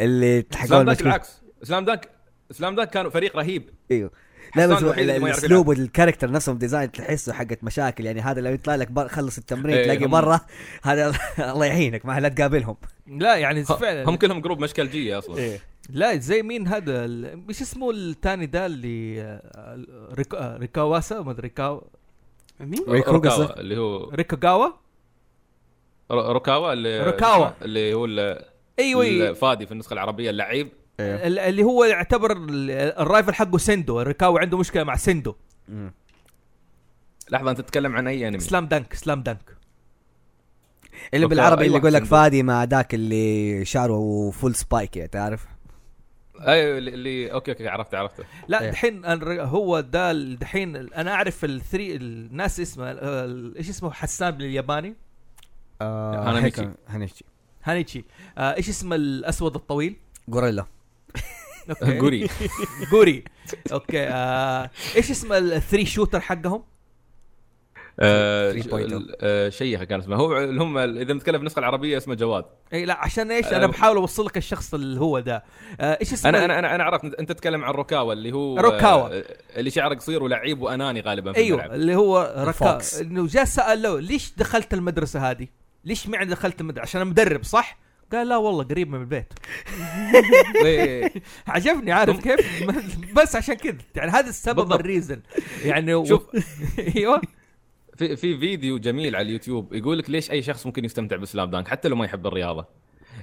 [0.00, 1.42] اللي سلام حقون دانك مشكلة العكس.
[1.62, 2.08] سلام دانك
[2.50, 3.70] سلام دانك كانوا فريق رهيب.
[3.90, 4.10] أيوه
[4.56, 8.04] لا بس الاسلوب وال character نفسهم design تحسه حقت مشاكل.
[8.04, 10.40] يعني هذا لو يطلع لك بر خلص التمرين إيه، تلاقي هم- برا
[10.82, 11.12] هذا
[11.52, 12.76] الله يعينك ما لا تقابلهم.
[13.06, 14.08] لا يعني فعلا.
[14.08, 15.36] هم كلهم group مشكلجية أصلا.
[15.38, 15.58] إيه.
[15.90, 19.84] لا زي مين هذا ال- إيش اسمه الثاني ده اللي آه،
[20.14, 21.80] ريك- آه، ريكاواسا؟ ما أدري ريكاوا
[22.60, 24.68] مين؟ قصدك؟ اللي هو ريكاغاوا
[26.10, 27.48] ر- روكاوا اللي روكاوا.
[27.62, 28.44] اللي هو ال-
[28.78, 29.28] إيوه أيوة.
[29.28, 30.68] الفادي في النسخة العربية اللعيب.
[31.00, 31.26] إيه.
[31.26, 32.70] ال- اللي هو يعتبر ال-
[33.00, 35.34] الرايفل حقه سندو ريكاوا عنده مشكلة مع سندو.
[35.68, 35.92] مم.
[37.30, 39.56] لحظة أنت تتكلم عن أي أنمي؟ سلام دانك سلام دانك.
[41.14, 42.04] اللي بالعربي اللي أيوة، يقول لك.
[42.04, 45.46] فادي مع ذاك اللي شعره فول سبايك يعني تعرف؟
[46.40, 48.24] أيوه اللي- اللي أوكي أوكي عرفت عرفته.
[48.48, 48.70] لا.
[48.70, 49.04] دحين
[49.40, 52.90] هو ده دحين أنا أعرف الثري الناس اسمه
[53.56, 54.94] إيش اسمه؟ حسان بالياباني
[55.82, 56.62] آه هاناميتشي.
[56.62, 57.24] هيك- هانيتشي
[57.64, 58.04] هانيتشي
[58.38, 59.96] آه، إيش اسمه الأسود الطويل؟
[60.30, 60.66] غوريلا.
[61.70, 62.28] أوكي جوري
[62.92, 63.24] جوري
[63.72, 66.62] أوكي آه، إيش اسم الثري شوتر حقهم
[68.00, 68.74] آه، 3.0.
[68.74, 72.44] ال- آه، شيخه كان اسمه هو اللي هم إذا نتكلم في النسخه العربية اسمه جواد
[72.72, 73.66] إي لا عشان إيش أنا.
[73.66, 75.44] بحاول اوصل لك الشخص اللي هو ده
[75.80, 79.08] آه، إيش اسمه أنا أنا أنا أنا عرفت أنت تتكلم عن روكاوا اللي هو روكاوا.
[79.18, 79.24] آه،
[79.56, 82.78] اللي شعره قصير ولعيب وأناني غالبا في أيوه الملعب اللي هو ركا.
[83.00, 85.46] إنه جاء سأل له ليش دخلت المدرسة هذه؟
[85.84, 87.78] ليش معنى دخلت المدرسة؟ عشان أنا مدرب صح؟
[88.12, 89.32] قال لا والله قريب من البيت.
[90.64, 91.12] إيه،
[91.46, 92.70] عجبني عارف كيف؟
[93.16, 93.78] بس عشان كذا.
[93.94, 94.72] يعني هذا السبب.
[94.72, 95.20] الريزن.
[95.64, 96.04] يعني و...
[96.04, 96.26] شوف.
[96.96, 97.20] أيوه.
[97.96, 101.68] في في فيديو جميل على اليوتيوب يقول لك ليش أي شخص ممكن يستمتع بسلام دانك
[101.68, 102.66] حتى لو ما يحب الرياضة.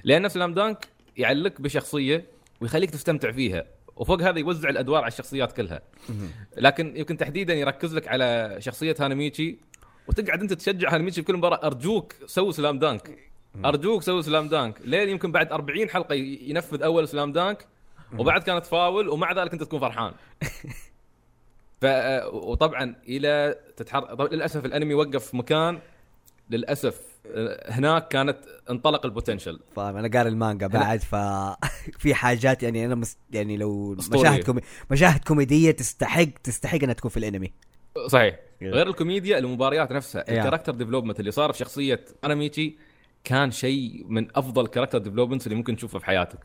[0.04, 2.24] لأن سلام دانك يعلق بشخصية
[2.60, 3.64] ويخليك تستمتع فيها
[3.96, 5.82] وفوق هذا يوزع الأدوار على الشخصيات كلها.
[6.56, 9.58] لكن يمكن تحديدا يركز لك على شخصية هانميتشي
[10.08, 13.33] وتقعد أنت تشجع هانميتشي في كل مباراة أرجوك سوي سلام دانك.
[13.64, 14.80] أرجوك سوي سلام دانك.
[14.84, 17.66] لين يمكن بعد 40 حلقة ينفذ أول سلام دانك
[18.18, 20.12] وبعد كانت فاول ومع ذلك أنت تكون فرحان.
[21.80, 21.86] ف
[22.32, 25.78] وطبعا إلى تتحرك طبعا للأسف الأنمي وقف في مكان
[26.50, 28.38] للأسف آه، هناك كانت
[28.70, 29.60] انطلق ال potential.
[29.76, 31.14] فاهم أنا قاري المانجا بعد ف
[32.02, 33.18] في حاجات يعني أنا مس...
[33.30, 33.96] يعني لو.
[34.12, 34.60] مشاهد كومي...
[34.90, 37.52] مشاهد كوميدية تستحق تستحق إنها تكون في الأنمي.
[38.06, 38.36] صحيح.
[38.62, 40.24] غير الكوميديا المباريات نفسها.
[40.28, 42.76] ال character development اللي صار في شخصية هاناميتشي
[43.24, 46.38] كان شيء من أفضل character development اللي ممكن تشوفه في حياتك.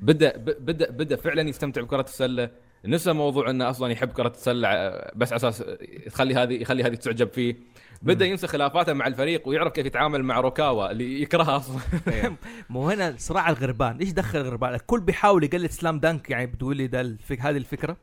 [0.00, 2.50] بدأ بدأ بدأ فعلا يستمتع بكرة السلة.
[2.84, 4.68] نسى موضوع إنه أصلا يحب كرة السلة
[5.16, 5.64] بس على أساس
[6.06, 7.56] يخلي هذه يخلي هذه تعجب فيه.
[8.02, 11.80] بدأ ينسى خلافاته مع الفريق ويعرف كيف يتعامل مع روكاوا اللي يكرهها أصلا.
[12.70, 13.96] مو هنا صراع الغربان.
[13.96, 17.40] إيش دخل الغربان؟ الكل بيحاول يقلد سلام دانك يعني بتقول لي ده الفك...
[17.40, 17.96] هذه الفكرة؟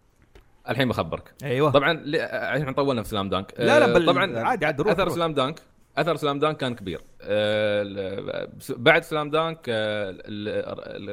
[0.70, 1.34] الحين بخبرك.
[1.44, 1.72] أيوه.
[1.72, 5.04] طبعا عشان طولنا في سلام دانك لا لا آه، بل طبعا عادي عادي روح أثر
[5.04, 5.14] روح.
[5.14, 5.60] سلام دانك
[5.98, 7.02] أثر سلام دانك كان كبير.
[7.22, 10.12] آه، بعد سلام دانك آه،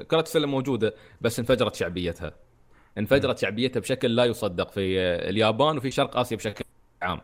[0.03, 2.33] كرة السلة موجودة بس انفجرت شعبيتها.
[2.99, 6.65] انفجرت شعبيتها بشكل لا يصدق في اليابان وفي شرق آسيا بشكل
[7.03, 7.21] عام.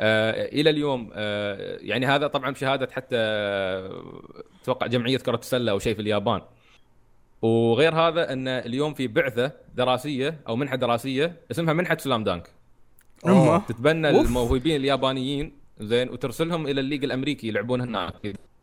[0.00, 1.10] آه إلى اليوم
[1.80, 3.16] يعني هذا طبعا بشهادة حتى
[4.62, 6.40] أتوقع جمعية كرة السلة أو شيء في اليابان.
[7.42, 12.50] وغير هذا إن اليوم في بعثة دراسية أو منحة دراسية اسمها منحة سلام دانك.
[13.68, 14.26] تتبنى أوف.
[14.26, 18.14] الموهوبين اليابانيين زين وترسلهم إلى الليج الأمريكي يلعبون هناك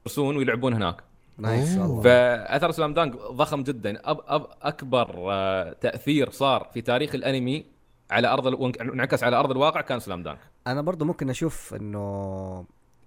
[0.05, 1.03] يدرسون ويلعبون هناك.
[1.37, 2.01] nice والله.
[2.01, 4.09] فأثر سلام دانك ضخم جدا.
[4.11, 7.65] أب أب أكبر آه، تأثير صار في تاريخ الأنمي
[8.11, 8.47] على أرض
[8.81, 10.39] انعكس على أرض الواقع كان سلام دانك.
[10.67, 12.65] أنا برضو ممكن أشوف إنه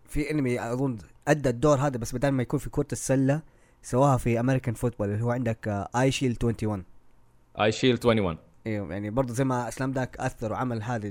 [0.09, 0.98] في أنمي أظن
[1.28, 3.42] أدى الدور هذا بس بدل ما يكون في كرة السلة
[3.82, 6.84] سواها في American football اللي هو عندك Eyeshield 21
[7.61, 11.09] Eyeshield 21 أيوه يعني برضو زي ما سلام دانك أثر وعمل هذه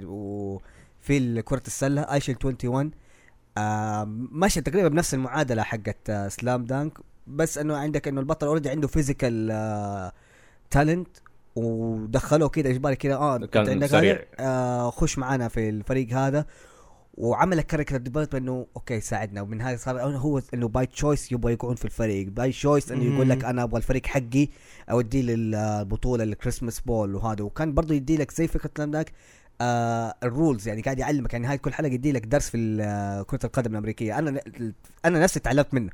[1.06, 2.92] وفي كرة السلة Eyeshield 21
[3.58, 6.98] آه ماشي تقريبا بنفس المعادلة حقت آه سلام دانك
[7.28, 10.12] بس إنه عندك إنه البطل already عنده physical آه
[10.70, 11.08] talent
[11.56, 14.20] ودخلوه كده اجباري كده آه كان عندك سريع.
[14.40, 16.46] آه خش معانا في الفريق هذا.
[17.14, 19.42] وعمل character development إنه okay ساعدنا.
[19.42, 22.28] ومن هذا صار هو إنه by choice يبغى يقعون في الفريق.
[22.28, 24.48] by choice إنه يقول لك أنا أبغى الفريق حقي
[24.92, 27.44] أوديه للبطوله ال Christmas Bowl وهذا.
[27.44, 29.12] وكان برضه يدي لك زي فكرة ذاك
[29.62, 33.22] آه ال rules يعني قاعد يعلمك يعني هاي كل حلقة يدي لك درس في آه،
[33.22, 34.42] كرة القدم الأمريكية أنا
[35.06, 35.90] أنا نفسي تعلمت منه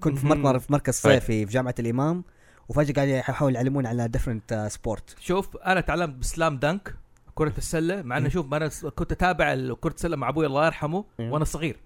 [0.00, 0.26] كنت في.
[0.26, 2.24] مرة في مركز صيفي في جامعة الإمام
[2.68, 6.94] وفجأة قاعد يحاول يعلمون على different sport شوف أنا تعلمت بسلام دنك
[7.34, 11.04] كرة السلة مع إنه شوف أنا كنت أتابع كرة السلة مع أبوي الله يرحمه.
[11.18, 11.76] وأنا صغير.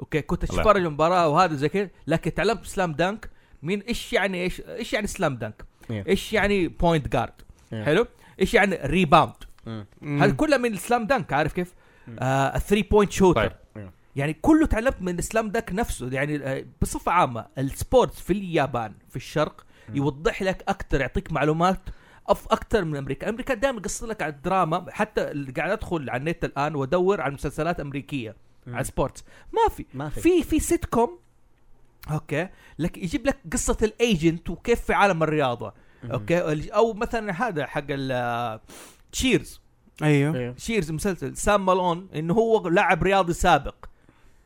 [0.00, 3.30] okay كنت أتفرج المباراة وهذا زي كذا لكن تعلمت بسلام دنك
[3.62, 5.52] مين إيش يعني إيش إيش يعني سلام؟
[5.90, 6.04] إيه.
[6.08, 7.32] إيش يعني point guard؟
[7.72, 8.06] حلو؟
[8.40, 9.34] إيش يعني rebound؟
[9.66, 10.22] مم.
[10.22, 11.74] هذا كله من ال slam dunk عارف كيف؟
[12.18, 13.90] آه ال three point shooter طيب.
[14.16, 16.08] يعني كله تعلمت من ال slam dunk نفسه.
[16.12, 22.46] يعني آه، بصفة عامة ال sports في اليابان في الشرق يوضح لك أكثر يعطيك معلومات
[22.46, 24.86] أكثر من أمريكا، أمريكا دائما يقص لك على الدراما.
[24.90, 28.36] حتى اللي قاعد أدخل على النت الآن وأدور على مسلسلات أمريكية
[28.66, 29.24] على sports.
[29.52, 29.86] ما في.
[29.94, 30.20] ما في.
[30.20, 31.18] في في سيت كوم
[32.10, 32.48] okay؟
[32.78, 35.74] لك يجيب لك قصة ال agent وكيف في عالم الرياضة.
[36.12, 38.60] okay؟ أو مثلا هذا حق ال
[39.12, 39.60] Cheers
[40.02, 40.52] أيوه.
[40.52, 41.36] Cheers مسلسل.
[41.36, 43.74] سام مالون إنه هو لاعب رياضي سابق.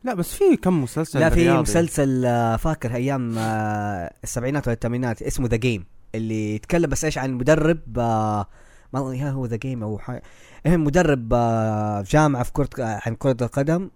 [0.04, 1.62] لا بس في كم مسلسل لا في رياضي.
[1.62, 7.18] مسلسل آه، فاكر أيام آه، السبعينات ولا الثمانينات اسمه The Game اللي يتكلم بس إيش
[7.18, 8.46] عن مدرب آه،
[8.92, 10.22] ما يا هو The Game أو حاجة.
[10.66, 13.90] المهم مدرب آه، في جامعة في كرة عن كرة القدم.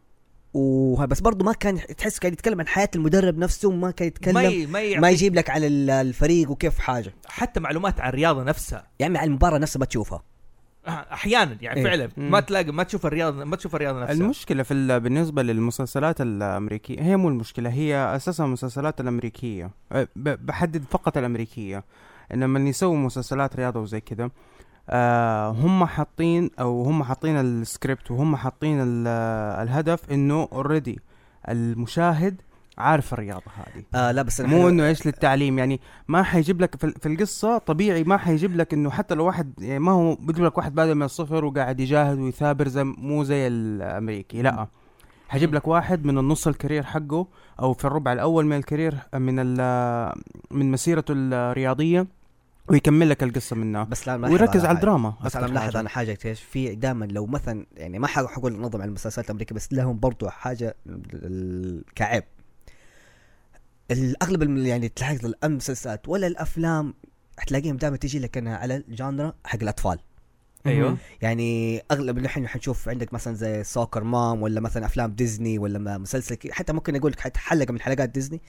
[1.09, 4.51] بس برضه ما كان تحس كان يتكلم عن حياة المدرب نفسه وما كان ما يتكلم
[4.51, 4.67] ي...
[4.67, 7.15] ما, ما يعطيك يجيب لك على ال- الفريق وكيف حاجة.
[7.27, 8.87] حتى معلومات عن الرياضة نفسها.
[8.99, 10.23] يعني على المباراة نفسها ما تشوفها.
[10.89, 11.85] أحيانا يعني إيه.
[11.85, 12.09] فعلا.
[12.17, 17.03] ما تلاقي ما تشوف الرياضه ما تشوف الرياضة نفسها المشكلة في ال- بالنسبة للمسلسلات الأمريكية
[17.03, 21.85] هي مو المشكلة هي أساسا المسلسلات الأمريكية أه، بحدد فقط الأمريكية
[22.35, 24.31] إنما اللي يسووا مسلسلات رياضة وزي كذا
[24.91, 29.07] آه هم حاطين أو هم حاطين السكريبت وهم حاطين ال-
[29.63, 31.01] الهدف إنه already
[31.49, 32.41] المشاهد
[32.81, 33.85] عارف الرياضة هذه.
[33.95, 37.59] آه لا بس مو إنه إيش للتعليم يعني ما حيجيب لك في ال- في القصة
[37.59, 40.95] طبيعي ما حيجيب لك إنه حتى لو واحد يعني ما هو بيجيب لك واحد بادئ
[40.95, 44.67] من الصفر وقاعد يجاهد ويثابر زي مو زي الأمريكي لا.
[45.29, 47.27] حيجيب لك واحد من النص ال career حقه
[47.61, 49.37] أو في الربع الأول من ال career من
[50.51, 52.07] من مسيرته الرياضية
[52.69, 53.85] ويكمل لك القصة منها.
[53.85, 54.77] بس لا ويركز على.
[54.77, 55.77] الدراما بس أنا ملاحظ.
[55.77, 59.73] أنا حاجة إيش في دائما لو مثلا يعني ما حقول نظم على المسلسلات الأمريكية بس
[59.73, 60.77] لهم برضو حاجة
[61.95, 62.25] كعيب
[63.91, 66.95] الأغلب يعني تلاحظ المسلسلات ولا الأفلام
[67.39, 69.99] حتلاقيهم دائما تجي لك إنها على ال genre حق الأطفال.
[70.67, 70.97] أيوه.
[71.23, 75.79] يعني أغلب اللي إحنا حنشوف عندك مثلا زي soccer mom ولا مثلا أفلام ديزني ولا
[75.79, 78.41] ما- مسلسل حتى ممكن أقول لك حتى حلقه من حلقات ديزني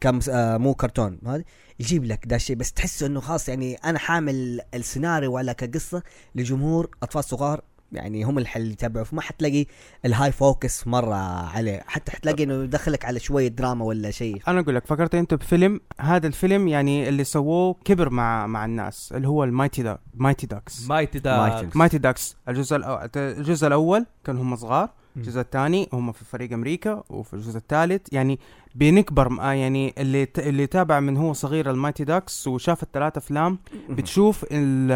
[0.00, 1.44] كم آه مو كرتون هذا
[1.80, 6.02] يجيب لك ده الشيء بس تحس إنه خلاص يعني أنا حامل السيناريو ولا كقصة
[6.34, 7.62] لجمهور أطفال صغار
[7.96, 9.66] يعني هم اللي اللي يتابعوا فما حتلاقي
[10.04, 11.14] ال high focus مرة
[11.54, 11.82] عليه.
[11.86, 14.42] حتى حتلاقي إنه يدخلك على شوية دراما ولا شيء.
[14.48, 19.12] أنا أقول لك فكرت أنت بفيلم هذا الفيلم يعني اللي سووه كبر مع مع الناس
[19.16, 21.66] اللي هو ال Mighty Du Mighty Ducks Mighty Mighty.
[21.66, 22.76] The Mighty Ducks الجزء.
[23.16, 28.38] الجزء الأول كان هم صغار الجزء الثاني هم في فريق أمريكا وفي الجزء الثالث يعني
[28.74, 30.38] بنكبر يعني اللي ت...
[30.38, 33.58] اللي تابع من هو صغير ال Mighty Ducks وشاف الثلاث أفلام
[33.90, 34.92] بتشوف ال...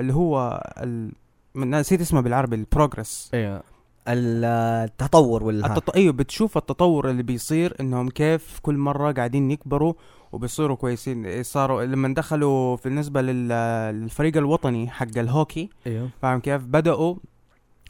[0.00, 1.12] اللي هو ال...
[1.56, 3.62] من- نسيت اسمه بالعربي ال progress أيوه
[4.08, 5.96] التطور ولا التط...
[5.96, 9.92] أيوه بتشوف التطور اللي بيصير إنهم كيف كل مرة قاعدين يكبروا
[10.32, 11.42] وبيصيروا كويسين.
[11.42, 13.48] صاروا لما دخلوا في بالنسبة لل...
[13.94, 17.14] للفريق الوطني حق الهوكي أيوه فاهم كيف؟ بدأوا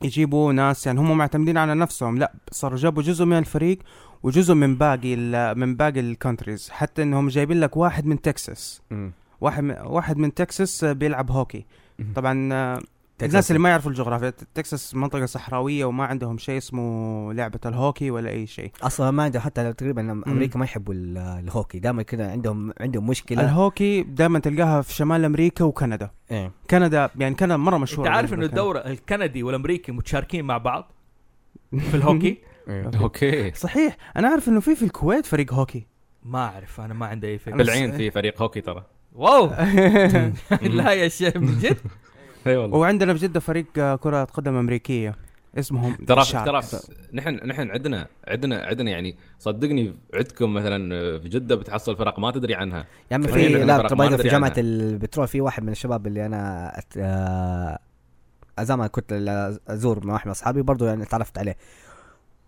[0.02, 2.18] يجيبوا ناس يعني هم معتمدين على نفسهم.
[2.18, 3.78] لا صاروا جابوا جزء من الفريق
[4.22, 8.82] وجزء من باقي ال- من باقي ال countries حتى إنهم جايبين لك واحد من تكساس
[9.40, 11.64] واحد من واحد من تكساس بيلعب هوكي.
[12.14, 12.78] طبعا
[13.22, 18.10] آه، الناس اللي ما يعرفوا الجغرافيا تكساس منطقة صحراوية وما عندهم شيء اسمه لعبة الهوكي
[18.10, 18.70] ولا أي شيء.
[18.82, 23.40] أصلا ما عنده حتى تقريبا أمريكا ما يحبوا ال- الهوكي دائما كده عندهم عندهم مشكلة.
[23.44, 26.10] الهوكي دائما تلقاها في شمال أمريكا وكندا.
[26.30, 26.52] إيه.
[26.70, 30.92] كندا يعني كندا مرة أنت مشهورة عارف بالنسبة انه الدوري الكندي والأمريكي متشاركين مع بعض
[31.78, 32.38] في الهوكي؟
[33.00, 33.52] okay.
[33.54, 33.96] صحيح.
[34.16, 35.86] أنا عارف إنه في في الكويت فريق هوكي.
[36.24, 37.56] ما أعرف أنا ما عندي أي فكرة.
[37.56, 38.84] بالعين في فريق هوكي ترى.
[39.12, 39.46] واو!
[40.62, 41.76] لا يا شيخ من جد؟
[42.46, 43.66] إي والله وعندنا في جدة فريق
[43.96, 45.16] كرة قدم أمريكية
[45.58, 46.24] اسمهم ترى.
[46.24, 46.62] ترى
[47.14, 52.54] نحن نحن عندنا عندنا عندنا يعني صدقني عندكم مثلا في جدة بتحصل فرق ما تدري
[52.54, 54.60] عنها يا عمي في لا في جامعة عنها.
[54.60, 56.92] البترول في واحد من الشباب اللي أنا أت...
[56.96, 57.78] آه،
[58.60, 59.12] زمان كنت
[59.68, 61.56] أزور مع واحد من أصحابي برضه يعني تعرفت عليه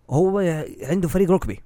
[0.09, 1.59] هو عنده فريق ركبي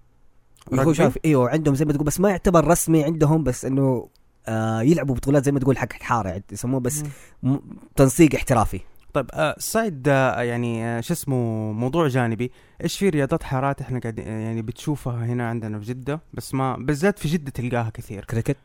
[0.73, 4.07] هو؟ شاف إيوه عندهم زي ما تقول بس ما يعتبر رسمي عندهم بس إنه
[4.47, 7.03] آه يلعبوا بطولات زي ما تقول حق حارة يعني يسموه بس
[7.43, 7.57] م-
[7.95, 8.79] تنسيق احترافي.
[9.13, 12.51] طيب آه side آه يعني آه شو اسمه موضوع جانبي.
[12.83, 16.77] إيش في رياضات حارات إحنا قاعدين آه، يعني بتشوفها هنا عندنا في جدة؟ بس ما
[16.77, 18.25] بالذات في جدة تلقاها كثير.
[18.25, 18.57] كريكت.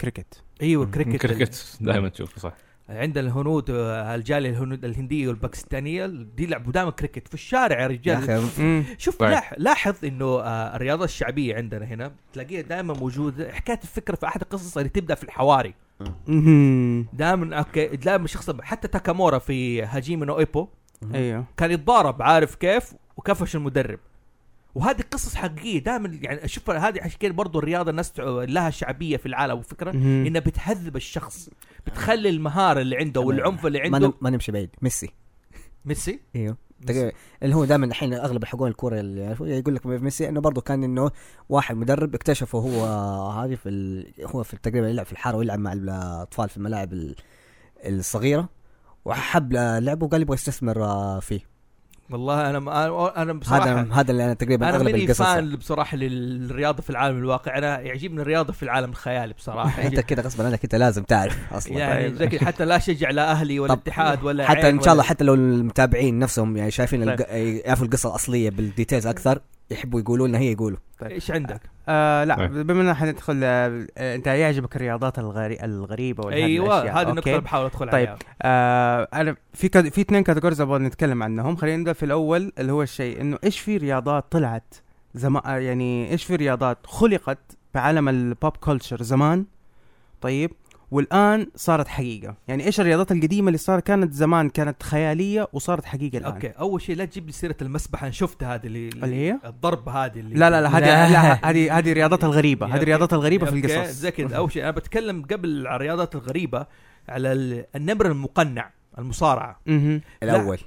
[0.00, 0.42] كريكت.
[0.62, 1.16] إيوه كريكت.
[1.26, 2.52] كريكت دائما تشوفه صح.
[2.88, 8.42] عندنا الهنود آه، الجالية الهنود الهندية والباكستانية دي يلعبوا دائما كريكت في الشارع يا رجال.
[8.98, 9.30] شوف طيب.
[9.30, 14.40] لاح لاحظ إنه آه، الرياضة الشعبية عندنا هنا تلاقيها دائما موجودة حكاية الفكرة في أحد
[14.40, 15.74] القصص اللي تبدأ في الحواري.
[17.12, 20.68] دائما okay دائما شخص حتى تاكامورا في Hajime no Ippo
[21.14, 23.98] أيوه كان يتضارب عارف كيف وكفش المدرب
[24.74, 29.26] وهذه قصص حقيقية دائما يعني أشوف هذه عشان كده برضه الرياضة الناس لها شعبية في
[29.26, 29.90] العالم وفكرة.
[29.90, 31.50] إنها بتهذب الشخص
[31.86, 34.70] بتخلي المهارة اللي عنده والعنف اللي ما, عنده نم- ما نمشي بعيد.
[34.82, 35.10] ميسي.
[35.84, 36.56] ميسي؟ إيوه.
[37.42, 40.84] اللي هو دائما الحين أغلب حقون الكورة اللي يعرفوا يقول لك ميسي إنه برضه كان
[40.84, 41.10] إنه
[41.48, 42.84] واحد مدرب اكتشفه هو
[43.30, 44.12] هذه في ال...
[44.26, 47.16] هو في تقريبا يلعب في الحارة ويلعب مع الأطفال في الملاعب ال-
[47.86, 48.48] الصغيرة
[49.04, 51.40] وحب لعبه وقال يبغى يستثمر آه، فيه.
[52.10, 55.22] والله أنا ما أنا بصراحه هذا هذا اللي أنا تقريبا أنا أغلب ماني القصص.
[55.22, 57.58] فان بصراحة للرياضة في العالم الواقع.
[57.58, 59.82] أنا يعجبني الرياضة في العالم الخيالي بصراحة.
[59.86, 61.78] أنت كده غصبا عنك أنت لازم تعرف أصلا.
[61.78, 65.24] يعني زي حتى لا اشجع لا أهلي ولا اتحاد ولا حتى إن شاء الله حتى
[65.24, 67.26] لو المتابعين نفسهم يعني شايفين طيب.
[67.30, 69.40] يعرفوا القصة الأصلية بال details أكثر
[69.70, 72.66] يحبوا يقولوا لنا هي يقولوا إيش عندك؟ آه لا طيب.
[72.66, 75.58] بما اننا حندخل آه آه، أنت يعجبك الرياضات الغري...
[75.62, 77.02] الغريبة ولا أيوه الأشياء.
[77.02, 77.28] هذه النقطه.
[77.28, 78.08] اللي بحاول ادخل طيب.
[78.08, 79.88] عليها آه أنا في كد...
[79.88, 83.58] في اثنين categories أبغى نتكلم عنهم خلينا نبدأ في الأول اللي هو الشيء إنه إيش
[83.58, 84.74] في رياضات طلعت
[85.14, 89.44] زمان يعني إيش في رياضات خلقت في عالم ال pop culture زمان
[90.20, 90.50] طيب
[90.90, 96.18] والآن صارت حقيقة يعني إيش الرياضات القديمة اللي صار كانت زمان كانت خيالية وصارت حقيقة
[96.18, 99.38] الآن okay أول شيء لا تجيب لي سيرة المسبحه أنا شفتها هذه اللي اللي هي؟
[99.44, 101.50] الضرب هذه اللي لا لا لا هذه لا.
[101.50, 102.82] هذه هذه الرياضات الغريبة هذه.
[102.82, 106.66] الرياضات الغريبة في القصص زي كذا أول شيء أنا بتكلم قبل على الرياضات الغريبة
[107.08, 109.60] على ال- النمر المقنع المصارعة.
[110.22, 110.58] الأول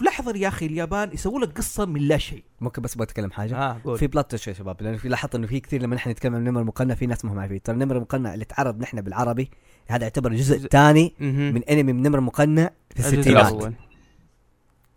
[0.00, 2.44] لحظة يا أخي اليابان يسووا لك قصة من لا شيء.
[2.60, 3.98] ممكن بس أبغى أتكلم حاجة؟ آه قول.
[3.98, 6.40] في plot twist يا شباب لأنه في لاحظت إنه في كثير لما نحن نتكلم عن
[6.40, 9.50] النمر المقنع في ناس ما هم عارفين ترى النمر المقنع اللي تعرض نحن بالعربي
[9.88, 11.54] هذا يعتبر الجزء جزء- الثاني مهم.
[11.54, 13.74] من أنمي من نمر مقنع في الستينات.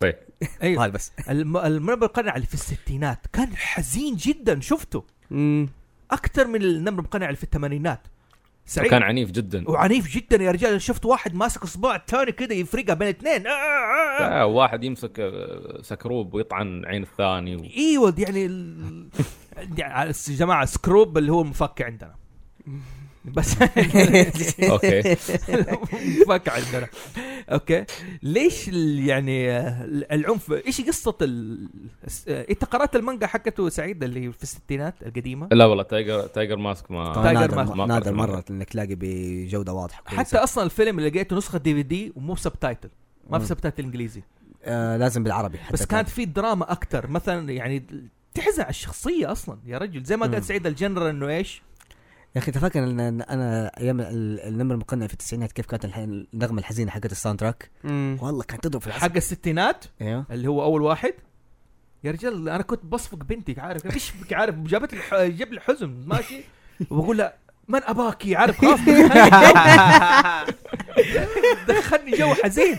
[0.00, 0.14] طيب.
[0.62, 0.84] أيوه.
[0.84, 1.12] هذا بس.
[1.28, 5.04] الم- النمر المقنع اللي في الستينات كان حزين جدا شفته.
[6.10, 8.00] أكثر من النمر المقنع اللي في الثمانينات.
[8.66, 8.90] سعيد.
[8.90, 9.70] كان عنيف جدا.
[9.70, 10.82] وعنيف جدا يا رجال.
[10.82, 13.46] شفت واحد ماسك اصبع الثاني كده يفرقها بين اثنين.
[13.46, 14.46] آه آه آه.
[14.46, 17.64] واحد يمسك آه، screw ويطعن عين الثاني و...
[17.76, 19.08] أيوه يعني ال...
[19.78, 22.14] يعني جماعة screw اللي هو المفك عندنا.
[23.24, 23.56] بس.
[24.70, 25.00] okay.
[26.04, 26.88] المفك عندنا.
[27.52, 27.84] okay.
[28.22, 31.68] ليش ال- يعني آه، العنف؟ إيش قصة ال...
[32.28, 36.90] آه، انت قرات المانجا حقته سعيد اللي في الستينات القديمة؟ لا والله Tiger Tiger Mask
[36.90, 37.76] ما Tiger نادر, Mask.
[37.76, 40.02] ما نادر مرة إنك تلاقي بجودة واضحة.
[40.06, 42.88] حتى أصلا الفيلم اللي لقيته نسخة DVD ومو subtitle
[43.30, 43.46] ما في.
[43.46, 44.22] subtitle إنجليزي.
[44.64, 47.82] آه لازم بالعربي حتى بس كانت في دراما أكثر مثلا يعني
[48.34, 49.58] تحزن على الشخصية أصلا.
[49.66, 50.26] يا رجل زي ما.
[50.26, 51.62] قال سعيد الجنرال إنه إيش؟
[52.34, 56.90] يا أخي تفكر إن أنا أيام ال- النمر المقنع في التسعينات كيف كانت النغمة الحزينة
[56.90, 57.70] حقت ال soundtrack.
[57.84, 60.26] والله كانت تضرب في العصب حق الستينات؟ أيوه.
[60.30, 61.14] اللي هو أول واحد؟
[62.04, 66.40] يا رجال أنا كنت بصفق بنتي عارف؟ إيش عارف جابت لي جاب لي حزن ماشي؟
[66.90, 67.34] وبقول لها
[67.68, 68.80] من أباكي؟ عارف خلاص
[71.68, 72.78] دخلني جو حزين.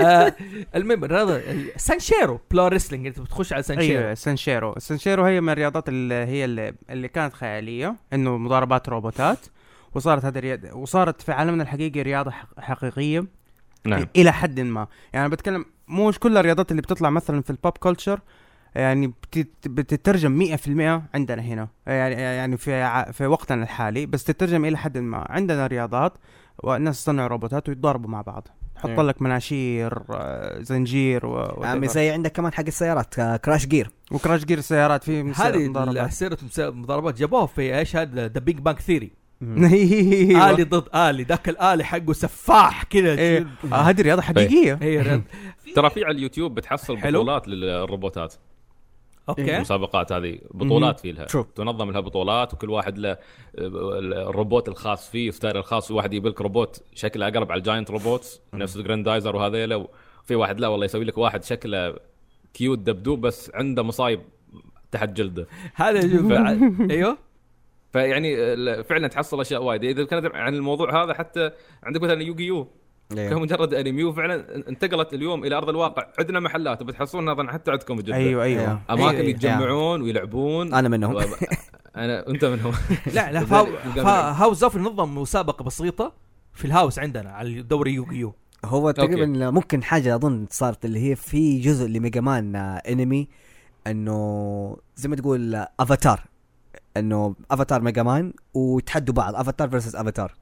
[0.00, 0.34] آه
[0.76, 1.40] المهم الرياضه
[1.76, 4.00] سانشيرو pro wrestling انت بتخش على سانشيرو.
[4.00, 4.72] أيوه سانشيرو.
[4.72, 6.74] السانشيرو هي من الرياضات اللي هي اللي,
[7.08, 9.38] كانت خيالية إنه مضاربات روبوتات
[9.94, 13.24] وصارت هذه الرياضة وصارت في عالمنا الحقيقي رياضة حق- حقيقية
[13.84, 14.06] نعم.
[14.16, 14.86] إلى حد ما.
[15.12, 18.20] يعني أنا بتكلم مش كل الرياضات اللي بتطلع مثلا في ال pop culture
[18.74, 21.68] يعني بتت- بتترجم 100% عندنا هنا.
[21.86, 25.26] يعني يعني في في وقتنا الحالي بس تترجم إلى حد ما.
[25.30, 26.12] عندنا رياضات
[26.58, 28.48] والناس تصنعوا روبوتات ويتضاربوا مع بعض.
[28.76, 29.02] حط أيوة.
[29.02, 31.88] لك مناشير آه، زنجير و عمي.
[31.88, 33.90] زي عندك كمان حق السيارات آه، Crush Gear.
[34.10, 36.08] و Crush Gear السيارات في هذه.
[36.08, 39.10] سيرة مضاربات جابوها في إيش؟ هذا The Big Bang Theory
[39.42, 41.22] آلي ضد آلي.
[41.22, 43.10] ذاك الآلي حقه سفاح كذا.
[43.18, 43.46] إيه.
[43.72, 44.78] آه، هذه رياضة حقيقية.
[44.82, 45.20] هي رياض.
[45.76, 46.96] ترى في على اليوتيوب بتحصل.
[46.96, 48.34] بطولات للروبوتات.
[49.28, 49.56] okay.
[49.56, 51.24] المسابقات هذه بطولات في لها.
[51.54, 53.18] تنظم لها بطولات وكل واحد له آه،
[54.28, 58.40] الروبوت الخاص فيه style الخاص واحد يجيب لك روبوت شكله أقرب على ال giant robots
[58.54, 59.76] نفس الجراندايزر وهذيلا
[60.24, 61.94] وفي واحد لا والله يسوي لك واحد شكله
[62.54, 64.20] cute دبدوب بس عنده مصايب
[64.92, 65.46] تحت جلده.
[65.74, 66.32] هذا شوف
[66.90, 67.18] أيوه.
[67.92, 69.84] فيعني ال- فعلا تحصل أشياء وايد.
[69.84, 71.50] إذا كانت عن الموضوع هذا حتى
[71.82, 72.68] عندك مثلا يوغي يو
[73.12, 73.30] أيوة.
[73.30, 76.06] كان مجرد أنمي وفعلا انتقلت اليوم إلى أرض الواقع.
[76.18, 78.60] عندنا محلات وبتحصلونها اظن حتى عندكم بجده أيوه أيوه.
[78.62, 78.80] أيوة.
[78.90, 79.28] أماكن أيوة.
[79.28, 80.74] يتجمعون ويلعبون.
[80.74, 81.14] أنا منهم.
[81.14, 81.20] و-
[81.96, 82.72] أنا أنت من هو
[83.14, 86.12] لا لا فا- House of نظم مسابقة بسيطة
[86.54, 91.16] في ال House عندنا على دوري يوغيو هو تقريبا ممكن حاجة أظن صارت اللي هي
[91.16, 93.28] في جزء لميجا مان آه، أنمي
[93.86, 96.20] إنه زي ما تقول آه، أفاتار.
[96.96, 100.34] إنه أفاتار ميجا مان ويتحدوا بعض avatar versus avatar.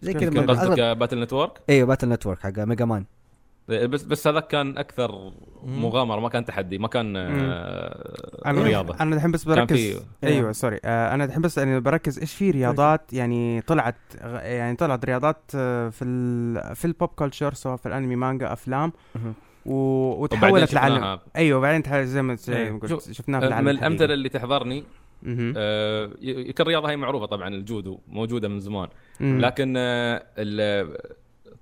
[0.00, 3.04] زي كذا؟ من قصدك أغلب- باتل نتورك إيوه Battle Network حق ميجا مان
[3.68, 5.32] بس بس هذا كان أكثر.
[5.64, 10.52] مغامرة ما كان تحدي ما كان آه، أنا رياضة أنا الحين بس بركز في إيوه
[10.52, 15.36] sorry آه أنا الحين بس يعني بركز إيش في رياضات يعني طلعت يعني طلعت رياضات
[15.54, 18.92] آه، في ال في ال pop culture سواء في الأنمي مانجا أفلام.
[19.66, 19.74] و...
[20.22, 21.20] وتحولت لعالم شفناها.
[21.36, 22.78] إيوه وبعدين تح- زي ما إيه.
[22.78, 23.70] قلت شفناها في العالم من.
[23.72, 24.84] الأمثلة اللي تحضرني.
[25.56, 26.10] آه،
[26.60, 28.88] الرياضة هي معروفة طبعا الجودو موجودة من زمان.
[29.20, 29.40] مم.
[29.40, 30.22] لكن آه،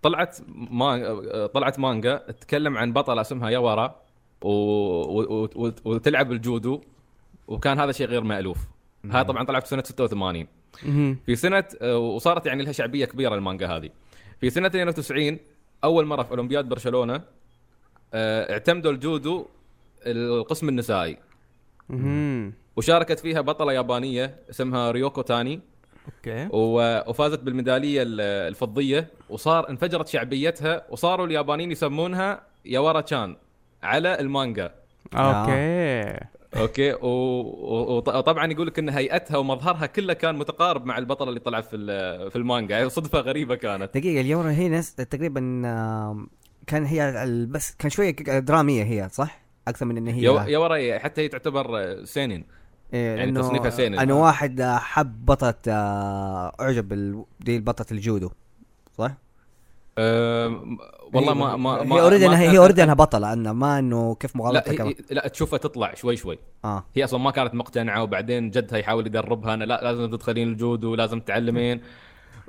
[0.02, 3.96] طلعت ما آه، طلعت مانجا تتكلم عن بطلة اسمها يورا
[4.42, 4.50] و...
[4.50, 5.48] و...
[5.56, 5.72] و...
[5.84, 6.80] وتلعب الجودو
[7.48, 8.58] وكان هذا شيء غير مألوف.
[9.04, 10.46] هاي طبعا طلعت في سنة 86
[10.82, 11.18] مهم.
[11.26, 13.90] في سنة آه، وصارت يعني لها شعبية كبيرة المانجا هذه.
[14.40, 15.38] في سنة 92
[15.84, 17.20] أول مرة في أولمبياد برشلونة
[18.14, 19.46] آه، اعتمدوا الجودو
[20.06, 21.18] القسم النسائي.
[22.78, 25.60] وشاركت فيها بطلة يابانية اسمها ريوكو تاني.
[26.18, 26.48] okay.
[26.52, 29.06] وفازت بالميدالية ال- الفضية.
[29.30, 30.82] وصار انفجرت شعبيتها.
[30.90, 33.36] وصاروا اليابانيين يسمونها ياورا تشان
[33.82, 34.74] على المانجا.
[35.14, 36.26] okay.
[36.56, 36.92] okay.
[36.92, 41.64] و- وط- وطبعا يقول لك إن هيئتها ومظهرها كله كان متقارب مع البطلة اللي طلعت
[41.64, 42.76] في ال- في المانجا.
[42.76, 43.94] يعني صدفة غريبة كانت.
[43.98, 46.26] دقيقة اليورا هي ناس تقريبا آه،
[46.66, 50.98] كان هي ال- بس كان شوية درامية هي صح؟ أكثر من إن هي يو- ياورا
[50.98, 52.44] حتى هي تعتبر seinen.
[52.94, 53.98] إيه يعني تصنيفها seinen.
[53.98, 58.30] انه واحد آه، حب بطلة آه، أعجب دي بطلة الجودو
[58.98, 59.12] صح؟
[59.98, 60.78] أم،
[61.14, 64.36] والله ما ما ما هي already انها هي already أنها بطلة انها ما إنه كيف
[64.36, 68.02] لا مغالطة هي كمان لا تشوفها تطلع شوي شوي آه هي أصلا ما كانت مقتنعة
[68.02, 71.80] وبعدين جدها يحاول يدربها أنا لا لازم تدخلين الجودو ولازم تتعلمين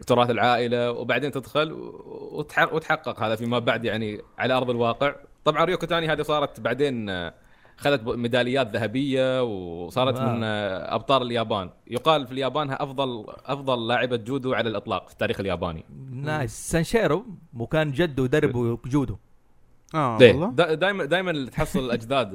[0.08, 1.72] تراث العائلة وبعدين تدخل
[2.32, 7.10] وتحقق, وتحقق هذا فيما بعد يعني على أرض الواقع طبعا ريوكو تاني هذه صارت بعدين
[7.80, 10.30] آه، اخذت ميداليات ذهبية وصارت wow.
[10.30, 11.70] من آه، أبطال اليابان.
[11.88, 15.86] يقال في اليابان أفضل أفضل لاعبة جودو على الإطلاق في التاريخ الياباني.
[16.12, 16.52] nice.
[16.72, 17.26] سانشيرو
[17.58, 19.18] وكان جده يدربه جودو.
[19.96, 20.52] آه والله.
[20.76, 22.34] دائما دائما تحصل الاجداد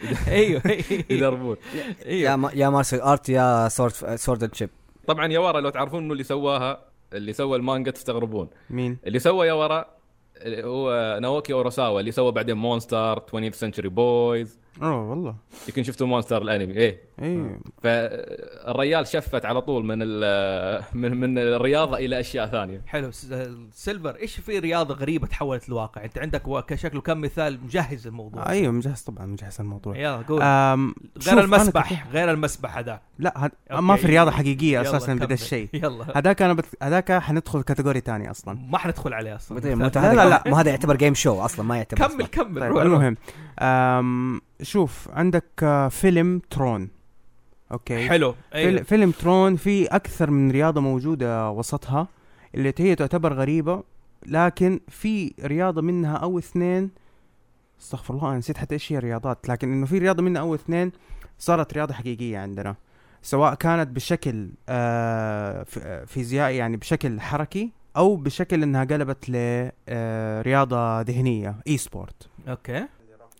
[0.28, 1.04] أيوه أيوه.
[1.10, 1.56] يدربون.
[1.74, 4.70] يا أيوه ما يا martial art يا sword swordship.
[5.06, 6.80] طبعا ياورا لو تعرفون إنه اللي سواها
[7.12, 8.48] اللي سوى المانجا تستغربون.
[8.70, 9.86] مين؟ اللي سوى ياورا
[10.46, 15.36] هو ناوكي أوراساوا اللي سوى بعدين Monster 20th Century Boys أوه والله.
[15.68, 16.76] يمكن شفتوا Monster الأنمي.
[16.76, 17.09] إيه.
[17.20, 17.60] إيه.
[17.82, 22.82] فالريال شفت على طول من ال- من من الرياضة إلى أشياء ثانية.
[22.86, 23.10] حلو.
[23.72, 28.72] سيلفر إيش في رياضة غريبة تحولت لواقع؟ أنت عندك كشكله كم مثال مجهز الموضوع؟ أيوه
[28.72, 29.96] مجهز طبعا مجهز الموضوع.
[29.96, 30.42] يلا قول.
[31.28, 33.00] غير المسبح غير المسبح هذا.
[33.18, 33.50] لا هد...
[33.70, 35.34] ما في رياضة حقيقية يلا أساسا بدا.
[35.34, 35.68] الشيء.
[35.72, 36.18] يلا.
[36.18, 36.66] هذاك أنا بت...
[36.82, 38.58] هذاك حندخل category تاني أصلا.
[38.70, 39.58] ما حندخل عليه أصلا.
[39.60, 42.26] لا، هذا لا، لا ما هذا يعتبر game show أصلا ما يعتبر كمل.
[42.26, 42.78] كمل طيب.
[42.78, 43.16] المهم
[44.62, 46.88] شوف عندك آه، فيلم ترون.
[47.72, 48.08] okay.
[48.08, 48.32] حلو.
[48.32, 48.40] فيل...
[48.54, 52.08] أيوه فيلم ترون في أكثر من رياضة موجودة وسطها
[52.54, 53.82] اللي هي تعتبر غريبة
[54.26, 56.90] لكن في رياضة منها أو اثنين
[57.80, 60.92] استغفر الله أنا نسيت حتى إيش هي الرياضات لكن إنه في رياضة منها أو اثنين
[61.38, 62.76] صارت رياضة حقيقية عندنا
[63.22, 71.56] سواء كانت بشكل آه آه، فيزيائي يعني بشكل حركي أو بشكل إنها قلبت لرياضه ذهنية
[71.66, 72.28] إي sport.
[72.48, 72.86] Okay.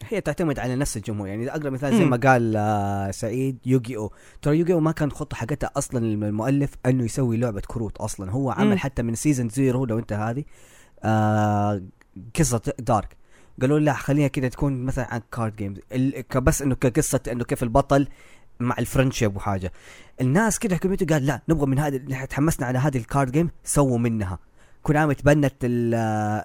[0.09, 1.28] هي تعتمد على نفس الجمهور.
[1.28, 2.05] يعني اقرب مثال زي.
[2.05, 4.12] ما قال آه سعيد يوغي أو
[4.43, 8.31] ترى يوغي أو ما كان خطة حقتها أصلا المؤلف إنه يسوي لعبة كروت أصلا.
[8.31, 8.78] هو عمل مم.
[8.78, 10.44] حتى من season zero لو أنت هذه
[11.05, 11.82] آه
[12.39, 13.16] قصة dark.
[13.60, 15.78] قالوا لا خليها كده تكون مثلا عن card games
[16.36, 18.09] بس إنه كقصة إنه كيف البطل
[18.60, 19.72] مع ال friendship وحاجة.
[20.20, 20.77] الناس كده
[21.10, 24.39] قال لا نبغى من هذه تحمسنا على هذه ال card game سووا منها.
[24.82, 25.94] كونامي تبنت ال-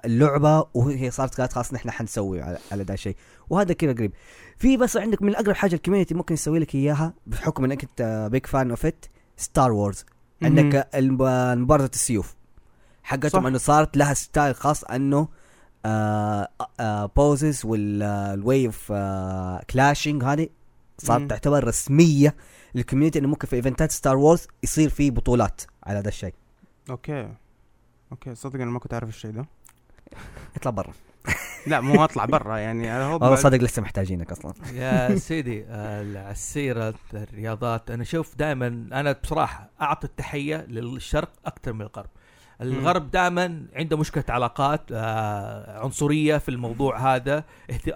[0.04, 3.16] اللعبة وهي صارت قالت خلاص نحن حنسوي على, ده الشيء.
[3.50, 4.12] وهذا كذا قريب.
[4.58, 8.28] في بس عندك من أقرب حاجة ال community ممكن يسوي لك إياها بحكم إنك أنت
[8.32, 9.06] big fan of it
[9.36, 10.04] ستار وورز
[10.42, 12.36] عندك مباراة السيوف.
[13.02, 13.46] حقتهم.
[13.46, 15.28] إنه صارت لها ستايل خاص إنه
[15.86, 16.48] آه
[16.80, 20.48] آه poses وال wave آه clashing هذه
[20.98, 21.28] صارت مم.
[21.28, 22.34] تعتبر رسمية
[22.74, 26.34] لل community إنه ممكن في event ات ستار وورز يصير في بطولات على هذا الشيء.
[26.90, 27.28] أوكي.
[28.12, 29.46] أوكي صدق أنا ما كنت أعرف الشيء ده.
[30.56, 30.92] اطلع برا.
[31.66, 34.54] لا مو أطلع برا يعني هو والله صدق لسه محتاجينك أصلا.
[34.74, 42.08] يا سيدي السيرة الرياضات أنا شوف دائما أنا بصراحة أعطي التحية للشرق أكثر من الغرب.
[42.60, 47.44] الغرب دائما عنده مشكلة علاقات آه، عنصرية في الموضوع هذا.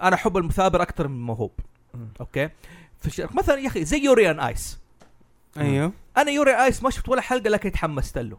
[0.01, 1.51] أنا أحب المثابر أكثر من الموهوب.
[1.93, 2.07] مم.
[2.21, 2.49] Okay?
[2.99, 4.79] في الشرق مثلا يا أخي زي Yuri on Ice.
[5.57, 5.91] أيوه.
[6.17, 8.37] أنا Yuri Ice ما شفت ولا حلقة لكن تحمست له.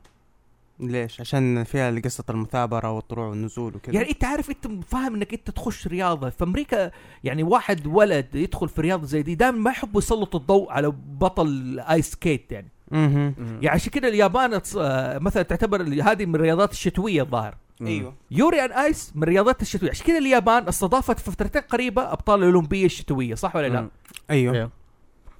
[0.90, 3.94] ليش؟ عشان فيها قصه المثابرة والطلوع والنزول وكذا.
[3.94, 6.90] يعني انت عارف انت فاهم انك انت تخش رياضة في أمريكا
[7.24, 11.80] يعني واحد ولد يدخل في رياضة زي دي دائما ما يحبوا يسلطوا الضوء على بطل
[11.80, 12.68] ice skate يعني.
[12.92, 17.56] أها يعني عشان كده اليابان آه، مثلا تعتبر هذه من الرياضات الشتوية الظاهر.
[17.82, 18.14] أيوه.
[18.30, 19.90] Yuri on Ice من الرياضات الشتوية.
[19.90, 23.88] عشان كده اليابان استضافت في فترتين قريبة أبطال الأولمبية الشتوية صح ولا لا؟
[24.30, 24.54] أيوه.
[24.54, 24.70] أيوه.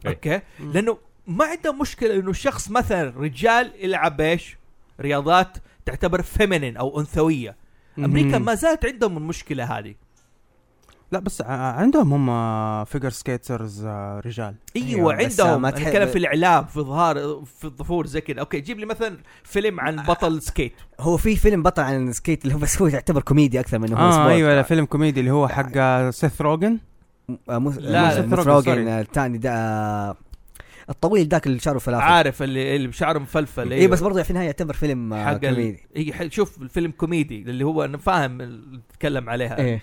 [0.07, 0.41] Okay.
[0.61, 0.73] مم.
[0.73, 4.57] لأنه ما عندهم مشكلة إنه الشخص مثلا رجال يلعب إيش؟
[5.03, 7.57] رياضات تعتبر feminine أو أنثوية.
[7.99, 8.39] أمريكا.
[8.39, 9.95] ما زالت عندهم المشكلة هذه.
[11.13, 13.87] لا بس عندهم هم figure skaters
[14.27, 14.55] رجال.
[14.77, 15.67] إيوه أيوة، عندهم.
[15.67, 18.41] أتكلم في الإعلام في ظهار في الظهور زي كذا.
[18.41, 20.73] Okay جيب لي مثلا فيلم عن بطل skate.
[21.01, 23.89] هو في فيلم بطل عن ال skate اللي هو بس هو يعتبر كوميدي أكثر من
[23.89, 25.79] انه هو آه sport أيوه لا فيلم كوميدي اللي هو حق
[26.11, 26.79] سيث روجن
[27.49, 28.89] آه، لا، سيث روجن،.
[28.89, 30.17] آه، الثاني ده آه،
[30.91, 32.03] الطويل ذاك اللي شعره فلافل.
[32.05, 35.41] عارف اللي اللي بشعره مفلفل اي بس برضه في النهايه يعتبر فيلم آه، حق ال...
[35.41, 35.81] كوميدي.
[35.97, 39.59] هي ح- شوف الفيلم كوميدي اللي هو أنا فاهم اللي تتكلم عليها.
[39.59, 39.83] إيه.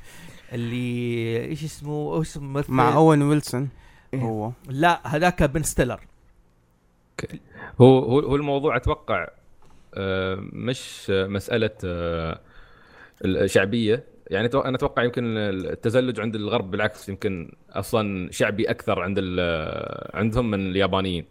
[0.53, 3.69] اللي إيش اسمه؟ إيش اسمه؟ الممثل؟ مع أوين ويلسون
[4.13, 4.19] إيه.
[4.21, 4.51] هو.
[4.69, 5.99] لا هذاك بن ستيلر.
[7.81, 9.27] هو هو هو الموضوع أتوقع
[9.93, 12.39] آه، مش مسألة آه،
[13.25, 19.19] الشعبية يعني أنا أتوقع يمكن التزلج عند الغرب بالعكس يمكن أصلا شعبي أكثر عند
[20.13, 21.25] عندهم من اليابانيين.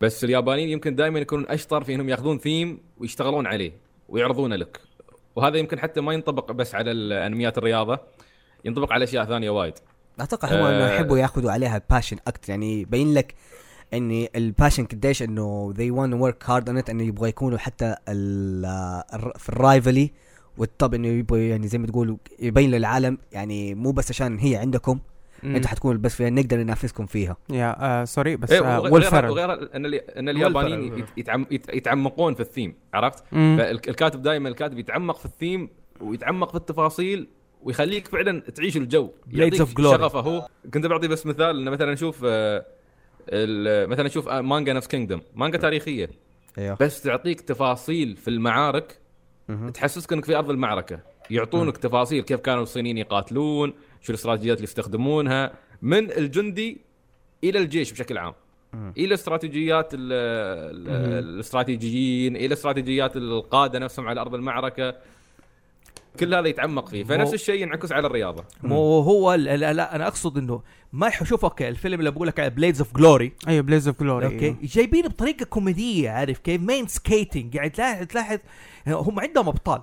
[0.00, 3.72] بس اليابانيين يمكن دائما يكونون أشطر في إنهم ياخذون ثيم ويشتغلون عليه
[4.08, 4.80] ويعرضونه لك.
[5.36, 7.98] وهذا يمكن حتى ما ينطبق بس على الأنميات الرياضة
[8.64, 9.74] ينطبق على أشياء ثانية وايد.
[10.20, 10.94] أتوقع هو إنه آه.
[10.94, 12.50] يحبوا ياخذوا عليها passion أكثر.
[12.50, 13.34] يعني يبين لك
[13.94, 17.58] إن ال passion قديش إنه they want to work hard on it انه يبغى يكونوا
[17.58, 17.94] حتى
[19.38, 20.12] في ال rivalry
[20.58, 24.98] والطب إنه يبغوا يعني زي ما تقولوا يبين للعالم يعني مو بس عشان هي عندكم
[25.44, 27.36] أنتوا حتكونوا بس فيها نقدر ننافسكم فيها.
[27.52, 31.04] يا آه sorry بس إيه، آه وغير ويل وغير, إن الي- إن اليابانيين
[31.72, 35.68] يتعمقون في الثيم عرفت؟ فالكاتب دائما الكاتب يتعمق في الثيم
[36.00, 37.28] ويتعمق في التفاصيل
[37.62, 39.10] ويخليك فعلا تعيش الجو.
[39.32, 39.80] يعطيك.
[39.80, 40.48] شغفه هو.
[40.74, 42.64] كنت بعطي بس مثال إنه مثلا نشوف آه،
[43.28, 46.10] ال- مثلا نشوف مانجا نفس كينجدم مانجا تاريخية.
[46.58, 48.98] أيوه بس تعطيك تفاصيل في المعارك
[49.74, 51.00] تحسسك إنك في أرض المعركة.
[51.30, 55.52] يعطونك تفاصيل كيف كانوا الصينيين يقاتلون شو الاستراتيجيات اللي يستخدمونها
[55.82, 56.80] من الجندي
[57.44, 58.34] إلى الجيش بشكل عام.
[58.98, 64.94] إلى استراتيجيات ال- ال- الاستراتيجيين إلى استراتيجيات القادة نفسهم على أرض المعركة.
[66.20, 67.04] كل هذا يتعمق فيه.
[67.04, 68.44] فنفس الشيء ينعكس على الرياضة.
[68.62, 70.62] مو هو لا, لا, لا أنا أقصد إنه
[70.92, 74.00] ما يح- شوف okay الفيلم اللي بقول لك على Blades of Glory أيوه Blades of
[74.00, 74.56] Glory okay?
[74.62, 78.38] جايبين بطريقة كوميدية عارف كيف؟ men skating يعني تلاحظ تلاحظ
[78.88, 79.82] هم عندهم أبطال.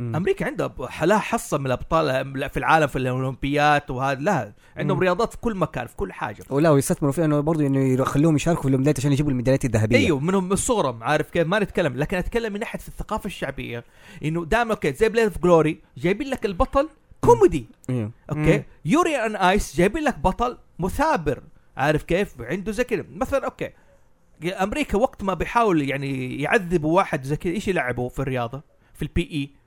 [0.00, 5.02] أمريكا عندها لها حصة من الأبطال في العالم في الاولمبيات وهذا لا عندهم مم.
[5.02, 6.44] رياضات في كل مكان في كل حاجة.
[6.50, 9.96] ولا ويستثمروا فيها إنه برضه إنه يخلوهم يشاركوا في الاولمبياد عشان يجيبوا الميداليات الذهبية.
[9.96, 13.84] أيوه منهم من صغرهم عارف كيف؟ ما نتكلم لكن أتكلم من ناحية الثقافة الشعبية
[14.24, 16.88] إنه دائما okay زي Blade of Glory جايبين لك البطل
[17.20, 17.66] كوميدي.
[17.90, 18.56] Okay?
[18.56, 18.62] مم.
[18.84, 21.42] Yuri on Ice جايبين لك بطل مثابر
[21.76, 23.70] عارف كيف؟ عنده زي كذا مثلا okay
[24.44, 28.62] أمريكا وقت ما بيحاول يعني يعذبوا واحد زي كذا إيش يلعبوا في الرياضة؟
[28.94, 29.57] في ال PE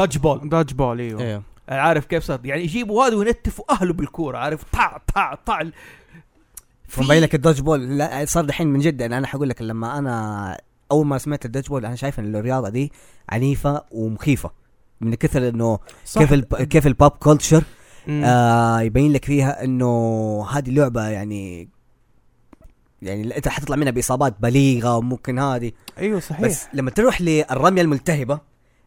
[0.00, 1.20] dodge ball dodge ball إيوه.
[1.22, 2.40] أيوه عارف كيف صار.
[2.44, 5.62] يعني يجيبوا هذا وينتفوا أهله بالكورة عارف؟ طع طع طع.
[6.88, 9.00] في- مبين لك ال dodge ball لا صار دحين من جد.
[9.00, 10.58] يعني أنا حقول لك لما أنا
[10.90, 12.92] أول ما سمعت ال dodge ball أنا شايف إن الرياضة دي
[13.28, 14.50] عنيفة ومخيفة.
[15.00, 15.78] من كثر إنه.
[16.14, 16.54] كيف الب...
[16.54, 17.64] كيف ال pop culture.
[18.08, 21.68] آه يبين لك فيها إنه هذه لعبه يعني
[23.02, 25.72] يعني أنت حتطلع منها بإصابات بليغة وممكن هذه.
[25.98, 26.40] أيوه صحيح.
[26.46, 28.40] بس لما تروح للرمية الملتهبة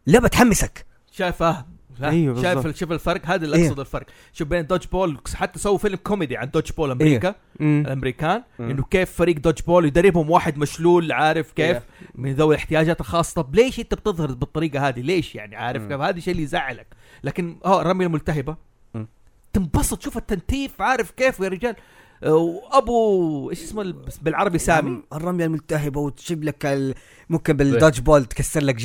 [0.06, 0.86] لعبه تحمسك
[1.18, 1.64] شايفه
[2.02, 2.76] أيوه شايف.
[2.76, 3.66] شوف الفرق هذا اللي إيه.
[3.66, 7.82] اقصد الفرق شوف بين dodge ball حتى سووا فيلم كوميدي عن dodge ball أمريكا مم.
[7.86, 8.42] الأمريكان.
[8.60, 11.82] إنه كيف فريق dodge ball يدربهم واحد مشلول عارف كيف إيه.
[12.14, 15.88] من ذوي الاحتياجات الخاصة طب ليش أنت بتظهر بالطريقة هذه ليش يعني عارف مم.
[15.88, 16.86] كيف هذا الشيء اللي يزعلك
[17.24, 18.56] لكن آه الرميه الملتهبة
[18.94, 19.08] مم.
[19.52, 21.76] تنبسط شوف التنتيف عارف كيف يا رجال
[22.22, 25.02] وابو إيش اسمه ال- بالعربي سامي.
[25.12, 26.94] الرمية الملتهبة وتجيب لك.
[27.30, 28.76] ممكن بالدوج بول تكسر لك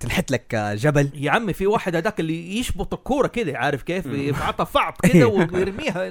[0.00, 1.10] تنحت لك جبل.
[1.14, 6.04] يا عمي في واحد هذاك اللي يشبط الكورة كده عارف كيف؟ يعطى فعط كده ويرميها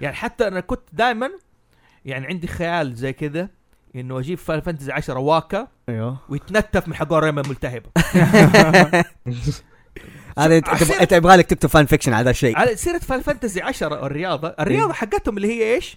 [0.00, 1.30] يعني حتى أنا كنت دائما
[2.04, 3.48] يعني عندي خيال زي كذا
[3.96, 6.18] إنه أجيب فان فانتزي 10 واكا أيوه.
[6.28, 7.90] ويتنتف من حق الرمية الملتهبة.
[10.38, 10.56] هذا
[11.00, 12.58] أنت يبغى لك تكتب fan fiction على هذا الشيء.
[12.58, 15.96] على سيرة Final Fantasy 10 الرياضة الرياضة حقتهم اللي هي إيش؟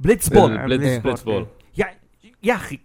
[0.00, 0.98] Blitzball Blitz إيه.
[0.98, 1.46] Blitzball
[1.76, 1.96] يعني
[2.42, 2.78] يا أخي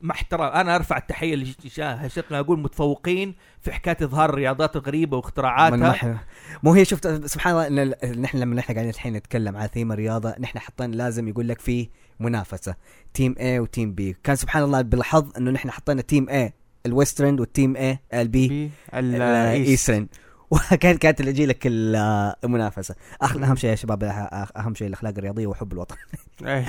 [0.00, 0.52] مع احترام.
[0.52, 6.20] أنا أرفع التحية لشرقنا أقول متفوقين في حكاية إظهار الرياضات الغريبة واختراعاتها.
[6.62, 10.34] مو هي شفت سبحان الله إن نحن لما نحن قاعدين الحين نتكلم على ثيم الرياضة
[10.40, 11.88] نحن حطينا لازم يقول لك في
[12.20, 12.74] منافسة.
[13.14, 14.14] team A و team B.
[14.24, 16.50] كان سبحان الله بالحظ إنه نحن حطينا team A
[16.86, 20.06] الويسترن والتيم A البي بي ال- الايسترن
[20.50, 22.94] وكانت كانت اللي يجي لك ال- المنافسة.
[23.22, 25.96] أهم شيء يا شباب أخ- أهم شيء الأخلاق الرياضية وحب الوطن
[26.46, 26.64] إيه،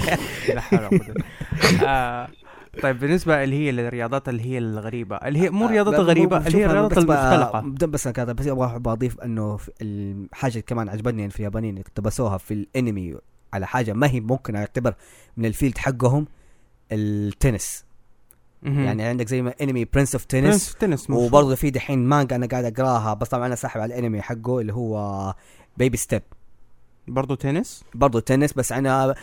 [0.54, 1.24] لا حول ولا.
[1.88, 2.28] آه،
[2.82, 5.66] طيب بالنسبة اللي هي الرياضات اللي هي الغريبة اللي هي مو مو-
[6.02, 6.92] الغريبة اللي هي الرياضات
[7.62, 12.38] بدون بس كذا بس أبغى أحب أضيف إنه في الحاجة كمان عجبتني في اليابانيين اقتبسوها
[12.38, 13.16] في الأنمي
[13.54, 14.94] على حاجة ما هي ممكن أعتبر
[15.38, 16.28] من ال field حقهم
[16.92, 17.86] التنس.
[18.64, 21.26] يعني عندك زي ما انمي Prince of Tennis تنس تنس مشهور.
[21.26, 24.74] وبرضه في دحين مانجا أنا قاعد أقراها بس طبعا أنا ساحب على الانمي حقه اللي
[24.74, 25.36] هو
[25.78, 26.22] Baby Step
[27.08, 29.16] برضو تنس؟ برضه تنس بس أنا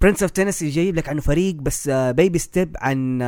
[0.00, 3.18] Prince of Tennis يجيب لك عنه فريق بس Baby Step عن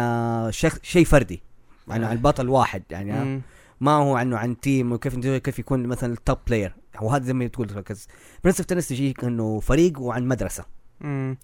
[0.52, 1.42] شخ- شيء فردي
[1.88, 3.40] عن عن بطل واحد يعني مم.
[3.80, 7.46] ما هو عنه عن team وكيف كيف يكون مثلا ال top player وهذا زي ما
[7.46, 8.08] تقول ركز
[8.44, 10.64] Prince of Tennis يجيك إنه فريق وعن مدرسة.
[11.00, 11.36] مم.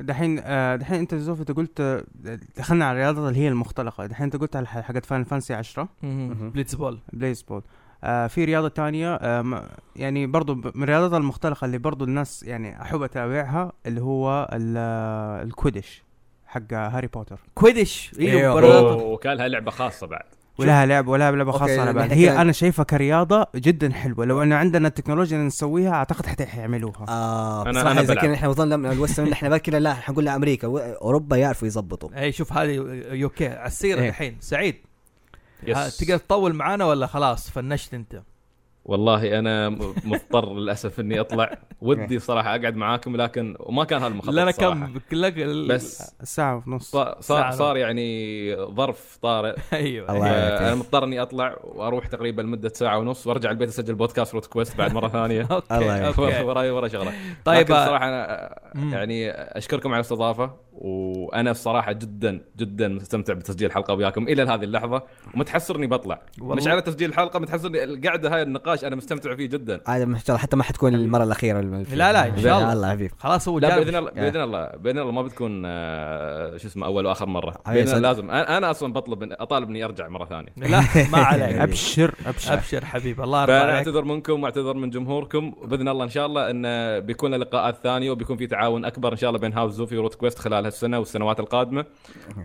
[0.00, 2.04] دحين آه، دحين انت زوف انت قلت آه،
[2.56, 4.06] دخلنا على الرياضات اللي هي المختلقة.
[4.06, 6.50] دحين انت قلت على حقت Final Fantasy 10 مهم.
[6.50, 7.62] Blitzball Blitzball
[8.04, 9.62] آه في رياضة تانية آه
[9.96, 14.76] يعني برضو من الرياضات المختلقة اللي برضو الناس يعني أحب أتابعها اللي هو ال-
[15.46, 16.02] ال Quidditch
[16.46, 17.40] حق هاري بوتر.
[17.54, 18.12] Quidditch.
[18.20, 18.94] أيوه برضه.
[19.04, 20.24] وكان لها لعبة خاصة بعد.
[20.58, 24.24] ولها لعب ولها لعبة okay، خاصة على بعض نحن هي أنا شايفها كرياضة جدا حلوة.
[24.24, 28.12] لو أنه عندنا التكنولوجيا اللي نسويها أعتقد حتى حيعملوها آه بلعب.
[28.20, 31.68] كنا إحنا وصلنا من ال western إحنا بقى كده لا حنقول لامريكا و- أوروبا يعرفوا
[31.68, 32.08] يظبطوا.
[32.20, 32.70] اي شوف هذه
[33.10, 34.08] يوكي على السيرة إيه.
[34.08, 34.36] الحين.
[34.40, 34.74] سعيد.
[35.98, 38.22] تقدر تطول معانا ولا خلاص فنشت أنت؟
[38.84, 39.68] والله أنا
[40.04, 41.58] مضطر للأسف إني أطلع.
[41.80, 44.50] ودي صراحة أقعد معاكم لكن وما كان هذا المخطط لنا.
[44.50, 45.34] كم؟ لك
[45.68, 46.90] بس الساعة ونص.
[46.90, 49.54] صار صار, صار يعني ظرف طارئ.
[49.72, 50.12] أيوه.
[50.12, 50.62] الله يعافيك.
[50.66, 54.76] أنا مضطر إني أطلع وأروح تقريبا لمدة ساعة ونص وأرجع البيت أسجل بودكاست روت كويست
[54.76, 55.48] بعد مرة ثانية.
[55.72, 56.42] الله okay.
[56.48, 57.12] وراي ورا شغلة.
[57.44, 58.54] طيب لكن آه، صراحة أنا.
[58.74, 60.50] يعني أشكركم على الاستضافة.
[60.74, 65.02] وأنا الصراحه جدا جدا مستمتع بتسجيل الحلقة وياكم إلى هذه اللحظة.
[65.34, 66.22] ومتحسر اني بطلع.
[66.40, 66.54] والله.
[66.54, 69.80] مش على تسجيل الحلقة متحسر القعدة هاي النقاش أنا مستمتع فيه جدا.
[69.88, 71.60] هذا ما شاء الله حتى ما حتكون المرة الأخيرة.
[71.60, 72.72] لا، لا، إن شاء الله.
[72.72, 73.10] الله حبيب.
[73.18, 77.06] خلاص هو لا بإذن الله بإذن الله بإذن الله ما بتكون آه، شو اسمه أول
[77.06, 77.54] وآخر مرة.
[77.66, 78.08] حبيبي بإذن الله.
[78.08, 78.30] لازم.
[78.30, 80.52] أنا أنا أصلا بطلب اطالب اني أرجع مرة ثانية.
[80.56, 80.82] لا
[81.12, 81.56] ما عليك.
[81.64, 82.54] أبشر أبشر.
[82.54, 83.74] أبشر حبيبي الله يرضى عليك.
[83.74, 85.54] اعتذر منكم واعتذر من جمهوركم.
[85.62, 86.64] وباذن الله إن شاء الله إن
[87.00, 90.38] بيكون لقاءات ثانية وبيكون في تعاون أكبر إن شاء الله بين هاوس زوفي وروت كويست
[90.38, 91.84] خلال هالسنه والسنوات القادمة.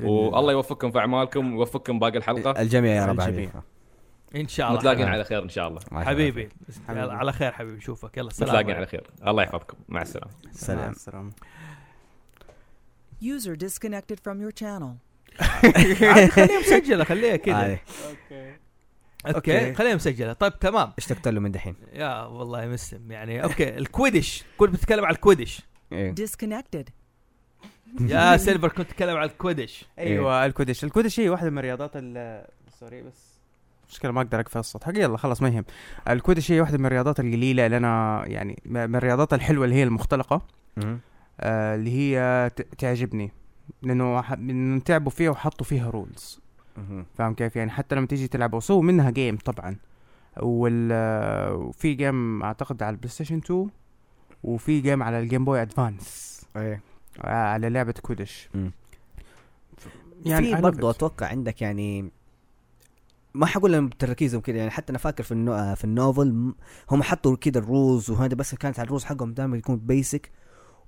[0.01, 2.61] والله يوفقكم في أعمالكم ويوفقكم باقي الحلقة.
[2.61, 3.51] الجميع يا رب الجميع.
[4.35, 4.79] إن شاء الله.
[4.79, 5.15] نتلاقين حبيبي.
[5.15, 5.81] على خير إن شاء الله.
[5.91, 6.49] حبيبي
[6.87, 7.11] حبيبي.
[7.11, 8.17] على خير حبيبي نشوفك.
[8.17, 9.09] يلا سلام نتلاقين على خير.
[9.27, 9.77] الله يحفظكم.
[9.89, 10.31] مع السلامة.
[10.51, 10.91] سلام.
[10.91, 11.31] السلامة.
[13.23, 14.93] User disconnected from your channel.
[16.29, 17.71] خليها مسجلة خليها كذا.
[17.71, 17.79] آه.
[18.09, 18.55] أوكي.
[19.35, 19.73] أوكي.
[19.73, 20.33] خليها مسجلة.
[20.33, 20.93] طيب تمام.
[20.97, 21.75] اشتقت له من دحين.
[21.93, 23.77] يا والله مسلم يعني okay.
[23.77, 25.61] ال Quidditch كنت بتتكلم على ال Quidditch.
[25.91, 26.11] إيه.
[28.01, 30.83] يا سيلفر كنت تتكلم على الكويدش أيوه الكودش.
[30.83, 32.45] الكودش هي واحدة من الرياضات ال
[32.79, 33.39] sorry بس
[33.89, 34.83] مشكلة ما أقدر أقفل الصوت.
[34.83, 35.65] حقي يلا خلاص ما يهم.
[36.09, 39.83] ال Quidditch هي واحدة من الرياضات القليلة اللي أنا يعني من الرياضات الحلوة اللي هي
[39.83, 40.41] المختلقة.
[41.39, 43.31] آه اللي هي ت- تعجبني.
[43.81, 46.39] لأنه تعبوا فيها وحطوا فيها rules.
[47.17, 49.75] فاهم كيف؟ يعني حتى لما تيجي تلعب وسووا منها game طبعا.
[50.37, 50.91] وال
[51.53, 53.69] وفي game أعتقد على ال PlayStation 2
[54.43, 56.81] وفي game على ال Game Boy Advance إيه.
[57.21, 58.49] آه، على لعبة Quidditch.
[60.25, 60.95] يعني في برضه it.
[60.95, 62.11] أتوقع عندك يعني
[63.33, 65.53] ما حقول لهم بالتركيز وكذا يعني حتى أنا فاكر في النو...
[65.53, 66.53] آه، في ال novel
[66.91, 70.31] هم حطوا كذا ال rules وهذا بس كانت على ال rules حقهم دائما يكون basic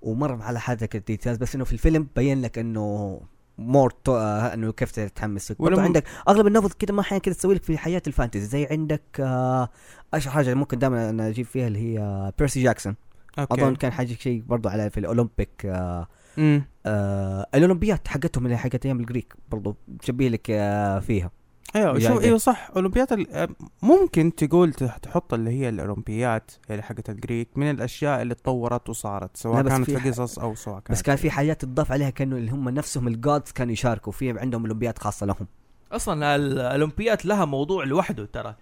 [0.01, 3.19] ومرة على حاجة كده details بس إنه في الفيلم بين لك إنه
[3.57, 4.15] more to...
[4.17, 5.53] آه إنه كيف تتحمس.
[5.59, 8.45] ولما- عندك أغلب ال novel كده ما أحيانا كده تسوي لك في حياة ال fantasy.
[8.45, 9.69] زي عندك آه
[10.13, 12.95] أشهر حاجة ممكن دائما أنا أجيب فيها اللي هي Percy Jackson
[13.39, 13.53] okay.
[13.61, 16.63] أظن كان حاجة شيء برضه على في الأولمبيك آه مم.
[16.85, 21.31] آه الأولمبيات حقتهم اللي حقت أيام ال Greek برضو تشبيه لك آه فيها
[21.75, 22.19] أيوه جاي.
[22.19, 23.47] أيوه صح أولمبيات ال- آه،
[23.81, 28.89] ممكن تقول تح- تحط اللي هي الأولمبيات اللي حقت ال Greek من الأشياء اللي تطورت
[28.89, 32.35] وصارت سواء كانت في قصص أو سواء كانت بس كان في حاجات تضاف عليها كأنه
[32.37, 35.47] اللي هم نفسهم الجادز كانوا يشاركوا في عندهم أولمبيات خاصة لهم
[35.91, 38.55] أصلا الأولمبيات لها موضوع لوحده ترى.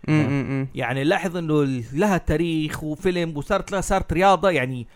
[0.76, 1.64] يعني لاحظ إنه
[1.94, 4.88] لها تاريخ وفيلم وصارت لها صارت رياضة يعني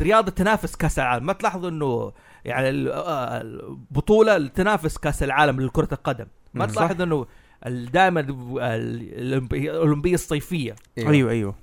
[0.00, 2.12] رياضة تنافس كأس العالم ما تلاحظ إنه
[2.44, 6.66] يعني ال- آه، البطولة تنافس كأس العالم لكرة القدم ما.
[6.66, 7.26] تلاحظ إنه
[7.66, 8.20] دائما
[9.52, 11.54] الأولمبية الصيفية أيوه أيوه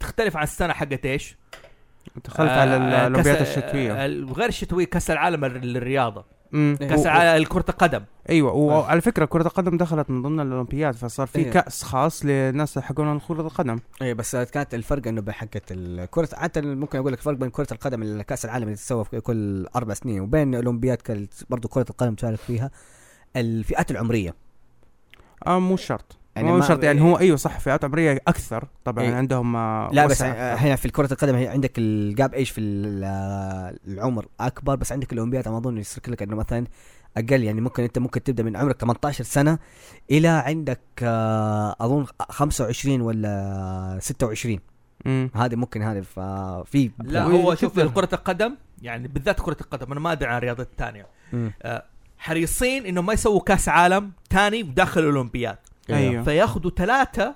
[0.00, 1.36] تختلف عن السنة حقت إيش؟
[2.24, 6.20] دخلت على آه، الأولمبيات كأس- الشتوية آه، غير الشتوية كأس العالم للرياضة.
[6.20, 6.35] إيه.
[6.52, 8.04] كأس العالم كره القدم.
[8.30, 11.50] أيوه وعلى فكرة كرة القدم دخلت من ضمن الأولمبياد فصار في إيه.
[11.50, 13.78] كأس خاص للناس اللي حقون كره القدم.
[14.02, 18.02] اي بس كانت الفرق إنه بحقة الكرة حتى ممكن أقول لك الفرق بين كرة القدم
[18.02, 22.38] اللي كأس العالم اللي تسوى في كل أربع سنين وبين الأولمبياد برضه كرة القدم تشارك
[22.38, 22.70] فيها
[23.36, 24.34] الفئات العمرية.
[25.46, 26.18] آه مو شرط.
[26.36, 29.14] يعني مو شرط يعني هو إيوه صح فئات عمرية أكثر طبعا إيه.
[29.14, 30.54] عندهم آه، لا بس وسع آه،.
[30.54, 35.12] هنا في كرة القدم هي عندك الجاب إيش في ال- آه، العمر أكبر بس عندك
[35.12, 36.66] الاولمبياد ما أظن يصير لك انه مثلا
[37.16, 39.58] أقل يعني ممكن أنت ممكن تبدأ من عمرك 18 سنة
[40.10, 40.80] إلى عندك
[41.80, 44.58] أظن 25 ولا 26
[45.06, 45.30] مم.
[45.34, 47.80] هذه ممكن هذه ففي لا هو شوف.
[47.80, 51.06] كره القدم يعني بالذات كرة القدم أنا ما أدري عن الرياضات الثانية.
[52.18, 55.56] حريصين انه ما يسووا كأس عالم ثاني داخل الأولمبياد
[55.90, 57.34] أيوه فياخذوا ثلاثة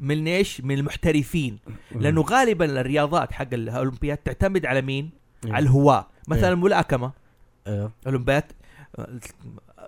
[0.00, 1.58] من إيش؟ من المحترفين
[1.94, 5.10] لأنه غالبا الرياضات حق الأولمبياد تعتمد على مين؟
[5.44, 6.52] على الهواة مثلا إيه.
[6.52, 7.12] الملاكمه
[7.66, 8.44] أيوه الاولمبياد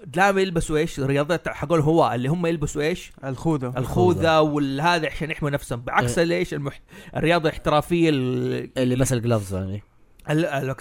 [0.07, 5.51] دائما يلبسوا إيش؟ الرياضات حق الهواة اللي هم يلبسوا إيش؟ الخوذة الخوذة والهذا عشان يحموا
[5.51, 6.81] نفسهم بعكس ليش المح...
[7.17, 8.71] الرياضة الاحترافية ال...
[8.79, 9.83] اللي بس الجلافز يعني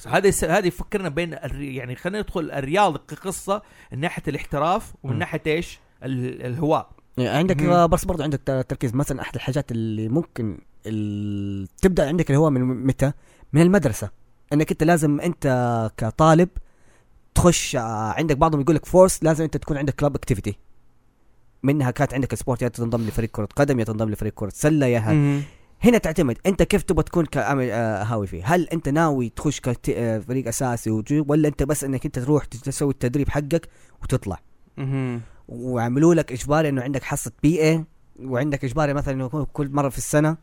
[0.07, 1.35] هذا هذه يفكرنا بين.
[1.53, 3.61] يعني خلينا ندخل الرياضه كقصة
[3.91, 5.19] من ناحية الاحتراف ومن.
[5.19, 6.45] ناحية إيش؟ ال...
[6.45, 6.89] الهواء
[7.19, 7.71] عندك مهم.
[7.71, 11.67] آه، بس برضو عندك تركيز مثلا أحد الحاجات اللي ممكن ال...
[11.81, 13.11] تبدأ عندك اللي هو من متى
[13.53, 14.09] من المدرسة
[14.53, 15.47] إنك أنت لازم أنت
[15.97, 16.49] كطالب
[17.35, 17.79] تخش آه،
[18.11, 20.57] عندك بعضهم يقول لك force لازم أنت تكون عندك club activity
[21.63, 24.99] منها كانت عندك sport يا تنضم لفريق كرة قدم يا تنضم لفريق كرة سلة يا.
[25.11, 25.41] مم.
[25.81, 30.47] هنا تعتمد أنت كيف تبغى تكون كعامل آه، هاوي فيه هل أنت ناوي تخش كفريق
[30.47, 33.69] أساسي وجو- ولا أنت بس إنك أنت تروح تسوي التدريب حقك
[34.03, 34.39] وتطلع.
[35.47, 37.85] وعملوا لك اجباري إنه عندك حصة PE
[38.19, 40.37] وعندك اجباري مثلا إنه كل مرة في السنة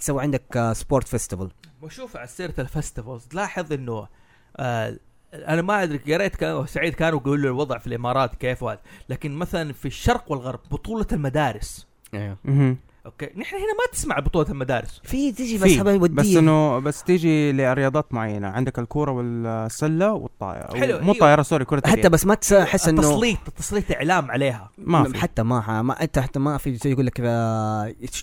[0.00, 1.50] تسوي عندك sport festival
[1.82, 4.08] وشوف على سيرة ال festivals تلاحظ إنه
[4.56, 4.98] آه
[5.34, 9.32] أنا ما أدري قريت كان سعيد كانوا يقولوا له الوضع في الإمارات كيف وهذا لكن
[9.32, 11.86] مثلا في الشرق والغرب بطولة المدارس.
[12.14, 12.76] أيوه.
[13.06, 13.26] okay.
[13.36, 15.00] نحن هنا ما تسمع بطولة المدارس.
[15.04, 18.48] في تجي بس في هبه بس وديه إنه بس تيجي لرياضات معينة.
[18.48, 21.10] عندك الكورة والسلة والطائره حلو، مو أيوه.
[21.12, 22.06] الطائره sorry كرة حتى اليد.
[22.06, 24.70] بس ما تحس إنه التسليط التسليط إعلام عليها.
[24.78, 25.18] ما في.
[25.18, 27.20] حتى ما, ما أنت حتى ما في زي يقول لك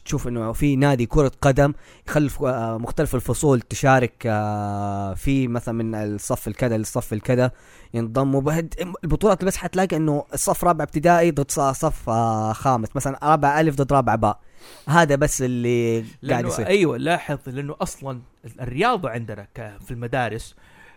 [0.06, 1.74] تشوف إنه في نادي كرة قدم
[2.08, 7.52] يخلي ف- آه، مختلف الفصول تشارك آه، في مثلا من الصف الكذا للصف الكذا
[7.94, 8.74] ينضموا بهد
[9.04, 12.88] البطولات بس حتلاقي إنه الصف رابع ابتدائي ضد ص- صف آه، خامس.
[12.96, 14.40] مثلا رابع ألف ضد رابع باء.
[14.90, 16.68] هذا بس اللي قاعد يصير.
[16.68, 18.22] أيوه لاحظ لأنه أصلا
[18.62, 20.56] الرياضة عندنا في المدارس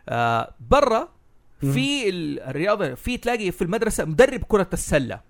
[0.09, 1.09] آه برا
[1.61, 5.21] في ال- الرياضة في تلاقي في المدرسة مدرب كرة السله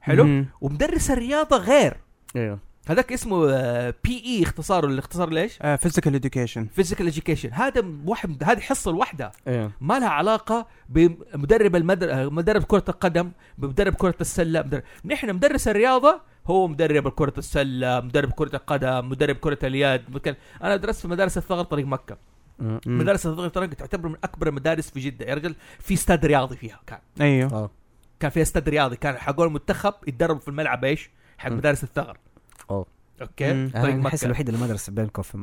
[0.00, 0.46] حلو؟ مهم.
[0.60, 1.96] ومدرس الرياضة غير.
[2.36, 2.58] أيوه.
[2.86, 3.46] هذاك اسمه
[3.90, 9.70] PE اختصاره الاختصار ليش؟ آه فيزيكال اديوكيشن فيزيكال اديوكيشن هذا واحد هذه حصة لوحدها أيوه.
[9.80, 12.30] ما لها علاقة بمدرب المدر...
[12.30, 14.82] مدرب كرة القدم بمدرب كرة السله مدرب...
[15.04, 16.20] نحن مدرس الرياضة
[16.50, 21.38] هو مدرب كرة السلة مدرب كرة القدم مدرب كرة اليد ممكن أنا درست في مدارس
[21.38, 22.16] الثغر طريق مكة
[22.58, 22.80] مم.
[22.86, 26.80] مدارس الثغر طريق تعتبر من أكبر المدارس في جدة يا رجل في استاد رياضي فيها
[26.86, 27.70] كان أيوه آه
[28.20, 31.50] كان في استاد رياضي كان حقول المنتخب يتدربوا في الملعب إيش حق.
[31.50, 32.18] مدارس الثغر
[32.70, 32.86] أوه.
[33.22, 33.70] أوكي مم.
[33.74, 35.34] طريق أنا احس مكة الوحيد اللي ما درس بينكم في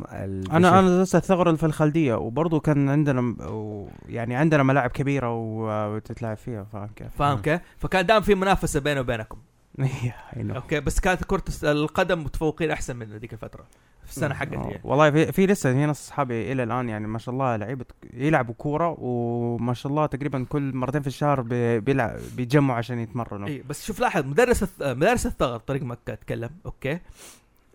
[0.51, 4.89] أنا أنا درست الثغره اللي في الخلدية وبرضه كان عندنا م- و- يعني عندنا ملاعب
[4.89, 9.37] كبيرة و- وتتلعب فيها فاهم كيف؟ فاهم كيف؟ فكان دائما في منافسة بيني وبينكم
[10.55, 13.65] أوكي بس كانت كرة القدم متفوقين أحسن من ذيك الفترة
[14.03, 14.79] في السنة حقتي يعني.
[14.83, 18.53] والله في, في لسه في ناس أصحابي إلى الآن يعني ما شاء الله لعيبة يلعبوا
[18.57, 23.47] كورة وما شاء الله تقريبا كل مرتين في الشهر بي- بيلعب بيتجمعوا عشان يتمرنوا.
[23.47, 26.99] اي بس شوف لاحظ مدرس مدارس الثغر طريق مكه أتكلم أوكي؟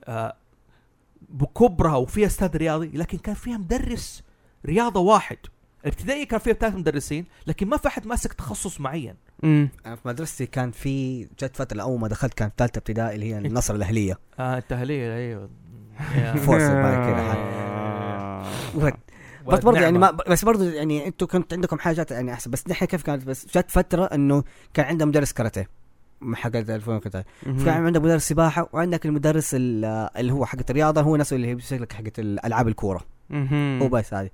[0.04, 0.34] آه
[1.28, 4.22] بكبرها وفيها استاد رياضي لكن كان فيها مدرس
[4.66, 5.36] رياضة واحد.
[5.84, 9.14] الابتدائي كان فيها ثلاث مدرسين لكن ما في أحد ماسك تخصص معين.
[9.44, 13.14] امم أنا في مدرستي كان في جت فترة اول ما دخلت كان في ثالثه ابتدائي
[13.14, 14.18] اللي هي النصر الأهلية.
[14.38, 15.50] آه التهليه أيوه.
[16.46, 16.62] فورس
[19.48, 22.50] بس برضه يعني ما بس برضه يعني أنتوا كنت عندكم حاجات يعني أحسن.
[22.50, 24.44] بس نحن كيف كانت؟ بس جت فترة إنه
[24.74, 25.68] كان عندنا مدرس كاراتيه.
[26.34, 27.24] حق الفون كده.
[27.44, 29.84] كان عندك مدرس سباحة وعندك المدرس ال-
[30.16, 33.00] اللي هو حق الرياضة هو نفسه اللي بيمسك لك حقت الألعاب الكورة.
[33.82, 34.30] هو بس هذه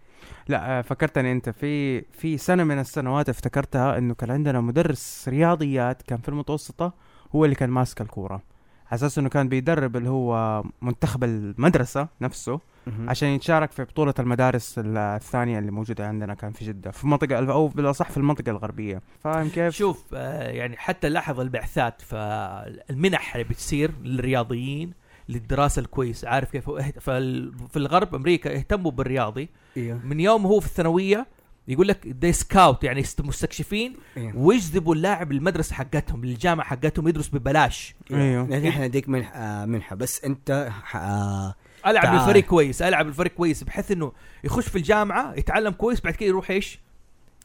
[0.48, 6.02] لا آه، فكرتني أنت في في سنة من السنوات افتكرتها إنه كان عندنا مدرس رياضيات
[6.02, 6.92] كان في المتوسطة
[7.34, 8.42] هو اللي كان ماسك الكورة.
[8.86, 12.60] على أساس إنه كان بيدرب اللي هو منتخب المدرسة نفسه
[13.08, 17.52] عشان يتشارك في بطولة المدارس ال- الثانية اللي موجودة عندنا كان في جدة في منطقة
[17.52, 19.00] أو بالأصح في المنطقة الغربية.
[19.24, 24.92] فاهم كيف؟ شوف آه يعني حتى لاحظ البعثات فالمنح اللي بتصير للرياضيين
[25.28, 29.48] للدراسة الكويسه عارف كيف هو؟ فال- في الغرب أمريكا اهتموا بالرياضي.
[29.76, 31.26] أيوه من يوم هو في الثانوية
[31.68, 34.32] يقول لك دي سكاوت يعني مستكشفين إيه.
[34.36, 37.94] ويجذبوا اللاعب للمدرسة حقتهم للجامعة حقتهم يدرس ببلاش.
[38.10, 39.96] أيوه يعني إحنا نديك منح آه منحة.
[39.96, 41.54] بس أنت آه
[41.86, 42.18] ألعب تعال.
[42.18, 44.12] بالفريق كويس ألعب بالفريق كويس بحيث إنه
[44.44, 46.78] يخش في الجامعة يتعلم كويس بعد كده يروح إيش؟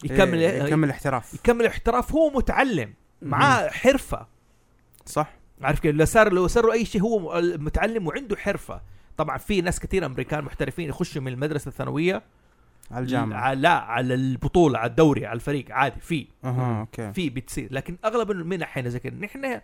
[0.03, 4.27] يكمل إيه، يكمل احتراف يكمل احتراف هو متعلم معاه حرفة.
[5.05, 5.33] صح.
[5.63, 8.81] عارف كيف؟ لو صار لو صار له أي شيء هو متعلم وعنده حرفة.
[9.17, 12.21] طبعا في ناس كثير أمريكان محترفين يخشوا من المدرسة الثانوية.
[12.91, 13.53] على الجامعة.
[13.53, 15.65] على- لا على البطولة على الدوري على الفريق.
[15.71, 16.27] عادي في.
[16.43, 17.13] أها أوكي.
[17.13, 17.67] في بتصير.
[17.71, 19.61] لكن أغلب المنح هنا زي كده نحن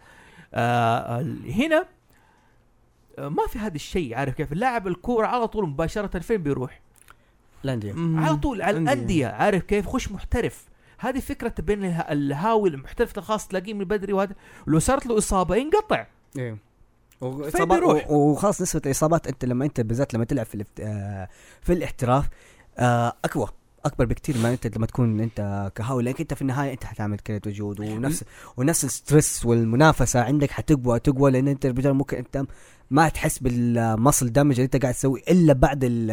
[0.53, 1.85] آه هنا
[3.19, 4.15] آه ما في هذا الشيء.
[4.15, 6.79] عارف كيف؟ اللاعب الكورة على طول مباشرة فين بيروح؟
[7.65, 7.93] الأندية.
[7.97, 8.77] على طول على.
[8.77, 9.27] الأندية.
[9.27, 10.66] عارف كيف؟ خش محترف.
[10.97, 14.35] هذه فكرة بين اله- الهاوي المحترف الخاص تلاقيه من بدري وهذا.
[14.67, 16.05] ولو صارت له إصابة ينقطع.
[16.37, 16.57] إيه.
[17.49, 21.27] فين بيروح؟ و- وخلاص نسبة الإصابات أنت لما أنت بالذات لما تلعب في آه،
[21.61, 22.29] في الاحتراف
[22.77, 23.47] آه، أقوى
[23.85, 26.03] أكبر بكتير ما أنت لما تكون أنت كهاوي.
[26.03, 28.23] لأنك أنت في النهاية أنت حتعمل كده وجود ونفس
[28.57, 30.21] ونفس ال stress والمنافسة.
[30.23, 32.43] عندك حتقوى تقوى أنت الرجال ممكن أنت
[32.91, 36.11] ما تحس بال muscle damage اللي أنت قاعد تسويه إلا بعد ال-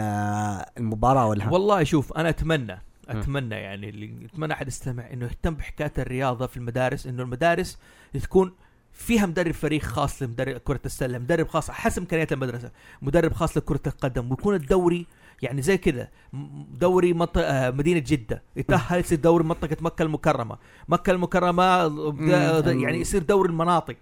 [0.78, 5.92] المباراة ولا والله شوف أنا أتمنى أتمنى يعني اللي أتمنى أحد يستمع إنه يهتم بحكاية
[5.98, 7.78] الرياضة في المدارس إنه المدارس
[8.22, 8.52] تكون
[8.92, 12.70] فيها مدرب فريق خاص لمدرب كرة السلة مدرب خاص حسب إمكانيات المدرسة
[13.02, 15.06] مدرب خاص لكرة القدم ويكون الدوري
[15.42, 16.08] يعني زي كذا
[16.80, 20.58] دوري منطقة آه، مدينة جدة يتأهل يصير دوري منطقة مكة المكرمة
[20.88, 22.30] مكة المكرمة مم.
[22.64, 23.96] يعني يصير دوري المناطق.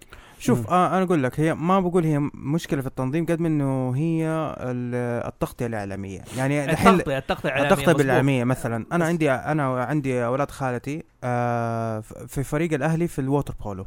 [0.45, 3.91] شوف آه أنا أقول لك هي ما بقول هي مشكلة في التنظيم قد ما إنه
[3.95, 4.27] هي
[4.59, 6.21] ال- التغطية الإعلامية.
[6.37, 7.97] يعني دحين التغطية التغطية الإعلامية التغطية مظبوط.
[8.01, 8.85] بالإعلامية مثلا.
[8.91, 13.85] أنا عندي أنا عندي أولاد خالتي آه في فريق الأهلي في ال water polo.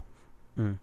[0.57, 0.77] مم.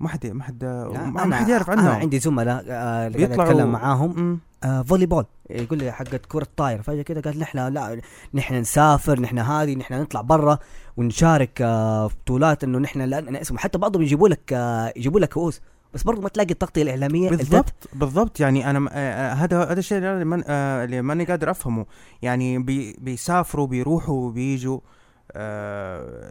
[0.00, 3.72] ما حد ما حد ما حد يعرف أنا عنهم عندي زملاء آه، قاعد بيطلعوا- أتكلم
[3.72, 4.40] معاهم.
[4.64, 6.82] آه volleyball يقول لي حقت كرة طايرة.
[6.82, 8.00] فجأة كده قال نحن لا
[8.34, 10.58] نحن نسافر نحن هذه نحن نطلع برا
[10.96, 15.20] ونشارك آه في بطولات إنه نحن لا لنا اسم حتى بعضهم يجيبوا لك آه يجيبوا
[15.20, 15.60] لك كؤوس.
[15.94, 18.40] بس برضه ما تلاقي التغطية الإعلامية اللي بالضبط بالضبط.
[18.40, 21.86] يعني أنا م- آه، آه، هذا هذا الشيء اللي آه، اللي ماني قادر أفهمه.
[22.22, 24.80] يعني بي بيسافروا بيروحوا وبيجوا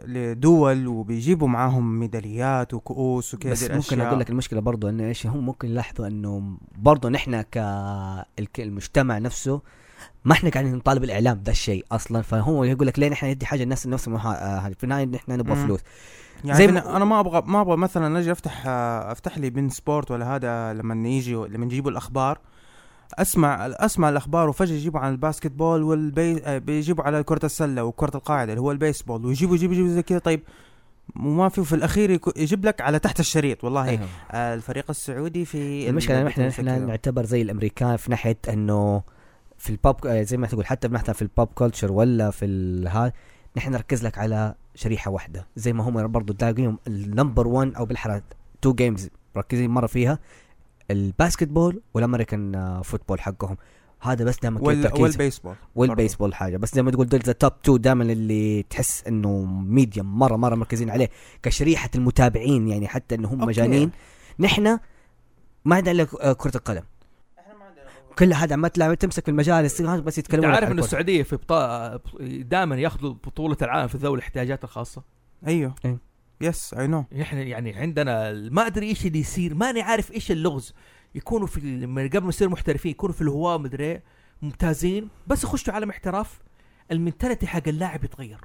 [0.06, 4.00] لدول وبيجيبوا معاهم ميداليات وكؤوس وكذا بس ممكن.
[4.00, 7.42] أقول لك المشكلة برضه إنه إيش هم ممكن يلاحظوا إنه برضه نحن
[8.52, 9.60] كالمجتمع نفسه
[10.24, 13.62] ما إحنا قاعدين نطالب الإعلام ده الشيء أصلا فهو يقول لك ليه نحن ندي حاجة
[13.62, 15.56] الناس نفس في النهاية نحن نبغى.
[15.56, 15.80] فلوس
[16.44, 19.68] يعني زي ما- أنا ما أبغى ما أبغى مثلا أجي افتح آه، أفتح لي بين
[19.68, 22.38] سبورت ولا هذا لما يجي لما يجيبوا الأخبار
[23.14, 28.52] أسمع أسمع الأخبار وفجأة يجيبوا عن ال basketball والبي بيجيبوا على كرة السلة وكرة القاعدة
[28.52, 30.40] اللي هو البيسبول ويجيبوا يجيبوا يجيبوا زي كذا طيب
[31.16, 34.00] وما في في الأخير يجيب لك على تحت الشريط والله.
[34.30, 36.78] آه الفريق السعودي في المشكلة إحنا كذا.
[36.78, 39.02] نعتبر زي الامريكان في ناحية إنه
[39.58, 43.12] في البوب زي ما تقول حتى مثلا في ال pop culture ولا في الها
[43.56, 48.20] نحن نركز لك على شريحة واحدة زي ما هم برضه تلاقيهم النمبر 1 أو بالاحرى
[48.62, 50.18] تو جيمز مركزين مرة فيها
[50.90, 53.56] الباسكت بول والأمريكان آه، فوتبول حقهم.
[54.00, 55.54] هذا بس دائما وال التركيز والبيسبول.
[55.74, 56.56] والبيسبول حاجة.
[56.56, 60.54] بس زي ما تقول دول ذا توب 2 دائما اللي تحس إنه ميديم مره مرة
[60.54, 61.10] مركزين عليه
[61.42, 63.38] كشريحة المتابعين يعني حتى انه هم.
[63.44, 63.90] مجانين.
[64.38, 64.78] نحن
[65.64, 66.82] ما عندنا إلا آه، كرة القدم.
[68.18, 70.84] كل هذا ما تلاقي تمسك في المجالس بس أنت يتكلمون عارف الكرة.
[70.84, 72.00] السعودية في بطا...
[72.20, 75.02] دائما ياخذوا بطولة العالم في ذوي الاحتياجات الخاصة؟
[75.46, 75.74] أيوه.
[75.84, 75.98] إيه.
[76.44, 80.74] yes I know إحنا يعني عندنا ما أدري إيش اللي يصير ماني عارف إيش اللغز.
[81.14, 84.00] يكونوا في لما قبل ما يصيروا محترفين يكونوا في الهواء مدري
[84.42, 85.08] ممتازين.
[85.26, 86.40] بس يخشوا عالم احتراف
[86.92, 88.40] ال mentality حق اللاعب يتغير.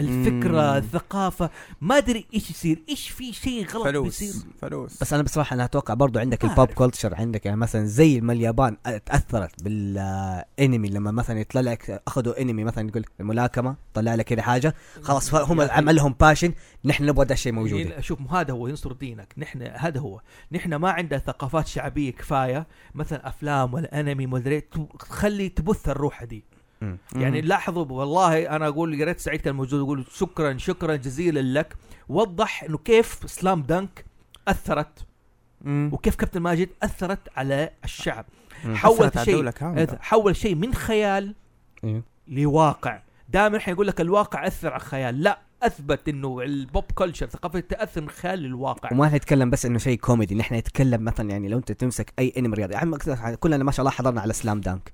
[0.00, 0.76] الفكرة مم.
[0.76, 1.50] الثقافة
[1.80, 5.64] ما أدري إيش يصير إيش في شيء غلط بيصير فلوس فلوس بس أنا بصراحة أنا
[5.64, 6.68] أتوقع برضو عندك ال pop.
[6.68, 12.64] culture عندك يعني مثلا زي ما اليابان تأثرت بالأنمي لما مثلا يطلع لك أخذوا أنمي
[12.64, 15.60] مثلا يقول الملاكمة طلع لك كذا حاجة خلاص هم.
[15.60, 16.52] عملهم باشن
[16.84, 20.20] نحن نبغى ده الشيء موجود شوف هذا هو ينصر دينك نحن هذا هو
[20.52, 24.60] نحن ما عندنا ثقافات شعبية كفاية مثلا أفلام ولا أنمي مدري
[24.98, 26.44] تخلي تبث الروح دي
[26.80, 26.98] مم.
[27.16, 31.76] يعني لاحظوا والله أنا أقول قريت سعيد كان موجود يقول شكرا شكرا جزيلا لك
[32.08, 34.04] وضح إنه كيف سلام دنك
[34.48, 35.06] أثرت
[35.60, 35.90] مم.
[35.92, 38.24] وكيف كابتن ماجد أثرت على الشعب
[39.16, 39.98] على شيء.
[40.00, 41.34] حول شيء من خيال
[41.84, 42.02] أيوه.
[42.28, 47.26] لواقع دائما إحنا يقول لك الواقع أثر على الخيال لا أثبت إنه ال pop culture
[47.26, 51.48] ثقافة تأثر من خيال للواقع وما نتكلم بس إنه شيء كوميدي نحن نتكلم مثلا يعني
[51.48, 52.96] لو أنت تمسك أي أنمي رياضي
[53.36, 54.92] كلنا ما شاء الله حضرنا على Slam Dunk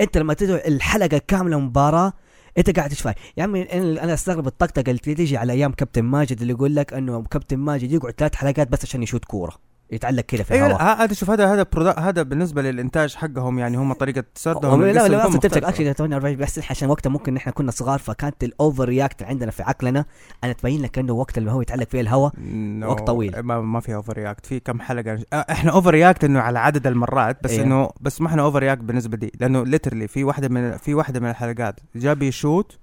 [0.00, 2.12] انت لما تدعو الحلقة كاملة مباراة
[2.58, 6.52] انت قاعد تشوفها يا عمي أنا أستغرب الطقطقة اللي تيجي على أيام كابتن ماجد اللي
[6.52, 9.75] يقول لك إنه كابتن ماجد يقعد ثلاث حلقات بس عشان يشوت كورة.
[9.90, 11.66] يتعلق كده في أيوه الهواء لا، هذا شوف هذا هذا
[11.98, 15.68] هذا بالنسبة للإنتاج حقهم يعني هم طريقة سردهم هم لا لا تمسك مختلفة.
[15.68, 20.04] اكشن 48 بس عشان وقتها ممكن نحن كنا صغار فكانت ال overreact عندنا في عقلنا
[20.44, 22.32] أنا تبين لك إنه وقت اللي هو يتعلق فيه الهواء
[22.80, 23.40] No، وقت طويل.
[23.40, 27.50] ما, ما في أوفر رياكت في كم حلقة إحنا overreact إنه على عدد المرات بس
[27.50, 27.62] إيه.
[27.62, 31.30] إنه بس ما إحنا overreact بالنسبة دي لأنه literally في واحدة من في واحدة من
[31.30, 32.78] الحلقات جاب يشوت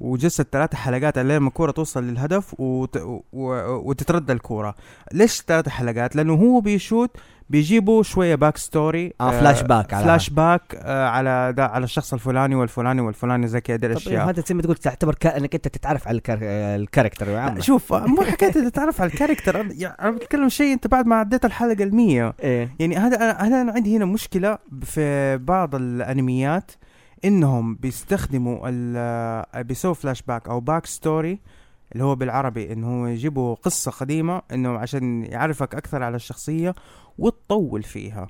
[0.00, 2.96] وجلست ثلاثة حلقات لين ما الكورة توصل للهدف وت...
[2.96, 3.20] و...
[3.90, 4.74] وتتردى الكورة.
[5.12, 7.10] ليش ثلاثة حلقات؟ لأنه هو بيشوت
[7.50, 12.12] بيجيبوا شوية back story آه، فلاش باك على فلاش باك آه على دا على الشخص
[12.12, 16.08] الفلاني والفلاني والفلاني زي كذا طب الأشياء هذا زي ما تقول تعتبر إنك أنت تتعرف
[16.08, 16.38] على ال char...
[16.42, 17.28] ال character.
[17.28, 19.52] يا عم شوف مو حكاية تتعرف على الكاركتر.
[19.68, 22.34] أنا- يعني أنا بتكلم شيء أنت بعد ما عديت الحلقة المية.
[22.42, 22.76] إيه.
[22.78, 26.70] يعني هذا أنا أنا عندي هنا مشكلة في بعض الأنميات.
[27.24, 31.38] إنهم بيستخدموا ال- بيسووا فلاش باك أو back story
[31.92, 36.74] اللي هو بالعربي انه هو يجيبوا قصة قديمة إنه عشان يعرفك أكثر على الشخصية
[37.18, 38.26] وتطول فيها.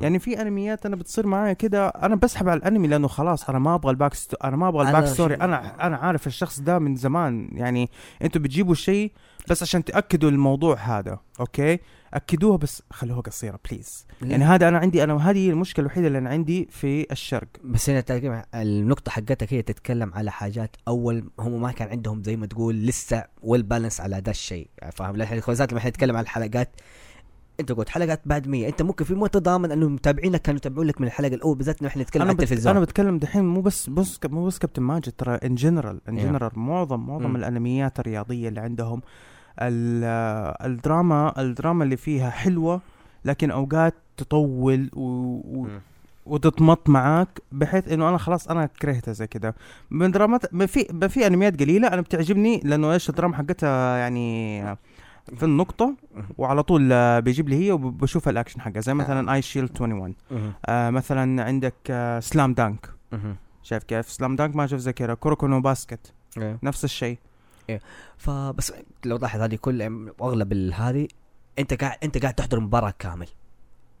[0.00, 3.74] يعني في أنميات أنا بتصير معايا كده أنا بسحب على الأنمي لأنه خلاص أنا ما
[3.74, 4.36] أبغى ال back sto...
[4.44, 7.48] أنا ما أبغى ال back story أنا أنا عارف الشخص ده من زمان.
[7.52, 7.90] يعني
[8.22, 9.12] أنتوا بتجيبوا شيء
[9.50, 11.78] بس عشان تأكدوا الموضوع هذا أوكي؟
[12.14, 16.30] اكدوها بس خلوها قصيره please يعني هذا أنا عندي أنا هذه المشكلة الوحيدة اللي أنا
[16.30, 17.48] عندي في الشرق.
[17.64, 22.46] بس هنا النقطة حقتك هي تتكلم على حاجات أول هم ما كان عندهم زي ما
[22.46, 26.76] تقول لسه well balanced على ده الشيء فاهم؟ بالذات لما إحنا نتكلم على الحلقات
[27.60, 31.06] انت قلت حلقات بعد 100 انت ممكن في متضامن انه متابعينك كانوا يتابعون لك من
[31.06, 32.30] الحلقة الاولى بالذات إنه إحنا نتكلم عن.
[32.30, 36.16] التلفزيون أنا بتكلم دحين مو بس بس مو بس كابتن ماجد ترى in general in.
[36.16, 37.36] general معظم معظم مم.
[37.36, 39.02] الأنميات الرياضية اللي عندهم
[39.62, 40.04] ال-
[40.70, 42.80] الدراما الدراما اللي فيها حلوة
[43.24, 45.00] لكن أوقات تطول و...
[45.60, 45.66] و...
[46.26, 49.54] وتتمط معاك بحيث إنه أنا خلاص أنا كرهتها زي كده
[49.90, 54.62] من درامات ما في ما في أنميات قليلة أنا بتعجبني لأنه إيش الدراما حقتها يعني
[55.36, 55.94] في النقطة
[56.38, 60.52] وعلى طول آه، بيجيب لي هي وبشوف الأكشن حقها زي مثلا Eyeshield 21 مهم.
[60.66, 63.36] آه مثلا عندك آه Slam Dunk مهم.
[63.62, 65.14] شايف كيف؟ Slam Dunk ما شوف زي كذا.
[65.14, 66.12] Kuroko no Basket.
[66.38, 66.58] إيه.
[66.62, 67.18] نفس الشيء.
[68.16, 68.72] فبس
[69.04, 69.82] لو تلاحظ هذه كل
[70.20, 71.08] أغلب هذه
[71.58, 73.26] أنت قاعد أنت قاعد تحضر مباراة كامل.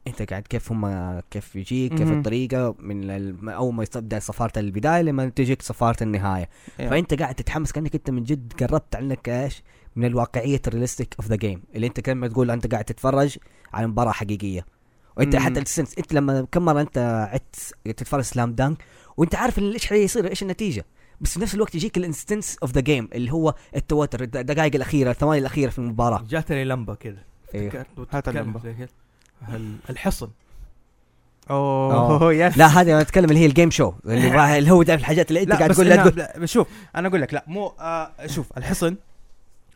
[0.06, 2.12] أنت قاعد كيف هم كيف يجيك كيف.
[2.12, 6.48] الطريقة من أول ما تبدا صفاره البداية لما تجيك صفاره النهاية.
[6.80, 6.88] إيه.
[6.88, 9.62] فأنت قاعد تتحمس كأنك أنت من جد قربت عنك إيش؟
[9.96, 13.38] من الواقعية ال realistic of the game اللي أنت كلمه تقول أنت قاعد تتفرج
[13.72, 14.66] على مباراة حقيقية
[15.16, 15.42] وأنت مم.
[15.42, 16.98] حتى ال sense أنت لما كم مرة أنت
[17.32, 18.78] عدت تتفرج Slam Dunk
[19.16, 20.84] وأنت عارف إيش حيصير إيش النتيجة
[21.20, 24.74] بس في نفس الوقت يجيك ال intense of the game اللي هو التوتر الد- الدقائق
[24.74, 27.16] الأخيرة الثواني الأخيرة في المباراة جاتني لمبة إيه.
[27.66, 28.60] افتكرت هات وتتكلم اللمبة.
[28.60, 28.88] زي كده.
[29.54, 30.28] ال- الحصن
[31.50, 34.82] أوه yes لا هذه أنا أتكلم اللي هي ال game show اللي هو- اللي هو
[34.82, 38.46] ده الحاجات اللي أنت قاعد تقول لا شوف أنا أقول لك لا مو آه شوف
[38.58, 38.96] الحصن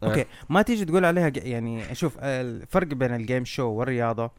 [0.05, 4.31] okay ما تيجي تقول عليها يعني شوف الفرق بين ال game show والرياضة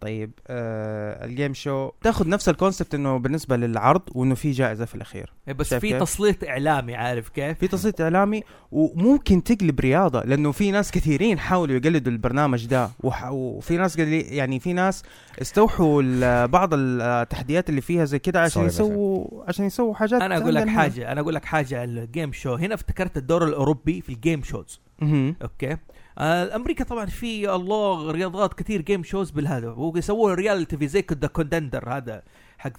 [0.00, 4.84] طيب آه ال game show تاخذ نفس ال concept إنه بالنسبة للعرض وإنه في جائزة
[4.84, 8.42] في الأخير إيه، بس في؟ تسليط إعلامي عارف كيف؟ في تسليط إعلامي
[8.72, 14.60] وممكن تقلب رياضة لأنه في ناس كثيرين حاولوا يقلدوا البرنامج ده وح- وفي ناس يعني
[14.60, 15.02] في ناس
[15.42, 18.66] استوحوا بعض التحديات اللي فيها زي كده عشان.
[18.66, 20.68] يسووا عشان يسووا حاجات أنا أقول لك.
[20.68, 24.18] حاجة أنا أقول لك حاجة على ال game show هنا افتكرت الدور الأوروبي في ال
[24.18, 24.80] game shows.
[25.02, 25.76] okay.
[26.18, 29.68] آه أمريكا طبعا في الله رياضات كثير game shows بالهذا.
[29.76, 32.22] ويسوون reality TV زي The Contender هذا
[32.58, 32.72] حق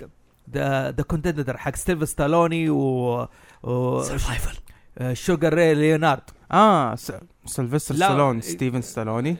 [0.53, 3.27] the The Contender حق ستيف ستالوني و,
[3.63, 4.03] و...
[4.97, 6.21] آه، شوغر ري ليونارد
[6.51, 7.11] آه س...
[7.45, 9.35] سيلفستر لا، ستالون إيه- ستيفن ستالوني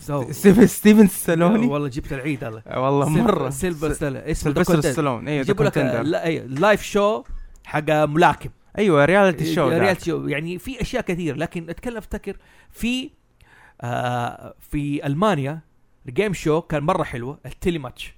[0.00, 3.50] so ستيفن ستيفن ستالوني والله جبت العيد الله آه، والله مرة.
[3.50, 7.22] سيلفر ستالوني اسمه سيلفستر Contender ستالون أيوه يجيبوا لك أي- live show
[7.64, 8.50] حق ملاكم.
[8.78, 9.68] أيوه reality show.
[9.68, 12.36] reality show يعني في أشياء كثير لكن أتكلم أفتكر
[12.70, 13.10] في
[13.80, 15.60] آه في ألمانيا
[16.08, 18.14] ال game show كان مرة حلوة ال Telematch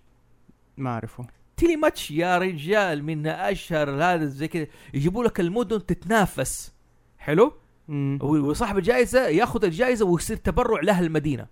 [0.77, 1.27] ما أعرفه.
[1.57, 4.67] Telematch يا رجال من أشهر هذا زي كذا.
[4.95, 6.75] يجيبوا لك المدن تتنافس.
[7.19, 7.53] حلو؟
[7.89, 8.19] مم.
[8.23, 11.47] وصاحب الجائزة ياخذ الجائزة ويصير تبرع لأهل المدينة.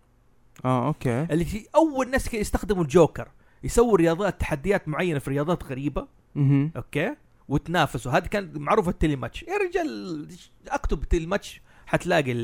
[0.64, 1.22] آه okay.
[1.30, 3.28] اللي أول ناس يستخدموا الجوكر
[3.64, 6.06] يسووا رياضات تحديات معينة في رياضات غريبة.
[6.34, 6.72] مهم.
[6.76, 7.16] okay؟
[7.48, 8.12] وتنافسوا.
[8.12, 9.42] هذه كان معروفه ال Telematch.
[9.42, 10.28] يا رجال
[10.68, 12.34] اكتب Telematch حتلاقي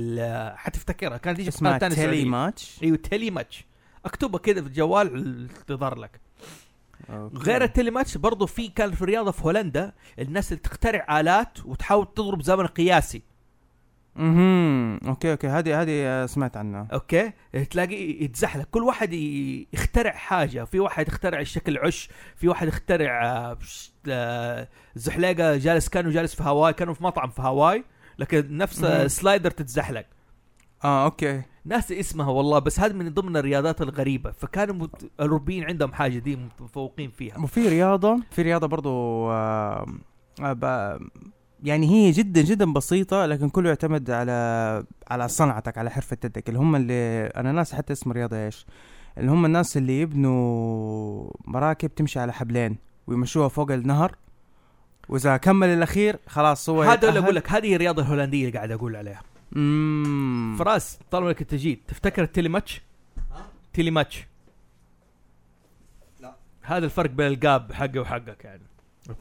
[0.56, 1.16] حتفتكرها.
[1.16, 2.24] كانت تيجي اسمها Tele سعودية.
[2.24, 3.64] ماتش؟ أيوه Telematch.
[4.04, 6.20] اكتبها كده في الجوال تظهر لك.
[7.10, 7.36] okay.
[7.36, 12.06] غير ال Telematch برضو في كان في رياضه في هولندا الناس اللي تخترع آلات وتحاول
[12.14, 13.22] تضرب زمن قياسي.
[14.16, 14.98] مهم.
[15.08, 15.46] okay okay.
[15.48, 16.88] هذه هذه آه، سمعت عنها.
[16.92, 17.32] okay؟
[17.70, 18.64] تلاقي يتزحلق.
[18.70, 19.12] كل واحد
[19.72, 20.64] يخترع حاجة.
[20.64, 23.58] في واحد يخترع الشكل عش في واحد يخترع آه،
[24.08, 27.84] آه، زحليقة جالس كانوا جالس في هاواي كانوا في مطعم في هاواي
[28.18, 28.84] لكن نفس.
[29.06, 30.04] slider تتزحلق.
[30.84, 31.42] آه okay.
[31.64, 34.30] ناسي اسمها والله بس هذه من ضمن الرياضات الغريبة.
[34.32, 35.02] فكانوا مت...
[35.04, 37.38] الأوروبيين عندهم حاجة دي متفوقين فيها.
[37.38, 38.90] وفي رياضة في رياضة برضو
[39.30, 39.86] آه
[40.40, 40.98] آه ب-
[41.62, 46.60] يعني هي جدا جدا بسيطة لكن كله يعتمد على على صنعتك على حرفة يدك اللي
[46.60, 48.66] هم اللي أنا ناسي حتى اسم الرياضة إيش
[49.18, 52.76] اللي هم الناس اللي يبنوا مراكب تمشي على حبلين
[53.06, 54.16] ويمشوها فوق النهر
[55.08, 57.20] وإذا كمل الأخير خلاص هو هذا اللي.
[57.20, 59.22] أقول لك هذه الرياضة الهولندية اللي قاعد أقول عليها
[59.52, 60.56] مم.
[60.58, 62.82] فراس طالما إنك انت جيت تفتكر التيلي ماتش؟
[63.72, 64.26] تيلي ماتش
[66.20, 66.34] لا.
[66.62, 68.62] هذا الفرق بين القاب حقه وحقك يعني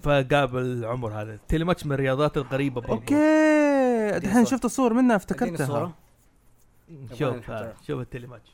[0.03, 1.34] فقاب العمر هذا.
[1.34, 4.20] التيلي ماتش من الرياضات الغريبة برضو okay.
[4.20, 5.94] دحين شفت الصور منها افتكرتها.
[7.14, 7.52] شوف
[7.88, 8.49] شوف ال Telematch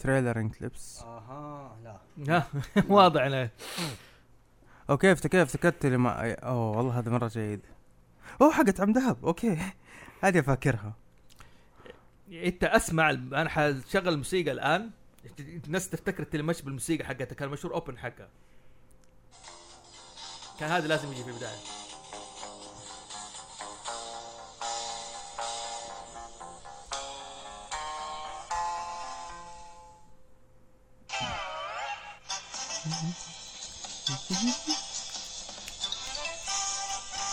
[0.00, 1.76] trailer clips أها
[2.16, 2.42] لا.
[2.88, 3.50] واضح إنه.
[4.90, 7.60] okay افتكرت افتكرت لما أوه والله هذا مرة جيد.
[8.40, 9.24] أوه حقت عم دهب.
[9.24, 9.58] okay.
[10.24, 10.94] هذه فاكرها.
[12.32, 14.90] إنت أسمع أنا حشغل الموسيقى الآن.
[15.66, 17.34] الناس تفتكر ال Telematch بالموسيقى حقتها.
[17.34, 18.28] كان مشهور opening حقها.
[20.60, 21.58] كان هذا لازم يجي في البداية.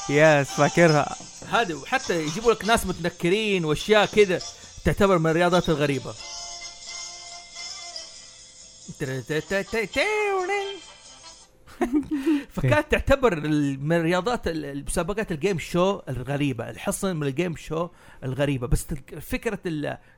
[0.10, 1.16] يس فاكرها.
[1.50, 4.41] هذا وحتى يجيبوا لك ناس متنكرين وأشياء كذا
[4.86, 6.14] تعتبر من الرياضات الغريبة.
[12.50, 13.40] فكانت تعتبر
[13.80, 17.90] من رياضات ال- المسابقات ال game show الغريبة الحصن من ال game show
[18.24, 18.68] الغريبة.
[18.68, 18.88] بس
[19.22, 19.60] فكرة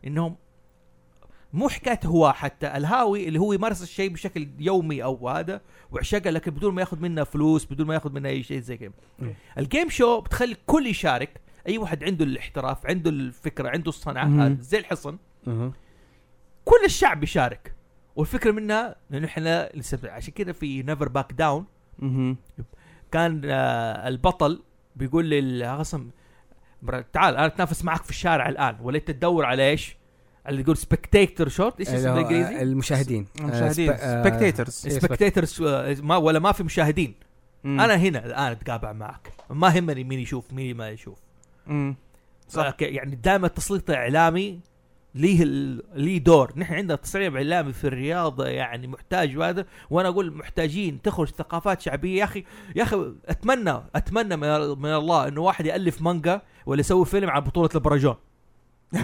[0.07, 0.35] إنهم
[1.53, 5.61] مو حكاية هو حتى الهاوي اللي هو يمارس الشيء بشكل يومي أو هذا
[5.91, 8.91] وعشقه لكن بدون ما ياخذ منه فلوس بدون ما ياخذ منه أي شيء زي كذا.
[9.57, 11.41] ال game show بتخلي الكل يشارك.
[11.67, 14.27] أي واحد عنده الاحتراف عنده الفكرة عنده الصنعه
[14.61, 15.17] زي الحصن.
[16.65, 17.74] كل الشعب يشارك.
[18.15, 21.65] والفكرة منها إنه إحنا لسه عشان كذا في Never Back Down.
[23.11, 24.61] كان آه البطل
[24.95, 26.09] بيقول للخصم
[26.81, 29.95] مر- تعال أنا أتنافس معك في الشارع الآن ولا انت تدور على إيش؟
[30.47, 33.27] اللي يقول spectator شوت إيش اسمه بالانجليزي؟ المشاهدين.
[33.39, 33.89] المشاهدين.
[33.89, 35.61] آه، سب- آه، spectators spectators
[36.01, 37.13] ما ولا ما في مشاهدين.
[37.65, 39.31] أنا هنا الآن اتقابع معك.
[39.49, 41.19] ما يهمني مين يشوف مين ما يشوف.
[41.67, 41.95] صح.
[42.69, 44.59] صح يعني دائما التسليط الاعلامي
[45.15, 46.51] ليه ال- ليه دور.
[46.55, 52.19] نحن عندنا تصريح اعلامي في الرياضه يعني محتاج وهذا وأنا أقول محتاجين تخرج ثقافات شعبية.
[52.19, 52.43] يا أخي
[52.75, 54.49] يا أخي أتمنى أتمنى من,
[54.81, 58.15] من الله إنه واحد يألف مانجا ولا يسوي فيلم عن بطولة البراجون.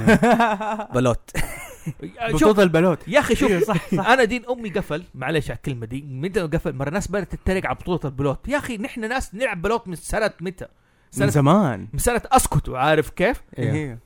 [0.96, 1.32] بلوت.
[2.32, 3.08] شوف بطولة البلوت.
[3.08, 4.08] يا أخي شوف إيه، صح صح.
[4.14, 7.76] أنا دين أمي قفل معلش على الكلمة دي متى قفل؟ مرة ناس بدأت تتريق على
[7.76, 8.48] بطولة البلوت.
[8.48, 11.88] يا أخي نحن ناس نلعب بلوت من سنة متى؟ من سنة زمان.
[11.94, 14.00] من سنة أسكت عارف كيف؟ إيه.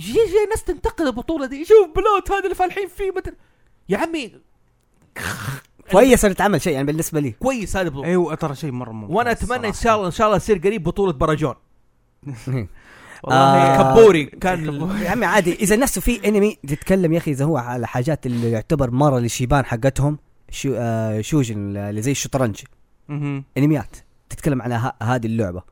[0.00, 1.64] جي جي ناس تنتقد البطولة دي.
[1.64, 3.34] شوف بلوت هذا اللي فالحين فيه مثل
[3.88, 4.32] يا عمي!
[5.92, 7.30] كويس إنه اتعمل شيء يعني بالنسبة لي.
[7.30, 8.06] كويس هذا بطولة.
[8.08, 10.82] أيوه ترى شيء مرة ممتاز وأنا أتمنى إن شاء الله إن شاء الله يصير قريب
[10.82, 11.54] بطولة براجون
[13.24, 13.94] والله آه.
[13.94, 14.64] كبوري كان
[15.04, 15.52] يا عمي عادي.
[15.54, 19.64] إذا نفسه في انمي تتكلم يا أخي إذا هو على حاجات اللي يعتبر مرة للشيبان
[19.64, 20.18] حقتهم
[20.50, 22.60] شو آه شوجن اللي زي الشطرنج.
[23.58, 23.96] انميات
[24.30, 25.62] تتكلم على ه- هذه اللعبة.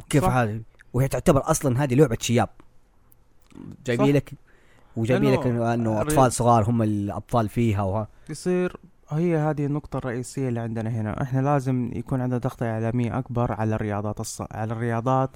[0.00, 0.24] وكيف.
[0.24, 0.60] هذه؟
[0.92, 2.48] وهي تعتبر أصلا هذه لعبة شياب.
[3.86, 4.14] جايبين.
[4.14, 4.32] لك
[4.96, 8.08] وجايبين لك إنه أطفال صغار هم الأبطال فيها وها.
[8.30, 8.76] يصير
[9.10, 13.74] هي هذه النقطة الرئيسية اللي عندنا هنا، إحنا لازم يكون عندنا ضغط إعلامي أكبر على
[13.74, 14.42] الرياضات الص...
[14.52, 15.30] على الرياضات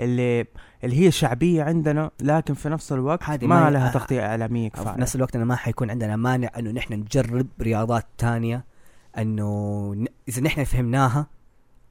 [0.00, 0.46] اللي
[0.84, 4.96] اللي هي شعبية عندنا لكن في نفس الوقت ما ما- لها تغطية إعلامية في كفاية.
[4.96, 8.64] نفس الوقت أنا ما حيكون عندنا مانع إنه نحن نجرب رياضات تانية
[9.18, 11.26] إنه ن- إذا نحن فهمناها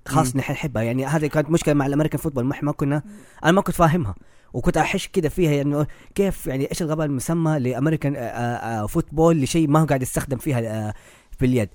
[0.08, 0.40] خلاص مم.
[0.40, 2.44] نحن نحبها يعني هذه كانت مشكلة مع ال American football.
[2.44, 3.04] ما كنا
[3.44, 4.16] أنا ما كنت فاهمها.
[4.54, 5.62] وكنت احش كده فيها.
[5.62, 10.02] انه كيف يعني إيش الغباء المسمى لأمريكان آه، آه، آه، football لشيء ما هو قاعد
[10.02, 10.94] يستخدم فيها
[11.32, 11.70] في اليد.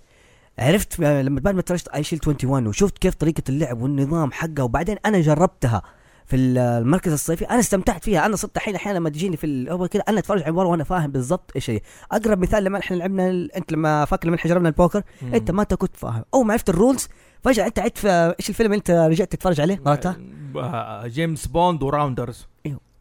[0.58, 5.20] عرفت لما بعد ما تفرجت Eyeshield 21 وشفت كيف طريقة اللعب والنظام حقها وبعدين أنا
[5.20, 5.82] جربتها.
[6.30, 7.44] في ال- المركز الصيفي.
[7.44, 8.26] أنا استمتعت فيها.
[8.26, 11.50] أنا صرت الحين أحيانا لما تجيني في كده أنا أتفرج على المباراه وأنا فاهم بالضبط
[11.56, 11.80] إيش هي.
[12.12, 13.52] أقرب مثال لما إحنا لعبنا ال...
[13.52, 16.24] أنت لما فاكر لما إحنا جربنا البوكر أنت ما انت كنت فاهم.
[16.34, 17.08] أول ما عرفت ال rules
[17.42, 20.16] فجأة أنت عدت في إيش الفيلم اللي أنت رجعت تتفرج عليه؟ مرتها
[20.56, 22.46] آه، جيمس بوند و Rounders.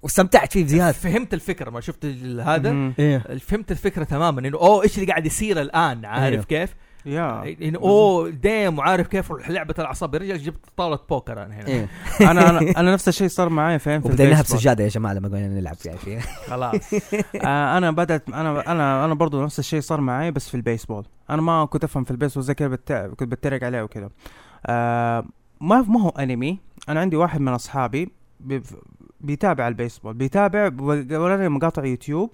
[0.04, 0.92] واستمتعت فيه بزيادة.
[0.92, 1.70] فهمت الفكرة.
[1.70, 2.06] ما شفت
[2.46, 2.94] هذا.
[3.00, 3.18] إيه.
[3.18, 4.48] فهمت الفكرة تماما.
[4.48, 6.44] إنه أوه إيش اللي قاعد يصير الآن؟ عارف أيوه.
[6.44, 7.56] كيف؟ يا.
[7.62, 10.14] انه أوه damn وعارف كيف لعبة الأعصاب.
[10.14, 11.68] يا رجال جبت طاولة بوكر أنا هنا.
[11.68, 11.90] إيه.
[12.32, 14.58] أنا أنا نفس الشيء صار معي فين في البيسبول.
[14.58, 15.98] بسجاده يا جماعة لما قلنا نلعب يعني.
[15.98, 16.20] فيها
[16.52, 16.94] خلاص.
[17.46, 21.06] آه أنا بدأت أنا أنا أنا برضو نفس الشيء صار معي بس في البيسبول.
[21.30, 22.76] أنا ما كنت أفهم في البيسبول زي كذا.
[23.08, 24.10] كنت بتريق عليه وكذا
[24.66, 25.26] آه
[25.62, 26.60] ما ما هو أنمي.
[26.90, 28.12] أنا عندي واحد من أصحابي.
[29.22, 30.14] بيتابع البيسبول.
[30.14, 30.72] بيتابع
[31.12, 32.32] وراني مقاطع يوتيوب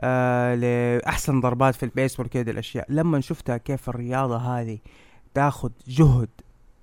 [0.00, 2.86] آه لأحسن ضربات في البيسبول كده الأشياء.
[2.88, 4.78] لما شفتها كيف الرياضة هذه
[5.34, 6.28] تاخذ جهد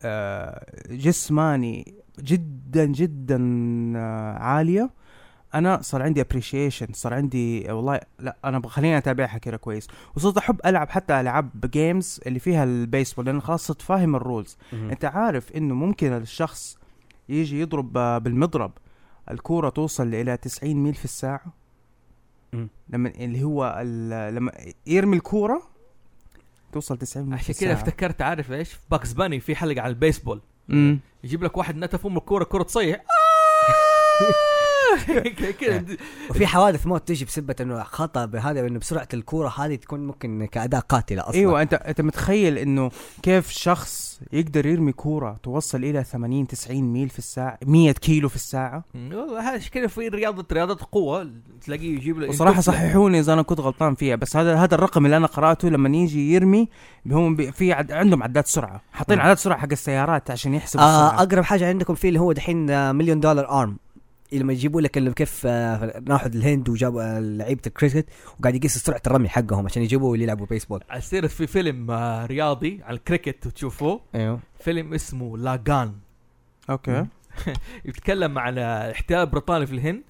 [0.04, 3.38] آه جسماني جدا جدا
[3.98, 4.90] آه عالية
[5.56, 9.88] أنا صار عندي appreciation صار عندي والله لا أنا بخليني أتابعها كده كويس.
[10.16, 14.58] وصرت أحب ألعب حتى ألعاب games اللي فيها البيسبول لأن خلاص صرت فاهم ال rules
[14.74, 16.78] أنت عارف إنه ممكن الشخص
[17.30, 17.94] يجي يضرب
[18.24, 18.72] بالمضرب
[19.32, 21.42] الكورة توصل إلى 90 ميل في الساعة.
[21.46, 21.52] مم.
[22.90, 23.80] لما اللي هو
[24.34, 24.52] لما
[24.88, 25.64] يرمي الكورة
[26.72, 30.42] توصل 90 ميل في عشان كذا افتكرت عارف إيش؟ Bugs Bunny في حلقة على البيسبول.
[31.24, 33.04] يجيب لك واحد نتف ام الكورة الكوره تصيح
[36.30, 40.80] وفي حوادث موت تجي بسبة إنه خطأ بهذا إنه بسرعة الكورة هذه تكون ممكن كأداة
[40.80, 41.36] قاتلة أصلا.
[41.36, 42.92] أيوه أنت أنت متخيل إنه
[43.24, 48.36] كيف شخص يقدر يرمي كورة توصل إلى 80 90 ميل في الساعة 100 كيلو في
[48.36, 51.32] الساعة؟ والله هذا كذا في رياضة رياضة قوة
[51.66, 52.60] تلاقيه يجيب ينتف لك.
[52.60, 56.34] صححوني إذا أنا كنت غلطان فيها بس هذا هذا الرقم اللي أنا قرأته لما يجي
[56.34, 56.70] يرمي
[57.08, 59.20] هم في عد عندهم عداد سرعة حاطين.
[59.20, 61.24] عداد سرعة حق السيارات عشان يحسبوا آه السرعة.
[61.24, 63.78] أقرب حاجة عندكم فيه اللي هو دحين Million Dollar Arm.
[64.34, 68.06] لما يجيبوا لك كيف آه، راحوا الهند وجابوا آه، لعيبة الكريكت
[68.40, 72.26] وقاعد يقيس سرعة الرمي حقهم عشان يجيبوا اللي يلعبوا بيسبول على سيرة في فيلم آه،
[72.26, 74.40] رياضي على الكريكت تشوفوه؟ أيوه.
[74.60, 75.94] فيلم اسمه لاغان
[76.70, 77.06] okay.
[77.86, 80.02] يتكلم عن احتلال بريطاني في الهند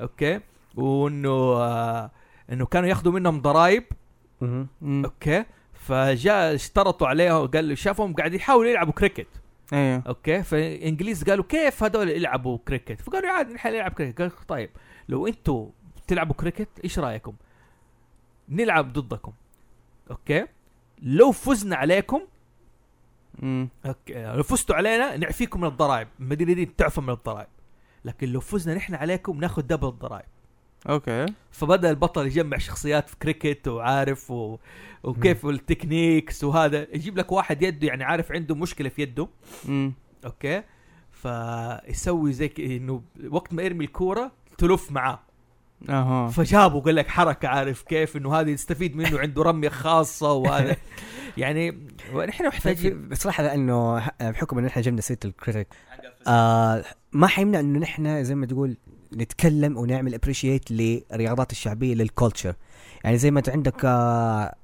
[0.00, 0.40] okay؟
[0.76, 2.10] وإنه آه،
[2.52, 3.84] إنه كانوا ياخذوا منهم ضرائب.
[4.82, 9.26] okay؟ فجاء اشترطوا عليه وقال له شافهم قاعد يحاولوا يلعبوا كريكت.
[9.72, 10.02] أيوه.
[10.06, 14.70] okay؟ فالانجليز قالوا كيف هذول يلعبوا كريكت فقالوا عادي نحن نلعب كريكت قال طيب
[15.08, 15.70] لو أنتوا
[16.06, 17.34] تلعبوا كريكت إيش رأيكم؟
[18.48, 19.32] نلعب ضدكم.
[20.10, 20.46] okay؟
[21.02, 22.20] لو فزنا عليكم
[23.38, 23.68] مم.
[23.86, 26.08] okay لو فزتوا علينا نعفيكم من الضرائب.
[26.20, 27.48] المدينة دي تعفى من الضرائب.
[28.04, 30.26] لكن لو فزنا نحن عليكم ناخذ double الضرائب.
[30.88, 31.26] okay.
[31.50, 34.58] فبدأ البطل يجمع شخصيات في كريكت وعارف و...
[35.02, 36.86] وكيف ال techniques وهذا.
[36.94, 39.28] يجيب لك واحد يده يعني عارف عنده مشكلة في يده.
[39.68, 39.92] مم.
[40.24, 40.62] okay.
[41.12, 45.20] فيسوي زي ك- إنه وقت ما يرمي الكورة تلف معاه.
[45.88, 46.28] أها.
[46.28, 50.76] فجابه قال لك حركة عارف كيف؟ إنه هذا يستفيد منه عنده رمية خاصة وهذا.
[51.36, 51.70] يعني
[52.28, 55.68] نحن محتاجين بصراحه لأنه بحكم انه إحنا جبنا سيرة الكريكت
[56.26, 58.76] آه ما حيمنع إنه نحن زي ما تقول
[59.16, 62.54] نتكلم ونعمل appreciate للرياضات الشعبية لل culture
[63.04, 64.54] يعني زي ما انت عندك آه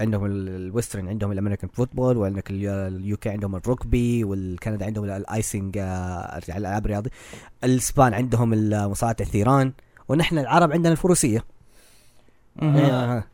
[0.00, 5.78] عندهم ال- western عندهم ال American football وعندك ال UK عندهم الركبي والكندا عندهم الايسنج
[5.78, 7.10] آه الألعاب الرياضية
[7.64, 8.50] الإسبان عندهم
[8.90, 9.72] مصارعة الثيران
[10.08, 11.44] ونحن العرب عندنا الفروسية.
[12.62, 13.24] آه.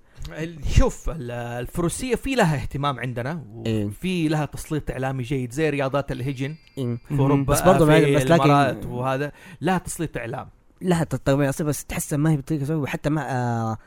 [0.71, 3.85] شوف ال- الفروسية في لها اهتمام عندنا إيه.
[3.85, 6.99] وفي لها تسليط إعلامي جيد زي رياضات الهجن إيه.
[7.09, 7.19] في.
[7.19, 10.49] أوروبا بس برضو في بس لكن- وهذا لها تسليط إعلام
[10.83, 13.79] لها تطوير بس تحسها ما هي بطريقه سوي وحتى ما آه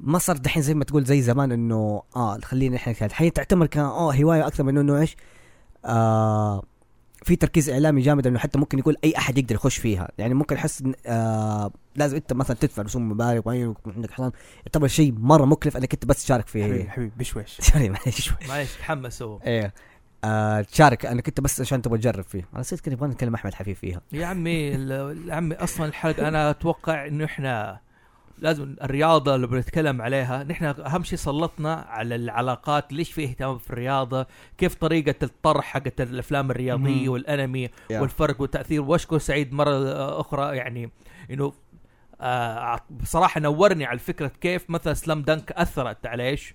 [0.00, 3.66] ما صار دحين زي ما تقول زي زمان إنه آه خلينا إحنا كانت الحين تعتبر
[3.66, 5.16] كان آه هواية أكثر من إنه إيش
[5.84, 6.62] آه
[7.24, 10.08] في تركيز إعلامي جامد إنه حتى ممكن يقول أي أحد يقدر يخش فيها.
[10.18, 14.30] يعني ممكن أحس آه لازم أنت مثلا تدفع رسوم مبالغ معينه ويكون عندك حصان.
[14.66, 16.88] يعتبر شيء مرة مكلف إنك أنت بس تشارك حبيبي فيه.
[16.90, 17.60] حبيبي بشويش.
[17.72, 19.74] سوري معلش شوي معلش تحمسوا إيه.
[20.24, 22.48] آه تشارك إنك أنت بس عشان تبغى تجرب فيه.
[22.52, 24.00] أنا نسيت كذا نبغى نتكلم أحمد حفيف فيها.
[24.12, 27.80] يا عمي ال- يا عمي أصلا الحلقة أنا أتوقع إنه إحنا
[28.38, 33.70] لازم الرياضة اللي بنتكلم عليها نحن أهم شيء سلطنا على العلاقات ليش في اهتمام في
[33.70, 34.26] الرياضة
[34.58, 37.08] كيف طريقة الطرح حقت الأفلام الرياضية.
[37.08, 37.92] والأنمي Yeah.
[37.92, 40.90] والفرق والتأثير واشكر سعيد مرة أخرى يعني
[41.30, 41.52] إنه
[42.20, 46.54] آه بصراحة نورني على فكرة كيف مثلا Slam Dunk أثرت على إيش؟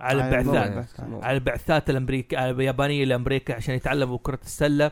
[0.00, 0.86] على البعثات.
[1.00, 4.90] على البعثات الأمريكا اليابانية لأمريكا عشان يتعلموا كرة السلة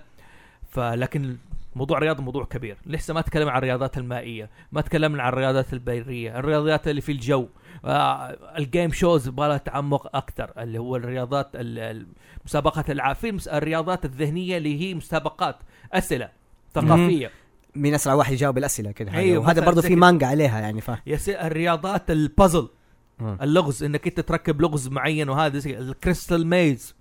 [0.70, 1.36] فلكن
[1.76, 2.76] موضوع الرياضة موضوع كبير.
[2.86, 7.46] لسه ما تكلمنا عن الرياضات المائية ما تكلمنا عن الرياضات البريه الرياضات اللي في الجو.
[7.84, 12.06] آه ال game shows يبغى تعمق أكثر اللي هو الرياضات ال-
[12.40, 13.16] المسابقات الألعاب.
[13.16, 15.56] في الرياضات الذهنية اللي هي مسابقات
[15.92, 16.28] أسئلة
[16.74, 17.30] ثقافية.
[17.74, 19.96] مين أسرع واحد يجاوب الأسئلة كذا أيوه، وهذا برضه في.
[19.96, 20.90] مانجا عليها يعني ف
[21.28, 22.68] الرياضات البازل.
[23.20, 26.94] اللغز إنك أنت تركب لغز معين وهذا زي ال Crystal Maze.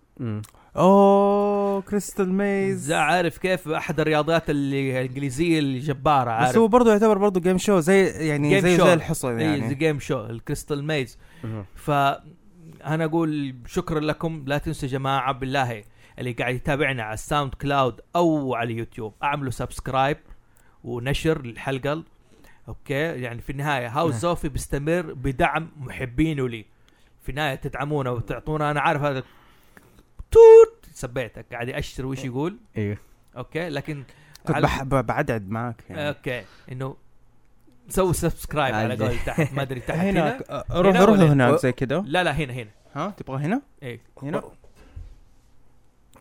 [0.78, 2.92] أوه Crystal Maze.
[2.92, 6.58] عارف كيف؟ أحد الرياضات اللي الإنجليزية الجبارة بس عارف.
[6.58, 8.82] هو برضه يعتبر برضه game show زي يعني Game زي show.
[8.82, 9.70] زي الحصن يعني.
[9.70, 11.66] زي game show ال Crystal Maze مم.
[11.76, 14.44] فانا أقول شكرا لكم.
[14.48, 15.84] لا تنسوا يا جماعة بالله
[16.20, 20.18] اللي قاعد يتابعنا على الساوند كلاود أو على اليوتيوب اعملوا سبسكرايب
[20.84, 22.04] ونشر للحلقه
[22.68, 24.22] أوكي؟ يعني في النهاية هاوس نعم.
[24.22, 26.66] زوفي بيستمر بدعم محبينه لي.
[27.22, 29.24] في النهاية تدعمونا وتعطونا أنا عارف هذا
[30.32, 30.86] توت.
[30.94, 31.46] سبيتك.
[31.52, 32.58] قاعد يأشر وش يقول.
[32.78, 32.98] أيوه
[33.38, 33.70] أوكي.
[33.70, 34.04] لكن
[34.48, 34.84] كنت على- بح...
[34.84, 36.08] ب- بعدعد معاك يعني.
[36.08, 36.44] أوكي.
[36.72, 36.96] إنه
[37.90, 38.96] سوي سبسكرايب على.
[38.96, 39.54] قول تحت.
[39.54, 40.40] ما أدري تحت هنا.
[40.50, 42.04] آه، روح هنا روح ولا- هناك زي كده.
[42.08, 42.70] لا لا هنا هنا.
[42.96, 44.00] ها؟ تبغى هنا؟ إيه.
[44.24, 44.44] هنا؟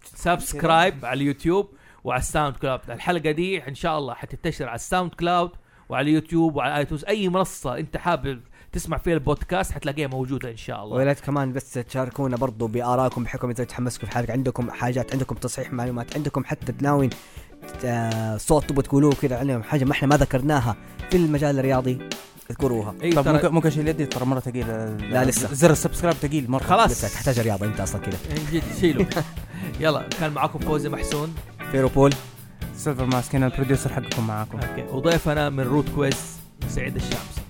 [0.04, 1.68] subscribe على اليوتيوب
[2.04, 2.80] وعلى ال SoundCloud.
[2.90, 5.50] الحلقة دي إن شاء الله حتنتشر على ال SoundCloud
[5.88, 8.40] وعلى اليوتيوب وعلى iTunes أي منصة أنت حابب
[8.72, 10.96] تسمع فيها البودكاست حتلاقيها موجودة إن شاء الله.
[10.96, 15.34] ويا ريت كمان بس تشاركونا برضو بآرائكم بحكم إذا تحمسكم في حاجة عندكم حاجات عندكم
[15.34, 17.10] تصحيح معلومات عندكم حتى عناوين
[17.84, 20.76] آه، صوت تبغوا تقولوه كذا عليهم حاجة ما إحنا ما ذكرناها
[21.10, 21.98] في المجال الرياضي
[22.50, 22.94] اذكروها.
[23.02, 25.54] إي طب ممكن ممكن اشيل يدي؟ ترى مرة ثقيله لا، لسه.
[25.54, 26.62] زر ال subscribe ثقيل مرة.
[26.62, 26.90] خلاص.
[26.90, 28.18] لسه تحتاج رياضه انت أصلا كذا.
[28.52, 29.04] جد شيلوا.
[29.80, 31.34] يلا كان معاكم فوزي محسون.
[31.72, 32.14] فيروبول
[32.76, 34.58] Silver Mask هنا ال producer حقكم معاكم.
[34.60, 34.82] okay.
[34.92, 36.38] وضيفنا من روت كويز
[36.68, 37.40] سعيد الشامس.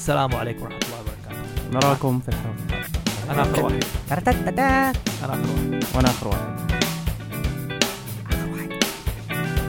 [0.00, 1.70] السلام عليكم ورحمة الله وبركاته.
[1.72, 2.84] نراكم في الحلقة
[3.30, 6.48] أنا اخر واحد أنا اخر واحد وأنا اخر واحد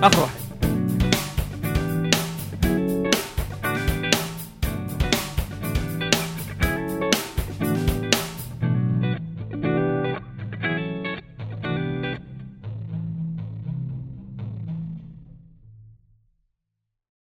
[0.03, 0.40] اخر واحد